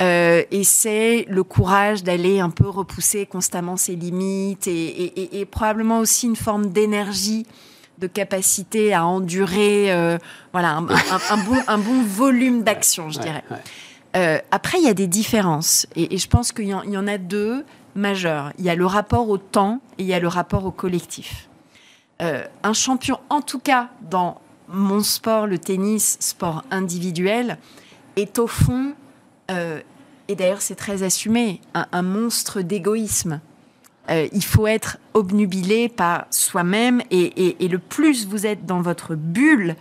Euh, 0.00 0.42
et 0.50 0.62
c'est 0.62 1.24
le 1.28 1.42
courage 1.42 2.04
d'aller 2.04 2.38
un 2.38 2.50
peu 2.50 2.68
repousser 2.68 3.26
constamment 3.26 3.76
ses 3.76 3.96
limites 3.96 4.66
et, 4.68 4.70
et- 4.86 5.20
et- 5.22 5.40
et 5.40 5.44
probablement 5.46 5.98
aussi 5.98 6.26
une 6.26 6.36
forme 6.36 6.66
d'énergie, 6.68 7.46
de 7.98 8.06
capacité 8.06 8.92
à 8.94 9.06
endurer 9.06 9.90
euh, 9.92 10.18
voilà, 10.52 10.72
un, 10.76 10.86
un- 10.86 11.20
un 11.30 11.36
bon, 11.38 11.56
un 11.66 11.78
bon 11.78 12.02
volume 12.02 12.62
d'action, 12.62 13.08
je 13.10 13.18
dirais. 13.18 13.42
ouais. 13.50 13.56
Euh, 14.16 14.38
après, 14.50 14.78
il 14.78 14.84
y 14.84 14.88
a 14.88 14.94
des 14.94 15.06
différences. 15.08 15.86
Et, 15.96 16.16
je 16.16 16.28
pense 16.28 16.52
qu'il 16.52 16.66
y 16.68 16.74
en 16.74 17.06
a 17.06 17.18
deux 17.18 17.64
Il 17.96 18.64
y 18.64 18.70
a 18.70 18.74
le 18.74 18.86
rapport 18.86 19.28
au 19.28 19.38
temps 19.38 19.80
et 19.98 20.02
il 20.02 20.06
y 20.06 20.14
a 20.14 20.20
le 20.20 20.28
rapport 20.28 20.66
au 20.66 20.70
collectif. 20.70 21.48
Euh, 22.22 22.44
un 22.62 22.72
champion, 22.72 23.18
en 23.30 23.40
tout 23.40 23.58
cas 23.58 23.88
dans 24.02 24.40
mon 24.68 25.02
sport, 25.02 25.46
le 25.46 25.58
tennis, 25.58 26.16
sport 26.20 26.64
individuel, 26.70 27.58
est 28.16 28.38
au 28.38 28.46
fond, 28.46 28.94
euh, 29.50 29.80
et 30.28 30.34
d'ailleurs 30.34 30.62
c'est 30.62 30.74
très 30.74 31.02
assumé, 31.02 31.60
un, 31.74 31.86
un 31.92 32.02
monstre 32.02 32.62
d'égoïsme. 32.62 33.40
Euh, 34.10 34.28
il 34.32 34.44
faut 34.44 34.66
être 34.66 34.98
obnubilé 35.14 35.88
par 35.88 36.26
soi-même 36.30 37.02
et 37.10 37.68
le 37.68 37.78
plus 37.78 38.26
vous 38.26 38.46
êtes 38.46 38.66
dans 38.66 38.80
votre 38.80 39.14
bulle, 39.14 39.74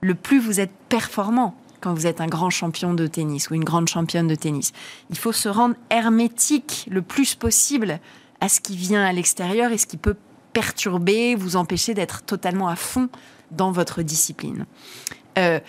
le 0.00 0.14
plus 0.14 0.38
vous 0.38 0.60
êtes 0.60 0.72
performant 0.88 1.54
quand 1.80 1.94
vous 1.94 2.06
êtes 2.06 2.20
un 2.20 2.26
grand 2.26 2.50
champion 2.50 2.94
de 2.94 3.06
tennis 3.06 3.50
ou 3.50 3.54
une 3.54 3.64
grande 3.64 3.88
championne 3.88 4.26
de 4.26 4.34
tennis. 4.34 4.72
Il 5.10 5.18
faut 5.18 5.32
se 5.32 5.48
rendre 5.48 5.74
hermétique 5.90 6.86
le 6.90 7.02
plus 7.02 7.34
possible 7.34 8.00
à 8.40 8.48
ce 8.48 8.60
qui 8.60 8.76
vient 8.76 9.04
à 9.04 9.12
l'extérieur 9.12 9.72
et 9.72 9.78
ce 9.78 9.86
qui 9.86 9.96
peut 9.96 10.16
perturber, 10.52 11.34
vous 11.34 11.56
empêcher 11.56 11.94
d'être 11.94 12.22
totalement 12.22 12.68
à 12.68 12.76
fond 12.76 13.08
dans 13.50 13.70
votre 13.72 14.02
discipline. 14.02 14.66
Euh, 15.38 15.60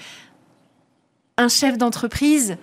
un 1.37 1.47
chef 1.47 1.77
d'entreprise, 1.77 2.57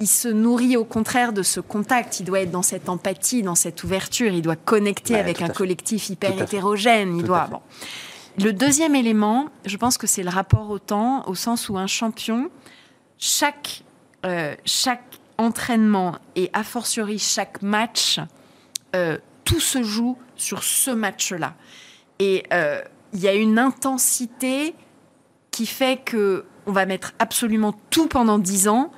il 0.00 0.06
se 0.08 0.28
nourrit 0.28 0.76
au 0.76 0.84
contraire 0.84 1.32
de 1.32 1.42
ce 1.42 1.60
contact. 1.60 2.20
Il 2.20 2.24
doit 2.24 2.40
être 2.40 2.50
dans 2.50 2.62
cette 2.62 2.88
empathie, 2.88 3.42
dans 3.42 3.54
cette 3.54 3.84
ouverture. 3.84 4.32
Il 4.32 4.42
doit 4.42 4.56
connecter 4.56 5.14
Ouais, 5.14 5.20
avec 5.20 5.42
un 5.42 5.48
collectif 5.48 6.10
hyper 6.10 6.34
Tout 6.34 6.42
hétérogène. 6.42 7.16
Il 7.16 7.20
Tout 7.22 7.28
doit. 7.28 7.46
bon. 7.50 7.60
Le 8.38 8.52
deuxième 8.52 8.94
élément, 8.94 9.48
je 9.66 9.76
pense 9.76 9.98
que 9.98 10.06
c'est 10.06 10.22
le 10.22 10.30
rapport 10.30 10.70
au 10.70 10.78
temps, 10.78 11.24
au 11.28 11.34
sens 11.34 11.68
où 11.68 11.76
un 11.76 11.86
champion, 11.86 12.50
chaque, 13.20 13.84
euh, 14.24 14.54
chaque 14.64 15.04
entraînement 15.38 16.16
et 16.34 16.50
a 16.52 16.64
fortiori 16.64 17.18
chaque 17.18 17.62
match, 17.62 18.18
euh, 18.96 19.18
tout 19.44 19.60
se 19.60 19.82
joue 19.82 20.16
sur 20.36 20.64
ce 20.64 20.90
match-là. 20.90 21.54
Et 22.18 22.44
euh, 22.52 22.82
il 23.12 23.20
y 23.20 23.28
a 23.28 23.34
une 23.34 23.58
intensité 23.58 24.74
qui 25.50 25.66
fait 25.66 26.00
que 26.02 26.46
on 26.66 26.72
va 26.72 26.86
mettre 26.86 27.12
absolument 27.18 27.74
tout 27.90 28.06
pendant 28.06 28.38
dix 28.38 28.68
ans, 28.68 28.92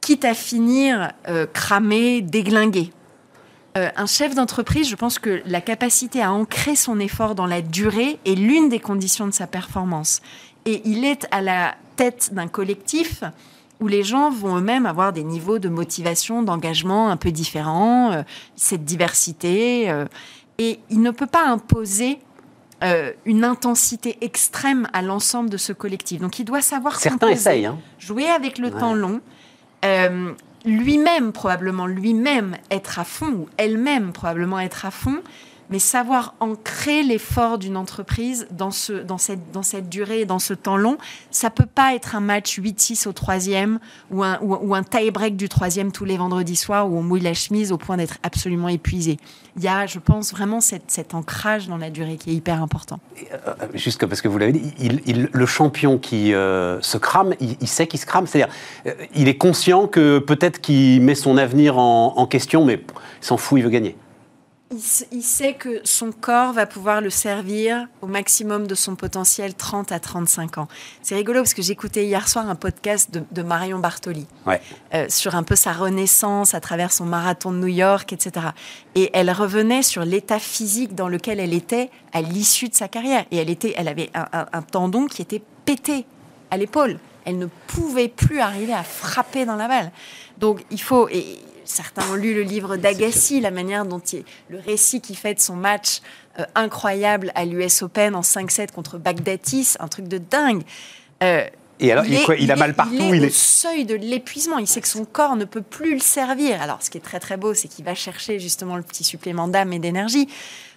quitte 0.00 0.24
à 0.24 0.34
finir 0.34 1.12
cramé, 1.54 2.20
déglingué. 2.20 2.92
Un 3.76 4.04
chef 4.04 4.34
d'entreprise, 4.34 4.88
je 4.88 4.96
pense 4.96 5.18
que 5.18 5.42
la 5.46 5.60
capacité 5.60 6.20
à 6.20 6.32
ancrer 6.32 6.74
son 6.74 6.98
effort 6.98 7.34
dans 7.34 7.46
la 7.46 7.62
durée 7.62 8.18
est 8.26 8.34
l'une 8.34 8.68
des 8.68 8.80
conditions 8.80 9.26
de 9.26 9.30
sa 9.30 9.46
performance. 9.46 10.20
Et 10.66 10.82
il 10.84 11.04
est 11.04 11.26
à 11.30 11.40
la 11.40 11.76
tête 11.96 12.30
d'un 12.32 12.48
collectif 12.48 13.22
où 13.80 13.88
les 13.88 14.02
gens 14.04 14.30
vont 14.30 14.56
eux-mêmes 14.58 14.86
avoir 14.86 15.12
des 15.12 15.24
niveaux 15.24 15.58
de 15.58 15.68
motivation, 15.68 16.42
d'engagement 16.42 17.08
un 17.10 17.16
peu 17.16 17.32
différents, 17.32 18.12
euh, 18.12 18.22
cette 18.56 18.84
diversité. 18.84 19.90
euh, 19.90 20.04
et 20.58 20.78
il 20.90 21.00
ne 21.00 21.10
peut 21.10 21.26
pas 21.26 21.46
imposer 21.48 22.18
euh, 22.84 23.10
une 23.24 23.42
intensité 23.44 24.18
extrême 24.20 24.86
à 24.92 25.02
l'ensemble 25.02 25.50
de 25.50 25.56
ce 25.56 25.72
collectif. 25.72 26.20
Donc 26.20 26.38
il 26.38 26.44
doit 26.44 26.60
savoir 26.62 27.00
Certains 27.00 27.28
essayent. 27.28 27.66
hein. 27.66 27.78
jouer 27.98 28.28
avec 28.28 28.58
le 28.58 28.68
Ouais. 28.68 28.78
temps 28.80 28.94
long, 28.94 29.20
lui-même, 30.64 31.32
probablement 31.32 31.86
lui-même, 31.86 32.56
être 32.70 32.98
à 32.98 33.04
fond, 33.04 33.32
ou 33.32 33.48
elle-même, 33.56 34.12
probablement 34.12 34.60
être 34.60 34.86
à 34.86 34.90
fond, 34.90 35.18
mais 35.72 35.78
savoir 35.78 36.34
ancrer 36.40 37.02
l'effort 37.02 37.56
d'une 37.56 37.78
entreprise 37.78 38.46
dans, 38.50 38.70
ce, 38.70 38.92
dans, 38.92 39.16
cette, 39.16 39.88
durée, 39.88 40.26
dans 40.26 40.38
ce 40.38 40.52
temps 40.52 40.76
long, 40.76 40.98
ça 41.30 41.48
peut 41.48 41.66
pas 41.66 41.94
être 41.94 42.14
un 42.14 42.20
match 42.20 42.60
8-6 42.60 43.08
au 43.08 43.12
troisième 43.12 43.78
ou 44.10 44.22
un, 44.22 44.38
ou, 44.42 44.74
un 44.74 44.82
tie-break 44.82 45.34
du 45.34 45.48
troisième 45.48 45.90
tous 45.90 46.04
les 46.04 46.18
vendredis 46.18 46.56
soirs 46.56 46.90
où 46.90 46.98
on 46.98 47.02
mouille 47.02 47.22
la 47.22 47.32
chemise 47.32 47.72
au 47.72 47.78
point 47.78 47.96
d'être 47.96 48.18
absolument 48.22 48.68
épuisé. 48.68 49.16
Il 49.56 49.62
y 49.62 49.68
a, 49.68 49.86
je 49.86 49.98
pense, 49.98 50.32
vraiment 50.32 50.60
cet 50.60 51.14
ancrage 51.14 51.68
dans 51.68 51.78
la 51.78 51.88
durée 51.88 52.18
qui 52.18 52.30
est 52.30 52.34
hyper 52.34 52.62
important. 52.62 53.00
Euh, 53.32 53.54
juste 53.72 54.04
parce 54.04 54.20
que 54.20 54.28
vous 54.28 54.36
l'avez 54.36 54.52
dit, 54.52 54.74
le 55.32 55.46
champion 55.46 55.96
qui 55.96 56.34
euh, 56.34 56.82
se 56.82 56.98
crame, 56.98 57.32
il, 57.40 57.68
sait 57.68 57.86
qu'il 57.86 57.98
se 57.98 58.04
crame. 58.04 58.26
C'est-à-dire, 58.26 58.52
euh, 58.86 58.92
il 59.14 59.26
est 59.26 59.38
conscient 59.38 59.86
que 59.86 60.18
peut-être 60.18 60.60
qu'il 60.60 61.00
met 61.00 61.14
son 61.14 61.38
avenir 61.38 61.78
en, 61.78 62.12
en 62.18 62.26
question, 62.26 62.66
mais 62.66 62.74
il 62.74 63.24
s'en 63.24 63.38
fout, 63.38 63.58
il 63.58 63.64
veut 63.64 63.70
gagner 63.70 63.96
il, 65.12 65.22
sait 65.22 65.54
que 65.54 65.80
son 65.84 66.12
corps 66.12 66.52
va 66.52 66.66
pouvoir 66.66 67.00
le 67.00 67.10
servir 67.10 67.86
au 68.00 68.06
maximum 68.06 68.66
de 68.66 68.74
son 68.74 68.96
potentiel 68.96 69.54
30 69.54 69.92
à 69.92 70.00
35 70.00 70.58
ans. 70.58 70.68
C'est 71.02 71.14
rigolo 71.14 71.40
parce 71.40 71.54
que 71.54 71.62
j'écoutais 71.62 72.04
hier 72.04 72.28
soir 72.28 72.48
un 72.48 72.54
podcast 72.54 73.10
de, 73.10 73.42
Marion 73.42 73.78
Bartoli 73.78 74.26
euh, 74.94 75.06
sur 75.08 75.34
un 75.34 75.42
peu 75.42 75.56
sa 75.56 75.72
renaissance 75.72 76.54
à 76.54 76.60
travers 76.60 76.92
son 76.92 77.04
marathon 77.04 77.52
de 77.52 77.58
New 77.58 77.66
York, 77.66 78.12
etc. 78.12 78.46
Et 78.94 79.10
elle 79.12 79.30
revenait 79.30 79.82
sur 79.82 80.04
l'état 80.04 80.38
physique 80.38 80.94
dans 80.94 81.08
lequel 81.08 81.40
elle 81.40 81.54
était 81.54 81.90
à 82.12 82.22
l'issue 82.22 82.68
de 82.68 82.74
sa 82.74 82.88
carrière. 82.88 83.24
Et 83.30 83.38
elle, 83.38 83.50
était, 83.50 83.74
elle 83.76 83.88
avait 83.88 84.10
un, 84.14 84.46
un 84.52 84.62
tendon 84.62 85.06
qui 85.06 85.22
était 85.22 85.42
pété 85.64 86.06
à 86.50 86.56
l'épaule. 86.56 86.98
Elle 87.24 87.38
ne 87.38 87.46
pouvait 87.66 88.08
plus 88.08 88.40
arriver 88.40 88.72
à 88.72 88.82
frapper 88.82 89.44
dans 89.44 89.56
la 89.56 89.68
balle. 89.68 89.92
Donc 90.38 90.64
il 90.70 90.80
faut... 90.80 91.08
Et, 91.08 91.38
certains 91.64 92.08
ont 92.10 92.14
lu 92.14 92.34
le 92.34 92.42
livre 92.42 92.76
d'Agassi, 92.76 93.40
la 93.40 93.50
manière 93.50 93.84
dont 93.84 93.98
il, 93.98 94.24
le 94.48 94.58
récit 94.58 95.00
qu'il 95.00 95.16
fait 95.16 95.34
de 95.34 95.40
son 95.40 95.56
match 95.56 96.00
euh, 96.38 96.44
incroyable 96.54 97.32
à 97.34 97.44
l'US 97.44 97.82
Open 97.82 98.14
en 98.14 98.20
5-7 98.20 98.72
contre 98.72 98.98
Bagdatis, 98.98 99.76
un 99.80 99.88
truc 99.88 100.08
de 100.08 100.18
dingue. 100.18 100.62
Euh, 101.22 101.44
et 101.80 101.90
alors, 101.90 102.04
il, 102.06 102.50
a 102.50 102.56
mal 102.56 102.74
partout. 102.74 102.94
Il 102.94 103.24
est, 103.24 103.26
au 103.26 103.30
seuil 103.30 103.84
de 103.84 103.94
l'épuisement. 103.94 104.58
Il 104.58 104.68
sait 104.68 104.80
que 104.80 104.88
son 104.88 105.04
corps 105.04 105.34
ne 105.34 105.44
peut 105.44 105.62
plus 105.62 105.94
le 105.94 106.00
servir. 106.00 106.62
Alors, 106.62 106.80
ce 106.80 106.90
qui 106.90 106.98
est 106.98 107.02
très 107.02 107.18
très 107.18 107.36
beau, 107.36 107.54
c'est 107.54 107.66
qu'il 107.66 107.84
va 107.84 107.96
chercher 107.96 108.38
justement 108.38 108.76
le 108.76 108.82
petit 108.82 109.02
supplément 109.02 109.48
d'âme 109.48 109.72
et 109.72 109.80
d'énergie. 109.80 110.28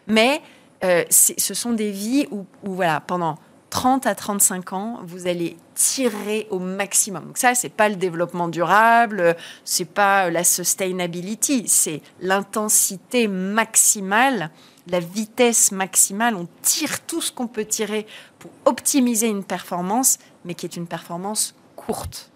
Mais 0.07 0.41
euh, 0.83 1.03
ce 1.09 1.53
sont 1.53 1.73
des 1.73 1.91
vies 1.91 2.27
où, 2.31 2.45
où, 2.63 2.73
voilà, 2.73 3.01
pendant 3.01 3.38
30 3.76 4.07
à 4.07 4.15
35 4.15 4.71
ans, 4.71 4.99
vous 5.03 5.28
allez 5.28 5.57
tirer 5.73 6.47
au 6.49 6.59
maximum. 6.59 7.26
Donc 7.26 7.38
ça, 7.38 7.55
c'est 7.55 7.67
pas 7.67 7.89
le 7.89 7.97
développement 7.97 8.47
durable, 8.47 9.36
c'est 9.65 9.84
pas 9.84 10.30
la 10.30 10.45
sustainability, 10.45 11.67
c'est 11.67 12.01
l'intensité 12.21 13.28
maximale, 13.28 14.49
la 14.88 15.01
vitesse 15.01 15.73
maximale. 15.73 16.36
On 16.36 16.47
tire 16.61 17.01
tout 17.05 17.19
ce 17.19 17.34
qu'on 17.34 17.47
peut 17.47 17.65
tirer 17.65 18.07
pour 18.39 18.49
optimiser 18.63 19.28
une 19.28 19.43
performance, 19.43 20.19
mais 20.45 20.53
qui 20.53 20.65
est 20.65 20.78
une 20.78 20.88
performance 20.88 21.53
courte. 21.76 22.32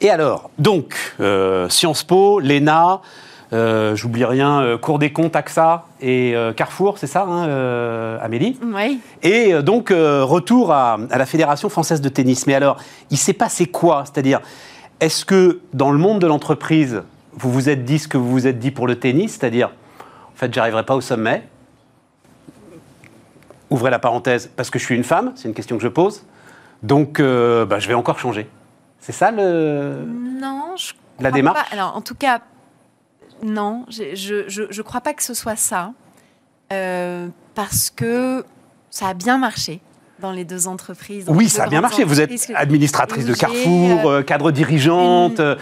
Et 0.00 0.10
alors, 0.10 0.50
donc, 0.60 0.94
euh, 1.18 1.68
Sciences 1.68 2.04
Po, 2.04 2.38
l'ENA, 2.38 3.02
euh, 3.52 3.94
j'oublie 3.94 4.24
rien, 4.24 4.60
euh, 4.60 4.78
Cour 4.78 4.98
des 4.98 5.12
comptes, 5.12 5.36
AXA 5.36 5.86
et 6.00 6.34
euh, 6.34 6.52
Carrefour, 6.52 6.98
c'est 6.98 7.06
ça, 7.06 7.22
hein, 7.22 8.18
Amélie? 8.20 8.58
Oui. 8.62 9.00
Et 9.22 9.52
donc, 9.62 9.90
retour 9.90 10.72
à, 10.72 10.98
la 11.10 11.26
Fédération 11.26 11.68
française 11.68 12.00
de 12.00 12.08
tennis. 12.08 12.46
Mais 12.46 12.54
alors, 12.54 12.78
il 13.10 13.18
s'est 13.18 13.32
passé 13.32 13.66
quoi? 13.66 14.04
C'est-à-dire, 14.04 14.40
est-ce 15.00 15.24
que 15.24 15.60
dans 15.72 15.92
le 15.92 15.98
monde 15.98 16.20
de 16.20 16.26
l'entreprise, 16.26 17.02
vous 17.34 17.52
vous 17.52 17.68
êtes 17.68 17.84
dit 17.84 17.98
ce 17.98 18.08
que 18.08 18.16
vous 18.16 18.30
vous 18.30 18.46
êtes 18.46 18.58
dit 18.58 18.70
pour 18.70 18.86
le 18.86 18.98
tennis? 18.98 19.32
C'est-à-dire, 19.32 19.68
en 19.68 20.36
fait, 20.36 20.52
j'arriverai 20.52 20.84
pas 20.84 20.96
au 20.96 21.00
sommet. 21.00 21.46
Ouvrez 23.70 23.90
la 23.90 23.98
parenthèse, 23.98 24.50
parce 24.56 24.70
que 24.70 24.78
je 24.78 24.84
suis 24.84 24.94
une 24.94 25.04
femme, 25.04 25.32
c'est 25.34 25.48
une 25.48 25.54
question 25.54 25.76
que 25.76 25.82
je 25.82 25.88
pose. 25.88 26.24
Donc, 26.82 27.20
bah, 27.20 27.78
je 27.78 27.88
vais 27.88 27.94
encore 27.94 28.18
changer. 28.18 28.48
C'est 29.00 29.12
ça 29.12 29.30
le. 29.30 30.04
Non, 30.40 30.74
je. 30.76 30.92
La 31.20 31.30
démarche? 31.30 31.58
pas. 31.58 31.74
Alors, 31.74 31.96
en 31.96 32.02
tout 32.02 32.14
cas, 32.14 32.40
non, 33.42 33.84
je 33.88 34.78
ne 34.78 34.82
crois 34.82 35.00
pas 35.00 35.14
que 35.14 35.22
ce 35.22 35.34
soit 35.34 35.56
ça. 35.56 35.92
Euh, 36.72 37.28
parce 37.54 37.90
que 37.90 38.44
ça 38.90 39.08
a 39.08 39.14
bien 39.14 39.38
marché 39.38 39.80
dans 40.18 40.32
les 40.32 40.44
deux 40.44 40.66
entreprises. 40.66 41.26
oui, 41.28 41.48
ça 41.48 41.64
a 41.64 41.68
bien 41.68 41.80
marché. 41.80 42.02
Vous 42.02 42.20
êtes 42.20 42.50
administratrice 42.54 43.24
de 43.26 43.34
Carrefour, 43.34 44.10
euh, 44.10 44.22
cadre 44.22 44.50
dirigeante. 44.50 45.38
Euh, 45.40 45.56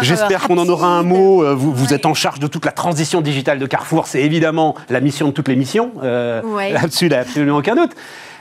j'espère 0.00 0.48
qu'on 0.48 0.58
en 0.58 0.68
aura 0.68 0.88
un 0.88 1.02
mot. 1.02 1.54
Vous, 1.54 1.72
vous, 1.72 1.94
êtes 1.94 2.06
en 2.06 2.14
charge 2.14 2.40
de 2.40 2.46
toute 2.46 2.64
la 2.64 2.72
transition 2.72 3.20
digitale 3.20 3.58
de 3.58 3.66
Carrefour. 3.66 4.06
C'est 4.06 4.22
évidemment 4.22 4.74
la 4.88 5.00
mission 5.00 5.28
de 5.28 5.32
toutes 5.32 5.48
les 5.48 5.56
missions. 5.56 5.92
Là-dessus, 6.02 7.06
il 7.06 7.10
n'y 7.10 7.14
a 7.14 7.20
absolument 7.20 7.58
aucun 7.58 7.76
doute. 7.76 7.92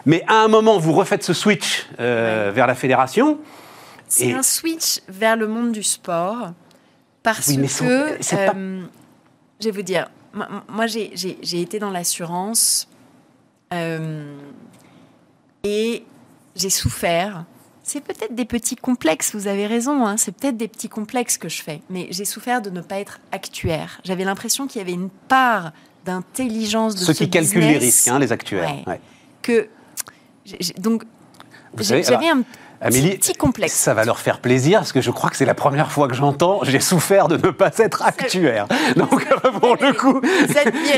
Mais 0.08 0.24
à 0.28 0.43
un 0.43 0.47
moment, 0.47 0.78
vous 0.78 0.93
refaites 0.93 1.24
ce 1.24 1.34
switch 1.34 1.88
vers 1.99 2.68
la 2.68 2.76
fédération. 2.76 3.38
C'est 4.08 4.34
un 4.34 4.43
switch 4.43 5.01
vers 5.10 5.36
le 5.36 5.47
monde 5.47 5.72
du 5.72 5.84
sport 5.84 6.51
parce 7.26 7.47
que, 7.47 8.36
euh, 8.36 8.82
je 9.59 9.65
vais 9.65 9.71
vous 9.71 9.82
dire, 9.82 10.09
moi 10.69 10.86
j'ai 10.86 11.61
été 11.61 11.80
dans 11.80 11.89
l'assurance 11.89 12.88
euh, 13.73 14.38
et 15.63 16.03
j'ai 16.55 16.69
souffert. 16.69 17.45
C'est 17.82 18.01
peut-être 18.01 18.34
des 18.34 18.45
petits 18.45 18.76
complexes, 18.76 19.34
vous 19.36 19.47
avez 19.47 19.65
raison, 19.67 20.05
hein, 20.05 20.17
c'est 20.17 20.32
peut-être 20.32 20.57
des 20.57 20.67
petits 20.67 20.89
complexes 20.89 21.38
que 21.38 21.49
je 21.49 21.61
fais, 21.61 21.82
mais 21.89 22.07
j'ai 22.11 22.26
souffert 22.26 22.61
de 22.61 22.69
ne 22.69 22.82
pas 22.82 22.99
être 22.99 23.19
actuaire. 23.32 23.99
J'avais 24.03 24.23
l'impression 24.23 24.67
qu'il 24.67 24.80
y 24.80 24.82
avait 24.82 24.93
une 24.93 25.09
part 25.09 25.71
d'intelligence 26.05 26.95
de 26.95 27.03
Ceux 27.05 27.13
qui 27.13 27.30
calculent 27.30 27.61
les 27.61 27.78
risques, 27.78 28.07
hein, 28.07 28.19
les 28.19 28.32
actuaires. 28.32 28.84
Que, 29.41 29.67
donc, 30.78 31.03
j'avais 31.80 32.30
un 32.30 32.43
Amélie, 32.82 33.17
petit 33.17 33.34
complexe. 33.34 33.73
Ça 33.73 33.93
va 33.93 34.05
leur 34.05 34.19
faire 34.19 34.39
plaisir 34.39 34.80
parce 34.80 34.91
que 34.91 35.01
je 35.01 35.11
crois 35.11 35.30
que 35.30 35.38
c'est 35.38 35.45
la 35.45 35.53
première 35.53 35.91
fois 35.91 36.07
que 36.07 36.13
j'entends. 36.13 36.59
J'ai 36.63 36.80
souffert 36.80 37.28
de 37.28 37.38
ne 37.38 37.51
pas 37.51 37.71
être 37.78 38.03
actuaire. 38.03 38.67
Donc, 38.95 39.26
pour 39.59 39.76
le 39.76 39.93
coup, 39.93 40.21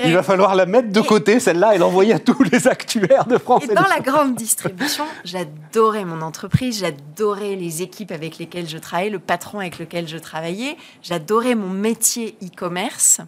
il 0.05 0.13
va 0.13 0.23
falloir 0.23 0.55
la 0.55 0.65
mettre 0.65 0.91
de 0.91 1.01
côté, 1.01 1.39
celle-là, 1.39 1.75
et 1.75 1.77
l'envoyer 1.77 2.13
à 2.13 2.19
tous 2.19 2.43
les 2.43 2.67
actuaires 2.67 3.25
de 3.25 3.37
France. 3.37 3.63
Et, 3.69 3.73
dans 3.73 3.81
la 3.83 3.99
grande 3.99 4.35
distribution, 4.35 5.05
j'adorais 5.23 6.05
mon 6.05 6.21
entreprise, 6.21 6.79
j'adorais 6.79 7.55
les 7.55 7.81
équipes 7.81 8.11
avec 8.11 8.37
lesquelles 8.37 8.67
je 8.67 8.77
travaillais, 8.77 9.09
le 9.09 9.19
patron 9.19 9.59
avec 9.59 9.79
lequel 9.79 10.07
je 10.07 10.17
travaillais, 10.17 10.77
j'adorais 11.01 11.55
mon 11.55 11.69
métier 11.69 12.37
e-commerce. 12.43 13.21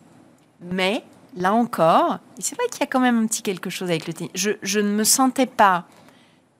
Mais 0.61 1.03
là 1.37 1.53
encore, 1.53 2.19
c'est 2.39 2.55
vrai 2.55 2.65
qu'il 2.71 2.81
y 2.81 2.83
a 2.83 2.87
quand 2.87 2.99
même 2.99 3.23
un 3.23 3.27
petit 3.27 3.41
quelque 3.41 3.69
chose 3.69 3.89
avec 3.89 4.07
le 4.07 4.13
tennis. 4.13 4.31
Je, 4.35 4.51
je 4.61 4.79
ne 4.79 4.89
me 4.89 5.03
sentais 5.03 5.45
pas 5.45 5.85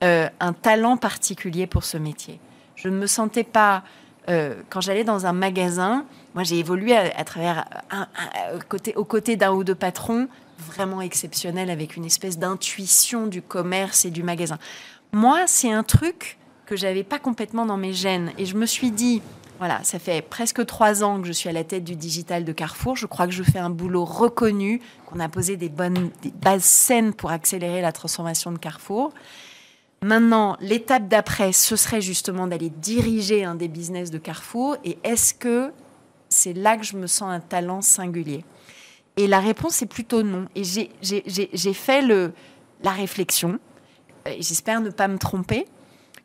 euh, 0.02 0.28
un 0.40 0.52
talent 0.52 0.96
particulier 0.96 1.66
pour 1.66 1.84
ce 1.84 1.96
métier. 1.96 2.40
Je 2.74 2.88
ne 2.88 2.96
me 2.96 3.06
sentais 3.06 3.44
pas, 3.44 3.82
euh, 4.28 4.54
quand 4.70 4.80
j'allais 4.80 5.04
dans 5.04 5.26
un 5.26 5.32
magasin, 5.32 6.06
moi 6.34 6.42
j'ai 6.42 6.58
évolué 6.58 6.96
à, 6.96 7.24
travers, 7.24 7.66
un, 7.90 8.06
côté, 8.68 8.94
aux 8.96 9.04
côtés 9.04 9.36
d'un 9.36 9.52
ou 9.52 9.64
deux 9.64 9.74
patrons 9.74 10.28
vraiment 10.58 11.00
exceptionnels 11.00 11.70
avec 11.70 11.96
une 11.96 12.04
espèce 12.04 12.38
d'intuition 12.38 13.26
du 13.26 13.42
commerce 13.42 14.04
et 14.04 14.10
du 14.10 14.22
magasin. 14.22 14.58
Moi, 15.12 15.40
c'est 15.46 15.72
un 15.72 15.82
truc 15.82 16.38
que 16.66 16.76
j'avais 16.76 17.04
pas 17.04 17.18
complètement 17.18 17.66
dans 17.66 17.76
mes 17.76 17.92
gènes 17.92 18.32
et 18.38 18.46
je 18.46 18.56
me 18.56 18.66
suis 18.66 18.90
dit, 18.90 19.22
voilà, 19.58 19.80
ça 19.82 19.98
fait 19.98 20.22
presque 20.22 20.64
trois 20.64 21.04
ans 21.04 21.20
que 21.20 21.26
je 21.26 21.32
suis 21.32 21.50
à 21.50 21.52
la 21.52 21.64
tête 21.64 21.84
du 21.84 21.94
digital 21.94 22.46
de 22.46 22.52
Carrefour. 22.52 22.96
Je 22.96 23.04
crois 23.04 23.26
que 23.26 23.32
je 23.32 23.42
fais 23.42 23.58
un 23.58 23.68
boulot 23.68 24.06
reconnu, 24.06 24.80
qu'on 25.04 25.20
a 25.20 25.28
posé 25.28 25.58
des 25.58 25.68
bonnes 25.68 26.10
des 26.22 26.30
bases 26.30 26.64
saines 26.64 27.12
pour 27.12 27.30
accélérer 27.30 27.82
la 27.82 27.92
transformation 27.92 28.52
de 28.52 28.58
Carrefour. 28.58 29.12
Maintenant, 30.02 30.56
l'étape 30.60 31.08
d'après, 31.08 31.52
ce 31.52 31.76
serait 31.76 32.00
justement 32.00 32.46
d'aller 32.46 32.70
diriger 32.70 33.44
un 33.44 33.54
des 33.54 33.68
business 33.68 34.10
de 34.10 34.18
Carrefour. 34.18 34.76
Et 34.82 34.98
est-ce 35.04 35.34
que 35.34 35.72
c'est 36.30 36.54
là 36.54 36.76
que 36.78 36.84
je 36.84 36.96
me 36.96 37.06
sens 37.06 37.30
un 37.30 37.40
talent 37.40 37.82
singulier? 37.82 38.44
Et 39.16 39.26
la 39.26 39.40
réponse 39.40 39.82
est 39.82 39.86
plutôt 39.86 40.22
non. 40.22 40.46
Et 40.54 40.62
j'ai 40.64 41.74
fait 41.74 42.02
la 42.82 42.90
réflexion, 42.90 43.58
et 44.24 44.40
j'espère 44.40 44.80
ne 44.80 44.90
pas 44.90 45.08
me 45.08 45.18
tromper, 45.18 45.66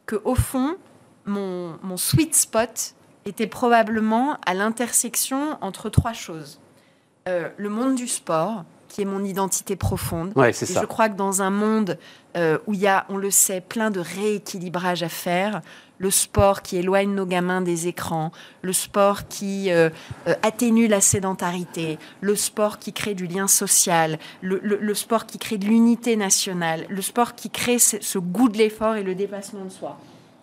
que 0.05 0.21
au 0.23 0.35
fond, 0.35 0.77
mon, 1.25 1.77
mon 1.83 1.97
sweet 1.97 2.33
spot 2.33 2.93
était 3.25 3.47
probablement 3.47 4.37
à 4.45 4.53
l'intersection 4.53 5.57
entre 5.61 5.89
trois 5.89 6.13
choses. 6.13 6.61
Euh, 7.27 7.49
le 7.57 7.69
monde 7.69 7.95
du 7.95 8.07
sport, 8.07 8.63
qui 8.95 9.01
est 9.01 9.05
mon 9.05 9.25
identité 9.25 9.75
profonde. 9.75 10.31
Ouais, 10.37 10.53
c'est 10.53 10.65
ça. 10.65 10.79
Je 10.79 10.85
crois 10.85 11.09
que 11.09 11.17
dans 11.17 11.41
un 11.41 11.49
monde 11.49 11.97
euh, 12.37 12.59
où 12.65 12.73
il 12.73 12.79
y 12.79 12.87
a, 12.87 13.05
on 13.09 13.17
le 13.17 13.29
sait, 13.29 13.59
plein 13.59 13.91
de 13.91 13.99
rééquilibrage 13.99 15.03
à 15.03 15.09
faire, 15.09 15.59
le 15.97 16.09
sport 16.09 16.61
qui 16.61 16.77
éloigne 16.77 17.13
nos 17.13 17.25
gamins 17.25 17.59
des 17.59 17.89
écrans, 17.89 18.31
le 18.61 18.71
sport 18.71 19.27
qui 19.27 19.69
euh, 19.69 19.89
euh, 20.29 20.35
atténue 20.43 20.87
la 20.87 21.01
sédentarité, 21.01 21.99
le 22.21 22.37
sport 22.37 22.79
qui 22.79 22.93
crée 22.93 23.15
du 23.15 23.27
lien 23.27 23.49
social, 23.49 24.17
le, 24.41 24.93
sport 24.93 25.25
qui 25.25 25.39
crée 25.39 25.57
de 25.57 25.65
l'unité 25.65 26.15
nationale, 26.15 26.85
le 26.87 27.01
sport 27.01 27.35
qui 27.35 27.49
crée 27.49 27.79
ce, 27.79 27.97
ce 27.99 28.17
goût 28.17 28.47
de 28.47 28.57
l'effort 28.57 28.95
et 28.95 29.03
le 29.03 29.13
dépassement 29.13 29.65
de 29.65 29.71
soi, 29.71 29.99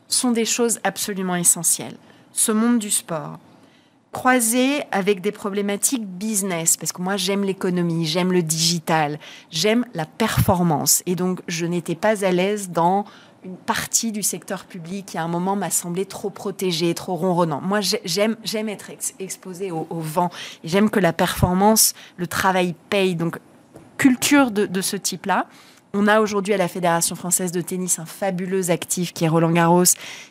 sont 0.09 0.33
des 0.33 0.45
choses 0.45 0.79
absolument 0.85 1.37
essentielles. 1.37 1.97
Ce 2.35 2.53
monde 2.53 2.79
du 2.79 2.91
sport, 2.91 3.39
croisé 4.13 4.83
avec 4.93 5.23
des 5.23 5.33
problématiques 5.33 6.07
business, 6.07 6.77
parce 6.77 6.93
que 6.93 7.01
moi 7.01 7.17
j'aime 7.17 7.43
l'économie, 7.45 8.05
j'aime 8.05 8.31
le 8.31 8.43
digital, 8.43 9.19
j'aime 9.51 9.87
la 9.95 10.05
performance. 10.05 11.03
Et 11.07 11.17
donc 11.17 11.41
je 11.49 11.67
n'étais 11.67 11.95
pas 11.95 12.25
à 12.25 12.31
l'aise 12.31 12.71
dans 12.71 13.07
une 13.45 13.57
partie 13.57 14.13
du 14.13 14.23
secteur 14.23 14.67
public 14.67 15.07
qui 15.07 15.19
à 15.19 15.25
un 15.25 15.29
moment 15.29 15.57
m'a 15.57 15.71
semblé 15.71 16.05
trop 16.05 16.31
protégé, 16.31 16.95
trop 16.95 17.15
ronronnant. 17.15 17.61
Moi 17.63 17.81
j'aime, 17.81 18.37
j'aime 18.45 18.69
être 18.69 18.91
exposé 19.19 19.73
au, 19.73 19.87
vent, 19.91 20.31
j'aime 20.63 20.91
que 20.91 21.01
la 21.01 21.15
performance, 21.15 21.95
le 22.19 22.27
travail 22.27 22.75
paye. 22.91 23.17
Donc 23.17 23.39
culture 23.97 24.51
de, 24.51 24.81
ce 24.81 24.97
type-là. 24.97 25.47
On 25.95 26.07
a 26.07 26.21
aujourd'hui 26.21 26.55
à 26.55 26.57
la 26.57 26.69
Fédération 26.69 27.17
française 27.17 27.53
de 27.53 27.61
tennis 27.61 27.99
un 27.99 28.07
fabuleux 28.07 28.71
actif 28.71 29.13
qui 29.13 29.25
est 29.25 29.29
Roland 29.29 29.51
Garros, 29.53 29.85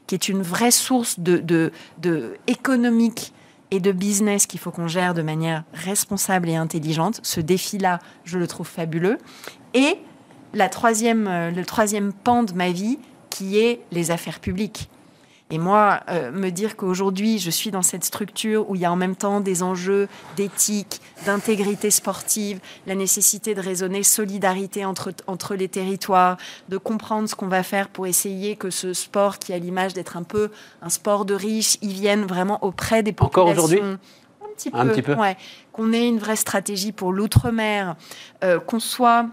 qui 0.08 0.16
est 0.16 0.28
une 0.28 0.42
vraie 0.42 0.72
source 0.72 1.20
de, 1.20 1.72
de 2.00 2.38
économique 2.48 3.34
et 3.72 3.80
de 3.80 3.92
business 3.92 4.46
qu'il 4.46 4.60
faut 4.60 4.72
qu'on 4.72 4.88
gère 4.88 5.14
de 5.14 5.22
manière 5.22 5.64
responsable 5.74 6.50
et 6.50 6.56
intelligente. 6.56 7.20
Ce 7.24 7.40
défi-là, 7.40 8.00
je 8.26 8.38
le 8.38 8.48
trouve 8.48 8.68
fabuleux. 8.68 9.18
Et 9.74 9.98
la 10.54 10.70
troisième, 10.70 11.28
euh, 11.28 11.52
le 11.52 11.66
troisième 11.66 12.12
pan 12.12 12.44
de 12.44 12.54
ma 12.54 12.72
vie, 12.72 13.00
qui 13.30 13.58
est 13.58 13.82
les 13.92 14.12
affaires 14.12 14.42
publiques. 14.42 14.90
Et 15.52 15.58
moi, 15.58 16.00
euh, 16.10 16.32
me 16.32 16.50
dire 16.50 16.78
qu'aujourd'hui, 16.78 17.38
je 17.38 17.50
suis 17.50 17.72
dans 17.72 17.82
cette 17.82 18.06
structure 18.06 18.70
où 18.70 18.76
il 18.76 18.82
y 18.82 18.86
a 18.86 18.92
en 18.92 18.96
même 18.96 19.18
temps 19.18 19.42
des 19.42 19.64
enjeux 19.64 20.08
d'éthique, 20.38 21.02
d'intégrité 21.26 21.92
sportive, 21.92 22.62
la 22.88 22.96
nécessité 22.96 23.54
de 23.54 23.60
raisonner 23.60 24.02
solidarité 24.02 24.86
entre, 24.86 25.12
entre 25.28 25.56
les 25.56 25.68
territoires, 25.68 26.38
de 26.70 26.78
comprendre 26.78 27.28
ce 27.28 27.36
qu'on 27.36 27.50
va 27.50 27.64
faire 27.64 27.90
pour 27.90 28.08
essayer 28.08 28.56
que 28.56 28.70
ce 28.70 28.94
sport, 28.94 29.40
qui 29.40 29.52
a 29.52 29.58
l'image 29.58 29.94
d'être 29.94 30.16
un 30.16 30.24
peu 30.24 30.52
un 30.82 30.90
sport 30.90 31.26
de 31.26 31.34
riches, 31.34 31.78
y 31.82 31.90
vienne 31.90 32.24
vraiment 32.24 32.64
auprès 32.64 33.04
des 33.04 33.12
populations. 33.12 33.52
Encore 33.52 33.66
aujourd'hui? 33.66 33.82
Un 33.82 33.98
petit 34.56 34.72
peu, 34.72 34.78
un 34.78 34.88
petit 34.88 35.02
peu. 35.02 35.16
Ouais. 35.16 35.36
qu'on 35.74 35.92
ait 35.92 36.08
une 36.08 36.20
vraie 36.20 36.38
stratégie 36.38 36.94
pour 36.94 37.12
l'outre-mer, 37.12 37.96
euh, 38.44 38.60
qu'on 38.60 38.80
soit 38.80 39.26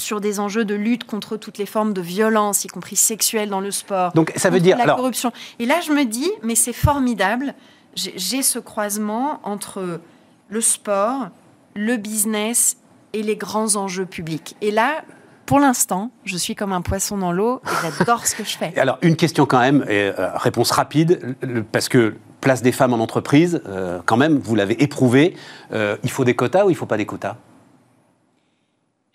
sur 0.00 0.20
des 0.20 0.40
enjeux 0.40 0.64
de 0.64 0.74
lutte 0.74 1.04
contre 1.04 1.36
toutes 1.36 1.58
les 1.58 1.66
formes 1.66 1.92
de 1.92 2.00
violence, 2.00 2.64
y 2.64 2.68
compris 2.68 2.96
sexuelle 2.96 3.48
dans 3.48 3.60
le 3.60 3.70
sport. 3.70 4.12
Donc 4.12 4.32
ça 4.36 4.50
veut 4.50 4.60
dire 4.60 4.76
la 4.76 4.94
corruption. 4.94 5.32
Et 5.58 5.66
là, 5.66 5.80
je 5.80 5.92
me 5.92 6.04
dis, 6.04 6.30
mais 6.42 6.54
c'est 6.54 6.72
formidable. 6.72 7.54
J'ai 7.94 8.42
ce 8.42 8.58
croisement 8.58 9.40
entre 9.44 10.00
le 10.48 10.60
sport, 10.60 11.28
le 11.74 11.96
business 11.96 12.76
et 13.12 13.22
les 13.22 13.36
grands 13.36 13.76
enjeux 13.76 14.06
publics. 14.06 14.56
Et 14.60 14.70
là, 14.70 15.02
pour 15.46 15.58
l'instant, 15.58 16.10
je 16.24 16.36
suis 16.36 16.54
comme 16.54 16.72
un 16.72 16.80
poisson 16.80 17.18
dans 17.18 17.32
l'eau 17.32 17.60
et 17.66 17.96
j'adore 17.98 18.24
ce 18.26 18.36
que 18.36 18.44
je 18.44 18.56
fais. 18.56 18.72
Alors, 18.78 18.98
une 19.02 19.16
question 19.16 19.46
quand 19.46 19.58
même, 19.58 19.84
et, 19.88 20.12
euh, 20.16 20.30
réponse 20.36 20.70
rapide, 20.70 21.36
parce 21.72 21.88
que 21.88 22.14
place 22.40 22.62
des 22.62 22.72
femmes 22.72 22.92
en 22.92 22.98
entreprise, 22.98 23.60
euh, 23.66 23.98
quand 24.06 24.16
même, 24.16 24.38
vous 24.38 24.54
l'avez 24.54 24.80
éprouvé, 24.82 25.34
euh, 25.72 25.96
il 26.04 26.10
faut 26.10 26.24
des 26.24 26.34
quotas 26.34 26.64
ou 26.64 26.70
il 26.70 26.74
ne 26.74 26.78
faut 26.78 26.86
pas 26.86 26.96
des 26.96 27.06
quotas? 27.06 27.36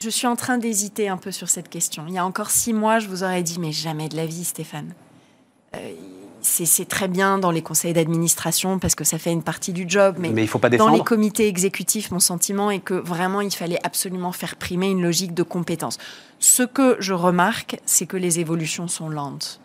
Je 0.01 0.09
suis 0.09 0.27
en 0.27 0.35
train 0.35 0.57
d'hésiter 0.57 1.09
un 1.09 1.17
peu 1.17 1.31
sur 1.31 1.49
cette 1.49 1.69
question. 1.69 2.05
Il 2.07 2.13
y 2.13 2.17
a 2.17 2.25
encore 2.25 2.51
six 2.51 2.73
mois, 2.73 2.99
je 2.99 3.07
vous 3.07 3.23
aurais 3.23 3.43
dit, 3.43 3.59
mais 3.59 3.71
jamais 3.71 4.09
de 4.09 4.15
la 4.15 4.25
vie, 4.25 4.43
Stéphane. 4.43 4.93
Euh, 5.75 5.91
c'est 6.41 6.87
très 6.87 7.07
bien 7.07 7.37
dans 7.37 7.51
les 7.51 7.61
conseils 7.61 7.93
d'administration 7.93 8.77
parce 8.77 8.93
que 8.93 9.03
ça 9.03 9.17
fait 9.17 9.31
une 9.31 9.41
partie 9.41 9.73
du 9.73 9.85
job, 9.87 10.17
mais, 10.19 10.29
il 10.29 10.47
faut 10.47 10.59
pas 10.59 10.69
dans 10.69 10.89
les 10.89 11.03
comités 11.03 11.47
exécutifs, 11.47 12.11
mon 12.11 12.19
sentiment 12.19 12.69
est 12.69 12.79
que 12.79 12.93
vraiment 12.93 13.41
il 13.41 13.51
fallait 13.51 13.79
absolument 13.83 14.31
faire 14.31 14.55
primer 14.55 14.89
une 14.89 15.01
logique 15.01 15.33
de 15.33 15.43
compétence. 15.43 15.97
Ce 16.39 16.61
que 16.61 16.97
je 16.99 17.13
remarque, 17.13 17.77
c'est 17.85 18.05
que 18.05 18.17
les 18.17 18.39
évolutions 18.39 18.87
sont 18.87 19.09
lentes. 19.09 19.59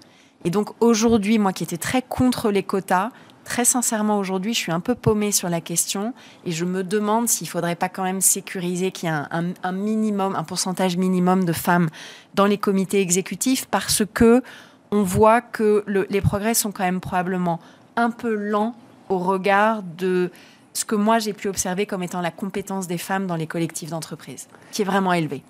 Et 0.45 0.51
donc 0.51 0.71
aujourd'hui, 0.81 1.39
moi 1.39 1.53
qui 1.53 1.65
étais 1.65 1.77
très 1.77 2.03
contre 2.03 2.51
les 2.51 2.63
quotas, 2.63 3.11
très 3.51 3.65
sincèrement, 3.65 4.21
aujourd'hui, 4.21 4.55
je 4.55 4.61
suis 4.61 4.71
un 4.71 4.79
peu 4.79 4.95
paumée 4.95 5.33
sur 5.33 5.49
la 5.49 5.61
question 5.61 6.15
et 6.45 6.53
je 6.53 6.65
me 6.65 6.85
demande 6.85 7.29
s'il 7.29 7.49
ne 7.49 7.51
faudrait 7.51 7.75
pas 7.75 7.89
quand 7.89 8.05
même 8.05 8.21
sécuriser 8.21 8.93
qu'il 8.93 9.09
y 9.09 9.13
ait 9.13 9.55
un, 9.65 9.73
minimum, 9.73 10.37
un 10.37 10.45
pourcentage 10.45 10.97
minimum 10.97 11.45
de 11.45 11.53
femmes 11.53 11.89
dans 12.35 12.47
les 12.47 12.59
comités 12.59 13.01
exécutifs 13.01 13.67
parce 13.67 14.05
que 14.15 14.45
on 14.93 15.03
voit 15.03 15.41
que 15.41 15.85
les 15.89 16.21
progrès 16.21 16.55
sont 16.55 16.71
quand 16.71 16.85
même 16.85 17.01
probablement 17.01 17.59
un 17.97 18.13
peu 18.13 18.33
lents 18.35 18.77
au 19.09 19.19
regard 19.19 19.83
de 19.83 20.31
ce 20.73 20.85
que 20.85 20.95
moi 20.95 21.19
j'ai 21.19 21.33
pu 21.33 21.49
observer 21.49 21.87
comme 21.87 22.05
étant 22.05 22.21
la 22.21 22.31
compétence 22.31 22.87
des 22.87 22.99
femmes 22.99 23.27
dans 23.27 23.37
les 23.37 23.49
collectifs 23.49 23.91
d'entreprise, 23.91 24.47
qui 24.71 24.83
est 24.83 24.85
vraiment 24.85 25.13
élevée. 25.13 25.43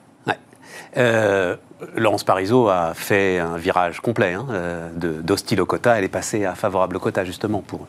Euh, 0.96 1.56
Laurence 1.96 2.24
Parisot 2.24 2.68
a 2.68 2.92
fait 2.94 3.38
un 3.38 3.56
virage 3.56 4.00
complet 4.00 4.34
hein, 4.34 4.46
euh, 4.50 4.88
d'hostile 5.22 5.60
au 5.60 5.66
quota. 5.66 5.98
Elle 5.98 6.04
est 6.04 6.08
passée 6.08 6.44
à 6.44 6.54
favorable 6.54 6.96
au 6.96 7.00
quota, 7.00 7.24
justement, 7.24 7.60
pour 7.60 7.86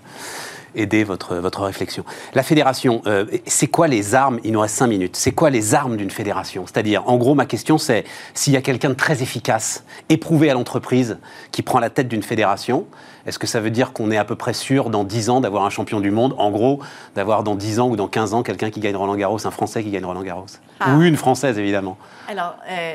aider 0.75 1.03
votre, 1.03 1.35
votre 1.35 1.61
réflexion. 1.63 2.03
La 2.33 2.43
fédération, 2.43 3.01
euh, 3.07 3.25
c'est 3.45 3.67
quoi 3.67 3.87
les 3.87 4.15
armes 4.15 4.39
Il 4.43 4.51
nous 4.53 4.59
reste 4.59 4.75
cinq 4.75 4.87
minutes. 4.87 5.15
C'est 5.15 5.31
quoi 5.31 5.49
les 5.49 5.75
armes 5.75 5.97
d'une 5.97 6.11
fédération? 6.11 6.65
C'est-à-dire, 6.65 7.07
en 7.07 7.17
gros, 7.17 7.35
ma 7.35 7.45
question, 7.45 7.77
c'est 7.77 8.05
s'il 8.33 8.53
y 8.53 8.57
a 8.57 8.61
quelqu'un 8.61 8.89
de 8.89 8.95
très 8.95 9.21
efficace, 9.21 9.83
éprouvé 10.09 10.49
à 10.49 10.53
l'entreprise, 10.53 11.17
qui 11.51 11.61
prend 11.61 11.79
la 11.79 11.89
tête 11.89 12.07
d'une 12.07 12.23
fédération, 12.23 12.85
est-ce 13.25 13.37
que 13.37 13.47
ça 13.47 13.59
veut 13.59 13.71
dire 13.71 13.93
qu'on 13.93 14.11
est 14.11 14.17
à 14.17 14.25
peu 14.25 14.35
près 14.35 14.53
sûr 14.53 14.89
dans 14.89 15.03
10 15.03 15.29
ans 15.29 15.41
d'avoir 15.41 15.65
un 15.65 15.69
champion 15.69 15.99
du 15.99 16.11
monde? 16.11 16.33
En 16.37 16.51
gros, 16.51 16.79
d'avoir 17.15 17.43
dans 17.43 17.55
10 17.55 17.79
ans 17.79 17.89
ou 17.89 17.95
dans 17.95 18.07
15 18.07 18.33
ans 18.33 18.43
quelqu'un 18.43 18.71
qui 18.71 18.79
gagne 18.79 18.95
Roland 18.95 19.15
Garros, 19.15 19.45
un 19.45 19.51
Français 19.51 19.83
qui 19.83 19.91
gagne 19.91 20.05
Roland 20.05 20.23
Garros? 20.23 20.45
Ah. 20.79 20.95
Ou 20.95 21.01
une 21.03 21.17
Française, 21.17 21.57
évidemment. 21.59 21.97
Alors, 22.27 22.55
euh, 22.69 22.93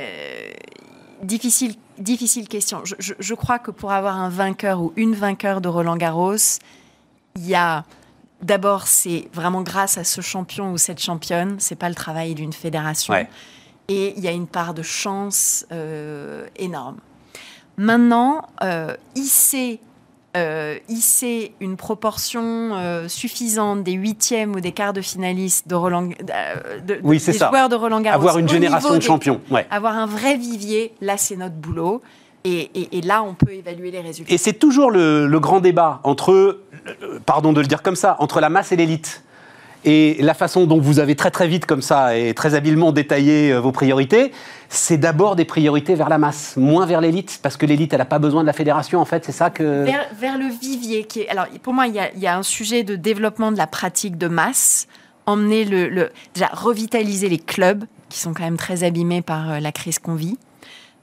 difficile, 1.22 1.74
difficile 1.98 2.48
question. 2.48 2.82
Je, 2.84 3.34
crois 3.34 3.58
que 3.58 3.70
pour 3.70 3.92
avoir 3.92 4.16
un 4.16 4.28
vainqueur 4.28 4.80
ou 4.80 4.92
une 4.96 5.14
vainqueur 5.14 5.60
de 5.60 5.68
Roland 5.68 5.96
Garros, 5.96 6.36
il 7.36 7.46
y 7.46 7.54
a 7.54 7.84
d'abord, 8.42 8.86
c'est 8.86 9.28
vraiment 9.32 9.62
grâce 9.62 9.98
à 9.98 10.04
ce 10.04 10.20
champion 10.20 10.72
ou 10.72 10.78
cette 10.78 11.00
championne, 11.00 11.56
c'est 11.58 11.76
pas 11.76 11.88
le 11.88 11.94
travail 11.94 12.34
d'une 12.34 12.52
fédération. 12.52 13.14
Et 13.88 14.14
il 14.16 14.22
y 14.22 14.28
a 14.28 14.32
une 14.32 14.48
part 14.48 14.74
de 14.74 14.82
chance 14.82 15.64
euh, 15.72 16.46
énorme. 16.56 16.96
Maintenant, 17.76 18.42
euh, 18.62 18.96
hisser 19.14 19.80
euh, 20.36 20.76
hisser 20.90 21.54
une 21.60 21.76
proportion 21.76 22.42
euh, 22.74 23.08
suffisante 23.08 23.82
des 23.82 23.92
huitièmes 23.92 24.54
ou 24.54 24.60
des 24.60 24.72
quarts 24.72 24.92
de 24.92 25.00
finalistes 25.00 25.66
de 25.66 25.74
Roland, 25.74 26.10
euh, 26.10 26.80
de, 26.80 27.00
oui, 27.02 27.22
des 27.24 27.32
joueurs 27.32 27.70
de 27.70 27.74
Roland 27.74 28.02
Garros. 28.02 28.20
Avoir 28.20 28.38
une 28.38 28.48
génération 28.48 28.94
de 28.94 29.00
champions. 29.00 29.40
Avoir 29.70 29.96
un 29.96 30.04
vrai 30.04 30.36
vivier, 30.36 30.92
là 31.00 31.16
c'est 31.16 31.36
notre 31.36 31.54
boulot. 31.54 32.02
Et, 32.44 33.00
là, 33.02 33.24
on 33.24 33.34
peut 33.34 33.52
évaluer 33.52 33.90
les 33.90 34.00
résultats. 34.00 34.32
Et 34.32 34.38
c'est 34.38 34.52
toujours 34.52 34.92
le, 34.92 35.26
le, 35.26 35.40
grand 35.40 35.58
débat 35.58 36.00
entre, 36.04 36.60
pardon 37.24 37.52
de 37.52 37.60
le 37.60 37.66
dire 37.66 37.82
comme 37.82 37.96
ça, 37.96 38.16
entre 38.18 38.40
la 38.40 38.48
masse 38.48 38.72
et 38.72 38.76
l'élite. 38.76 39.22
Et 39.84 40.16
la 40.20 40.34
façon 40.34 40.66
dont 40.66 40.80
vous 40.80 40.98
avez 40.98 41.14
très 41.14 41.30
très 41.30 41.46
vite 41.46 41.64
comme 41.64 41.80
ça 41.80 42.16
et 42.16 42.34
très 42.34 42.56
habilement 42.56 42.90
détaillé 42.90 43.52
euh, 43.52 43.60
vos 43.60 43.70
priorités, 43.70 44.32
c'est 44.68 44.98
d'abord 44.98 45.36
des 45.36 45.44
priorités 45.44 45.94
vers 45.94 46.08
la 46.08 46.18
masse, 46.18 46.56
moins 46.56 46.86
vers 46.86 47.00
l'élite, 47.00 47.38
parce 47.40 47.56
que 47.56 47.66
l'élite, 47.66 47.92
elle 47.92 48.00
n'a 48.00 48.04
pas 48.04 48.18
besoin 48.18 48.40
de 48.40 48.48
la 48.48 48.52
fédération, 48.52 49.00
en 49.00 49.04
fait, 49.04 49.24
c'est 49.24 49.32
ça 49.32 49.50
que... 49.50 49.84
Vers, 49.84 50.38
le 50.38 50.48
vivier, 50.48 51.04
qui 51.04 51.20
est... 51.20 51.28
Alors, 51.28 51.46
pour 51.62 51.72
moi, 51.72 51.86
il 51.86 51.94
y, 51.94 52.26
a, 52.26 52.36
un 52.36 52.42
sujet 52.42 52.82
de 52.82 52.96
développement 52.96 53.52
de 53.52 53.58
la 53.58 53.68
pratique 53.68 54.18
de 54.18 54.26
masse, 54.26 54.88
emmener 55.24 55.64
le... 55.64 56.10
déjà, 56.34 56.48
revitaliser 56.52 57.28
les 57.28 57.38
clubs, 57.38 57.84
qui 58.08 58.18
sont 58.18 58.34
quand 58.34 58.42
même 58.42 58.56
très 58.56 58.82
abîmés 58.82 59.22
par 59.22 59.52
euh, 59.52 59.60
la 59.60 59.70
crise 59.70 60.00
qu'on 60.00 60.14
vit, 60.16 60.36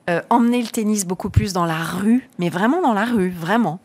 euh, 0.10 0.22
emmener 0.30 0.62
le 0.62 0.68
tennis 0.68 1.06
beaucoup 1.06 1.30
plus 1.30 1.54
dans 1.54 1.66
la 1.66 1.78
rue, 1.78 2.28
mais 2.38 2.50
vraiment 2.50 2.82
dans 2.82 2.94
la 2.94 3.06
rue, 3.06 3.30
vraiment, 3.30 3.80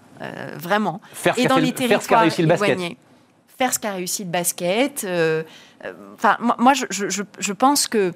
vraiment. 0.56 1.00
Faire 1.12 1.38
et 1.38 1.46
dans 1.46 1.58
les 1.58 1.72
territoires 1.72 2.22
faire 2.22 2.32
ce 2.32 2.42
basket 2.42 2.96
faire 3.58 3.74
ce 3.74 3.78
qu'a 3.78 3.92
réussi 3.92 4.24
le 4.24 4.30
basket. 4.30 5.04
Euh, 5.04 5.42
euh, 5.84 5.92
enfin, 6.14 6.38
moi, 6.58 6.72
je, 6.74 7.52
pense 7.52 7.88
que 7.88 8.12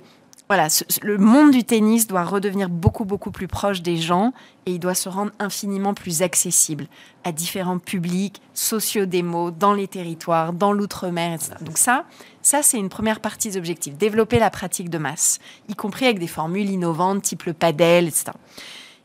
voilà, 0.49 0.69
le 1.03 1.19
monde 1.19 1.51
du 1.51 1.65
tennis 1.65 2.07
doit 2.07 2.25
redevenir 2.25 2.69
beaucoup, 2.69 3.05
beaucoup 3.05 3.33
plus 3.33 3.49
proche 3.49 3.83
des 3.83 3.97
gens 3.97 4.33
et 4.67 4.73
il 4.73 4.79
doit 4.79 4.95
se 4.95 5.09
rendre 5.09 5.33
infiniment 5.39 5.95
plus 5.95 6.23
accessible 6.23 6.87
à 7.25 7.33
différents 7.33 7.79
publics, 7.79 8.41
sociodémos, 8.55 9.53
dans 9.53 9.75
les 9.75 9.89
territoires, 9.89 10.53
dans 10.53 10.73
l'outre-mer, 10.73 11.35
etc. 11.35 11.53
Donc 11.61 11.79
ça, 11.79 12.05
ça 12.43 12.63
c'est 12.63 12.79
une 12.79 12.89
première 12.89 13.21
partie 13.21 13.51
des 13.51 13.57
objectifs. 13.57 13.97
Développer 13.97 14.39
la 14.39 14.51
pratique 14.51 14.91
de 14.91 14.99
masse, 14.99 15.41
y 15.69 15.75
compris 15.75 16.05
avec 16.05 16.19
des 16.19 16.29
formules 16.29 16.71
innovantes 16.71 17.23
type 17.23 17.45
le 17.45 17.53
padel, 17.53 18.09
etc. 18.09 18.27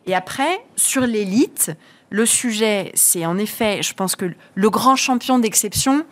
Et 0.05 0.15
après, 0.15 0.63
sur 0.75 1.01
l'élite, 1.01 1.71
le 2.09 2.25
sujet, 2.25 2.91
c'est 2.95 3.25
en 3.25 3.37
effet, 3.37 3.81
je 3.83 3.93
pense 3.93 4.15
que 4.15 4.31
le 4.55 4.69
grand 4.69 4.95
champion 4.95 5.39
d'exception, 5.39 6.05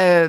euh, 0.00 0.28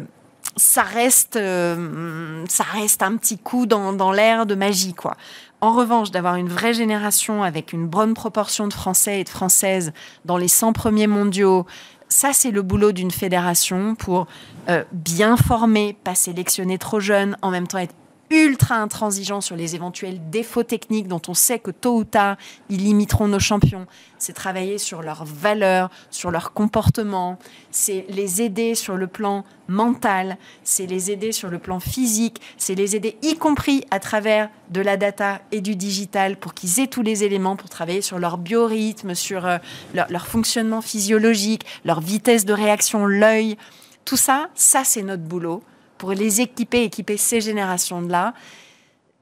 ça 0.57 0.83
reste, 0.83 1.35
euh, 1.35 2.43
ça 2.47 2.63
reste 2.63 3.01
un 3.03 3.17
petit 3.17 3.37
coup 3.37 3.65
dans, 3.65 4.11
l'air 4.11 4.45
de 4.45 4.55
magie, 4.55 4.93
quoi. 4.93 5.15
En 5.61 5.73
revanche, 5.73 6.11
d'avoir 6.11 6.35
une 6.35 6.49
vraie 6.49 6.73
génération 6.73 7.43
avec 7.43 7.73
une 7.73 7.87
bonne 7.87 8.13
proportion 8.13 8.67
de 8.67 8.73
Français 8.73 9.21
et 9.21 9.23
de 9.23 9.29
Françaises 9.29 9.93
dans 10.25 10.37
les 10.37 10.47
100 10.47 10.73
premiers 10.73 11.07
mondiaux, 11.07 11.65
ça, 12.07 12.33
c'est 12.33 12.51
le 12.51 12.61
boulot 12.61 12.91
d'une 12.91 13.11
fédération 13.11 13.95
pour 13.95 14.27
euh, 14.69 14.83
bien 14.91 15.37
former, 15.37 15.97
pas 16.03 16.13
sélectionner 16.13 16.77
trop 16.77 16.99
jeune, 16.99 17.35
en 17.41 17.49
même 17.49 17.67
temps 17.67 17.79
être 17.79 17.95
ultra 18.29 18.75
intransigeants 18.75 19.41
sur 19.41 19.55
les 19.55 19.75
éventuels 19.75 20.19
défauts 20.29 20.63
techniques 20.63 21.07
dont 21.07 21.21
on 21.27 21.33
sait 21.33 21.59
que 21.59 21.71
tôt 21.71 21.97
ou 21.97 22.03
tard, 22.03 22.37
ils 22.69 22.83
limiteront 22.83 23.27
nos 23.27 23.39
champions. 23.39 23.85
C'est 24.17 24.33
travailler 24.33 24.77
sur 24.77 25.01
leurs 25.01 25.25
valeurs, 25.25 25.89
sur 26.09 26.31
leur 26.31 26.53
comportement. 26.53 27.37
C'est 27.71 28.05
les 28.09 28.41
aider 28.41 28.73
sur 28.73 28.95
le 28.95 29.07
plan 29.07 29.43
mental. 29.67 30.37
C'est 30.63 30.87
les 30.87 31.11
aider 31.11 31.31
sur 31.31 31.49
le 31.49 31.59
plan 31.59 31.79
physique. 31.79 32.41
C'est 32.57 32.75
les 32.75 32.95
aider, 32.95 33.17
y 33.21 33.35
compris 33.35 33.85
à 33.91 33.99
travers 33.99 34.49
de 34.69 34.81
la 34.81 34.97
data 34.97 35.41
et 35.51 35.61
du 35.61 35.75
digital, 35.75 36.37
pour 36.37 36.53
qu'ils 36.53 36.79
aient 36.79 36.87
tous 36.87 37.03
les 37.03 37.23
éléments 37.23 37.55
pour 37.55 37.69
travailler 37.69 38.01
sur 38.01 38.17
leur 38.17 38.37
biorhythme, 38.37 39.13
sur 39.13 39.45
euh, 39.45 39.57
leur, 39.93 40.07
leur 40.09 40.25
fonctionnement 40.25 40.81
physiologique, 40.81 41.65
leur 41.83 42.01
vitesse 42.01 42.45
de 42.45 42.53
réaction, 42.53 43.05
l'œil. 43.05 43.57
Tout 44.05 44.17
ça, 44.17 44.49
ça, 44.55 44.83
c'est 44.83 45.03
notre 45.03 45.23
boulot 45.23 45.61
pour 46.05 46.13
les 46.13 46.39
équiper, 46.39 46.83
équiper 46.83 47.17
ces 47.17 47.41
générations-là, 47.41 48.35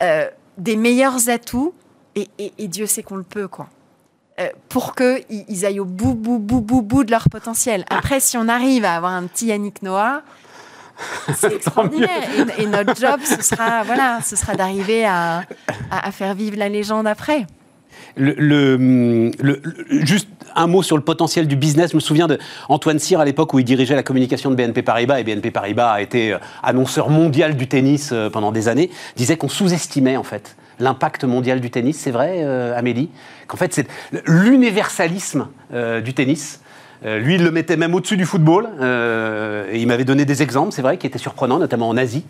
euh, 0.02 0.30
des 0.58 0.76
meilleurs 0.76 1.30
atouts, 1.30 1.74
et, 2.14 2.28
Dieu 2.68 2.88
sait 2.88 3.04
qu'on 3.04 3.16
le 3.16 3.24
peut, 3.24 3.48
quoi. 3.48 3.70
Euh, 4.42 4.50
pour 4.68 4.94
qu'ils 4.94 5.24
ils 5.48 5.66
aillent 5.66 5.80
au 5.80 5.86
bout, 5.86 6.14
bout, 6.14 6.40
bout, 6.40 6.60
bout, 6.60 6.82
bout 6.82 7.06
de 7.06 7.12
leur 7.12 7.30
potentiel. 7.30 7.86
Après, 7.90 8.20
si 8.20 8.36
on 8.36 8.50
arrive 8.50 8.84
à 8.84 8.96
avoir 8.96 9.14
un 9.14 9.28
petit 9.28 9.46
Yannick 9.46 9.82
Noah, 9.82 10.24
c'est 11.34 11.54
extraordinaire. 11.56 12.28
Et, 12.58 12.66
notre 12.66 13.00
job, 13.00 13.22
ce 13.24 13.42
sera, 13.42 13.84
voilà, 13.84 14.20
ce 14.22 14.36
sera 14.36 14.56
d'arriver 14.56 15.06
à, 15.06 15.46
à, 15.90 16.12
faire 16.12 16.36
vivre 16.36 16.58
la 16.58 16.68
légende 16.68 17.08
après. 17.08 17.48
Juste 18.16 20.28
un 20.55 20.68
mot 20.68 20.84
sur 20.84 20.97
le 20.97 21.03
potentiel 21.03 21.47
du 21.47 21.55
business. 21.55 21.91
Je 21.91 21.95
me 21.95 22.01
souviens 22.01 22.28
d'Antoine 22.28 22.99
Cyr 22.99 23.20
à 23.20 23.26
l'époque 23.26 23.53
où 23.53 23.59
il 23.59 23.66
dirigeait 23.66 23.95
la 23.95 24.03
communication 24.03 24.51
de 24.51 24.55
BNP 24.55 24.82
Paribas, 24.82 25.20
et 25.20 25.24
BNP 25.24 25.51
Paribas 25.51 25.93
a 25.93 26.01
été 26.01 26.34
euh, 26.34 26.38
annonceur 26.61 27.09
mondial 27.09 27.55
du 27.55 27.68
tennis 27.68 28.09
euh, 28.11 28.30
pendant 28.30 28.51
des 28.51 28.68
années, 28.68 28.89
disait 29.16 29.38
qu'on 29.38 29.49
sous-estimait 29.49 30.18
en 30.18 30.24
fait 30.24 30.55
l'impact 30.80 31.24
mondial 31.24 31.59
du 31.59 31.70
tennis. 31.70 31.97
C'est 31.97 32.11
vrai, 32.11 32.38
euh, 32.39 32.78
Amélie? 32.78 33.09
Qu'en 33.47 33.57
fait, 33.57 33.74
c'est 33.74 33.88
l'universalisme 34.26 35.47
du 36.03 36.14
tennis. 36.14 36.61
Lui, 37.04 37.36
il 37.36 37.43
le 37.43 37.51
mettait 37.51 37.78
même 37.78 37.93
au-dessus 37.93 38.18
du 38.18 38.26
football. 38.26 38.70
et 39.72 39.80
il 39.80 39.88
m'avait 39.88 40.06
donné 40.06 40.26
des 40.26 40.41
exemples, 40.41 40.72
c'est 40.72 40.82
vrai, 40.82 40.97
qui 40.97 41.08
étaient 41.08 41.18
surprenants, 41.18 41.60
notamment 41.60 41.89
en 41.89 41.97
Asie. 41.97 42.24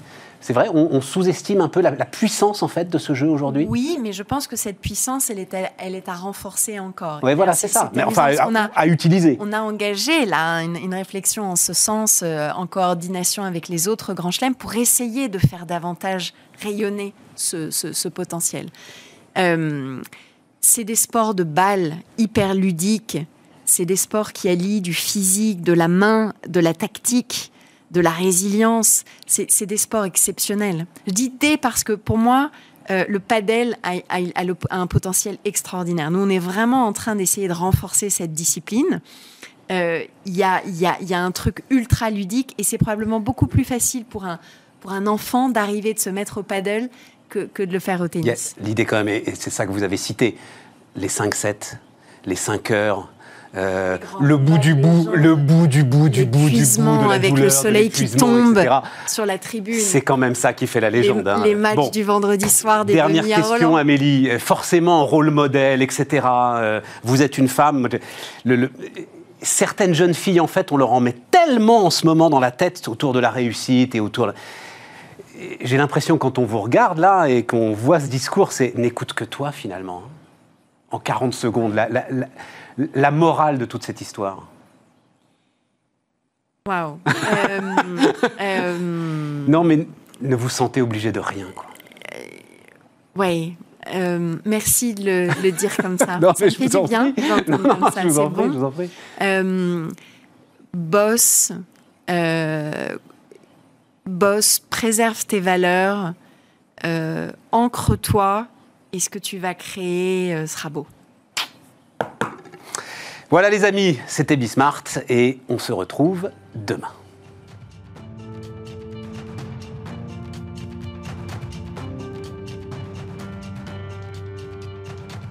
C'est 0.43 0.51
vrai, 0.51 0.67
on, 0.74 0.99
sous-estime 0.99 1.61
un 1.61 1.69
peu 1.69 1.80
la, 1.80 1.93
puissance 1.93 2.63
en 2.63 2.67
fait 2.67 2.89
de 2.89 2.97
ce 2.97 3.13
jeu 3.13 3.30
aujourd'hui? 3.30 3.65
Oui, 3.69 3.97
mais 4.01 4.11
je 4.11 4.24
pense 4.24 4.45
que 4.45 4.57
cette 4.57 4.78
puissance, 4.78 5.30
elle 5.30 5.39
est 5.39 5.53
à, 5.53 5.71
elle 5.78 5.95
est 5.95 6.09
à 6.09 6.15
renforcer 6.15 6.80
encore. 6.80 7.21
Oui, 7.24 7.34
voilà, 7.34 7.53
c'est 7.53 7.69
ça. 7.69 7.89
Mais 7.95 8.03
enfin, 8.03 8.34
à, 8.76 8.88
utiliser. 8.88 9.38
On 9.39 9.53
a 9.53 9.61
engagé 9.61 10.26
là 10.26 10.57
une, 10.57 10.93
réflexion 10.93 11.49
en 11.49 11.55
ce 11.55 11.71
sens, 11.71 12.24
euh, 12.24 12.49
en 12.57 12.67
coordination 12.67 13.43
avec 13.43 13.69
les 13.69 13.88
autres 13.88 14.13
grands 14.13 14.32
chelems, 14.32 14.53
pour 14.53 14.76
essayer 14.76 15.30
de 15.30 15.38
faire 15.38 15.65
davantage 15.65 16.34
rayonner 16.61 17.13
ce, 17.36 18.09
potentiel. 18.09 18.67
Euh, 19.38 20.01
c'est 20.59 20.84
des 20.84 20.95
sports 20.95 21.36
de 21.36 21.45
balle 21.45 21.93
hyper 22.17 22.53
ludiques. 22.53 23.17
C'est 23.74 23.86
des 23.86 23.95
sports 23.95 24.34
qui 24.34 24.49
allient 24.49 24.82
du 24.82 24.93
physique, 24.93 25.63
de 25.63 25.74
la 25.74 25.88
main, 25.88 26.34
de 26.47 26.59
la 26.59 26.76
tactique 26.76 27.51
de 27.89 28.01
la 28.01 28.09
résilience. 28.09 29.03
C'est 29.28 29.65
des 29.65 29.78
sports 29.78 30.05
exceptionnels. 30.05 30.86
Je 31.07 31.13
dis 31.13 31.30
des 31.30 31.57
parce 31.57 31.84
que 31.84 31.93
pour 31.93 32.17
moi, 32.17 32.51
euh, 32.91 33.05
le 33.07 33.19
padel 33.19 33.78
a, 33.84 33.93
un 34.71 34.88
potentiel 34.88 35.38
extraordinaire. 35.45 36.11
Nous, 36.11 36.19
on 36.19 36.30
est 36.30 36.39
vraiment 36.39 36.86
en 36.86 36.93
train 36.93 37.15
d'essayer 37.15 37.47
de 37.47 37.53
renforcer 37.53 38.09
cette 38.09 38.34
discipline. 38.34 39.01
Euh, 39.71 40.03
il 40.26 40.36
y, 40.36 40.43
a, 40.43 41.24
un 41.24 41.32
truc 41.32 41.63
ultra 41.69 42.09
ludique 42.09 42.53
et 42.57 42.63
c'est 42.63 42.78
probablement 42.78 43.19
beaucoup 43.19 43.47
plus 43.47 43.63
facile 43.63 44.05
pour 44.05 44.26
un, 44.26 44.39
pour 44.82 44.91
un 44.91 45.07
enfant 45.07 45.49
d'arriver 45.49 45.93
de 45.93 45.99
se 45.99 46.09
mettre 46.09 46.39
au 46.39 46.43
paddle 46.43 46.89
que, 47.30 47.45
que 47.45 47.63
de 47.63 47.71
le 47.71 47.80
faire 47.80 48.01
au 48.01 48.07
tennis. 48.07 48.55
L'idée 48.59 48.86
quand 48.86 49.03
même, 49.03 49.07
et 49.07 49.34
c'est 49.36 49.49
ça 49.49 49.65
que 49.65 49.71
vous 49.71 49.84
avez 49.84 49.97
cité, 49.97 50.36
les 50.95 51.07
5-7, 51.07 51.78
les 52.26 52.36
5 52.36 52.71
heures, 52.71 53.12
euh, 53.56 53.99
le 54.20 54.38
bout 54.38 54.58
du 54.58 54.74
bout, 54.74 55.10
le 55.14 55.36
bout 55.36 55.68
du 55.68 55.84
bout 55.84 56.10
du 56.10 56.26
bout 56.26 56.49
du 56.49 56.66
bout 56.66 57.04
de 57.04 57.08
la 57.08 57.14
avec 57.14 57.38
le 57.38 57.51
soleil 57.51 57.91
qui 57.91 58.10
tombe 58.10 58.60
sur 59.06 59.28
la 59.28 59.38
tribune. 59.38 59.80
C'est 59.80 60.01
quand 60.01 60.18
même 60.18 60.34
ça 60.34 60.54
qui 60.54 60.66
fait 60.66 60.80
la 60.80 60.89
légende. 60.89 61.32
Les, 61.43 61.54
hein. 61.54 61.58
matchs 61.58 61.91
du 61.91 62.01
vendredi 62.01 62.49
soir 62.49 62.84
des 62.84 62.93
Dernière 62.93 63.24
question, 63.24 63.76
Amélie. 63.76 64.28
Forcément, 64.39 65.06
rôle 65.06 65.30
modèle, 65.30 65.84
etc. 65.84 66.26
Euh, 66.26 66.82
vous 67.04 67.22
êtes 67.22 67.38
une 67.38 67.47
femme. 67.47 67.88
certaines 69.43 69.93
jeunes 69.93 70.16
filles, 70.16 70.39
en 70.39 70.47
fait, 70.47 70.72
on 70.72 70.78
leur 70.78 70.91
en 70.91 70.99
met 70.99 71.16
tellement 71.30 71.86
en 71.86 71.89
ce 71.91 72.08
moment 72.08 72.32
dans 72.32 72.39
la 72.39 72.51
tête 72.51 72.88
autour 72.88 73.14
de 73.14 73.20
la 73.20 73.30
réussite 73.30 73.93
et 73.93 73.99
autour. 73.99 74.32
J'ai 75.62 75.78
l'impression 75.78 76.18
quand 76.18 76.39
on 76.39 76.45
vous 76.45 76.60
regarde 76.60 76.97
là 76.97 77.28
et 77.28 77.43
qu'on 77.43 77.74
voit 77.74 77.99
ce 77.99 78.08
discours, 78.08 78.51
c'est 78.51 78.76
n'écoute 78.78 79.14
que 79.14 79.26
toi 79.26 79.51
finalement. 79.51 80.01
En 80.89 80.99
40 80.99 81.34
secondes, 81.34 81.76
la, 81.76 81.89
la 81.89 82.06
morale 83.11 83.57
de 83.57 83.65
toute 83.65 83.84
cette 83.84 84.01
histoire 84.01 84.47
Waouh 86.65 86.97
euh, 87.07 87.61
euh, 88.39 88.78
Non, 89.49 89.65
mais 89.65 89.86
ne 90.21 90.36
vous 90.36 90.47
sentez 90.47 90.82
obligé 90.82 91.11
de 91.11 91.19
rien. 91.19 91.47
Quoi. 91.53 91.65
Euh, 92.13 92.19
oui. 93.17 93.57
merci 94.45 94.93
de 94.93 95.28
le, 95.43 95.51
dire 95.51 95.76
comme 95.76 95.97
ça. 95.97 96.17
non, 96.21 96.32
mais 96.39 96.49
je 96.49 96.59
vous 96.59 96.76
en 96.78 96.86
bien 96.86 97.11
comme 97.11 97.91
ça, 97.91 98.01
je 98.01 98.07
vous 98.07 98.19
en 98.19 98.30
prie, 98.32 98.45
je 98.45 98.57
vous 98.57 98.63
en 98.63 98.71
prie. 98.71 98.89
boss, 100.74 101.51
boss, 104.05 104.59
préserve 104.69 105.26
tes 105.26 105.41
valeurs, 105.41 106.13
ancre-toi, 107.51 108.47
et 108.93 109.01
ce 109.01 109.09
que 109.09 109.19
tu 109.19 109.38
vas 109.38 109.53
créer 109.53 110.47
sera 110.47 110.69
beau. 110.69 110.88
Voilà 113.34 113.49
les 113.49 113.65
amis, 113.65 113.97
c'était 114.05 114.36
Bismart 114.36 114.84
et 115.09 115.39
on 115.49 115.57
se 115.57 115.71
retrouve 115.71 116.29
demain. 116.53 116.91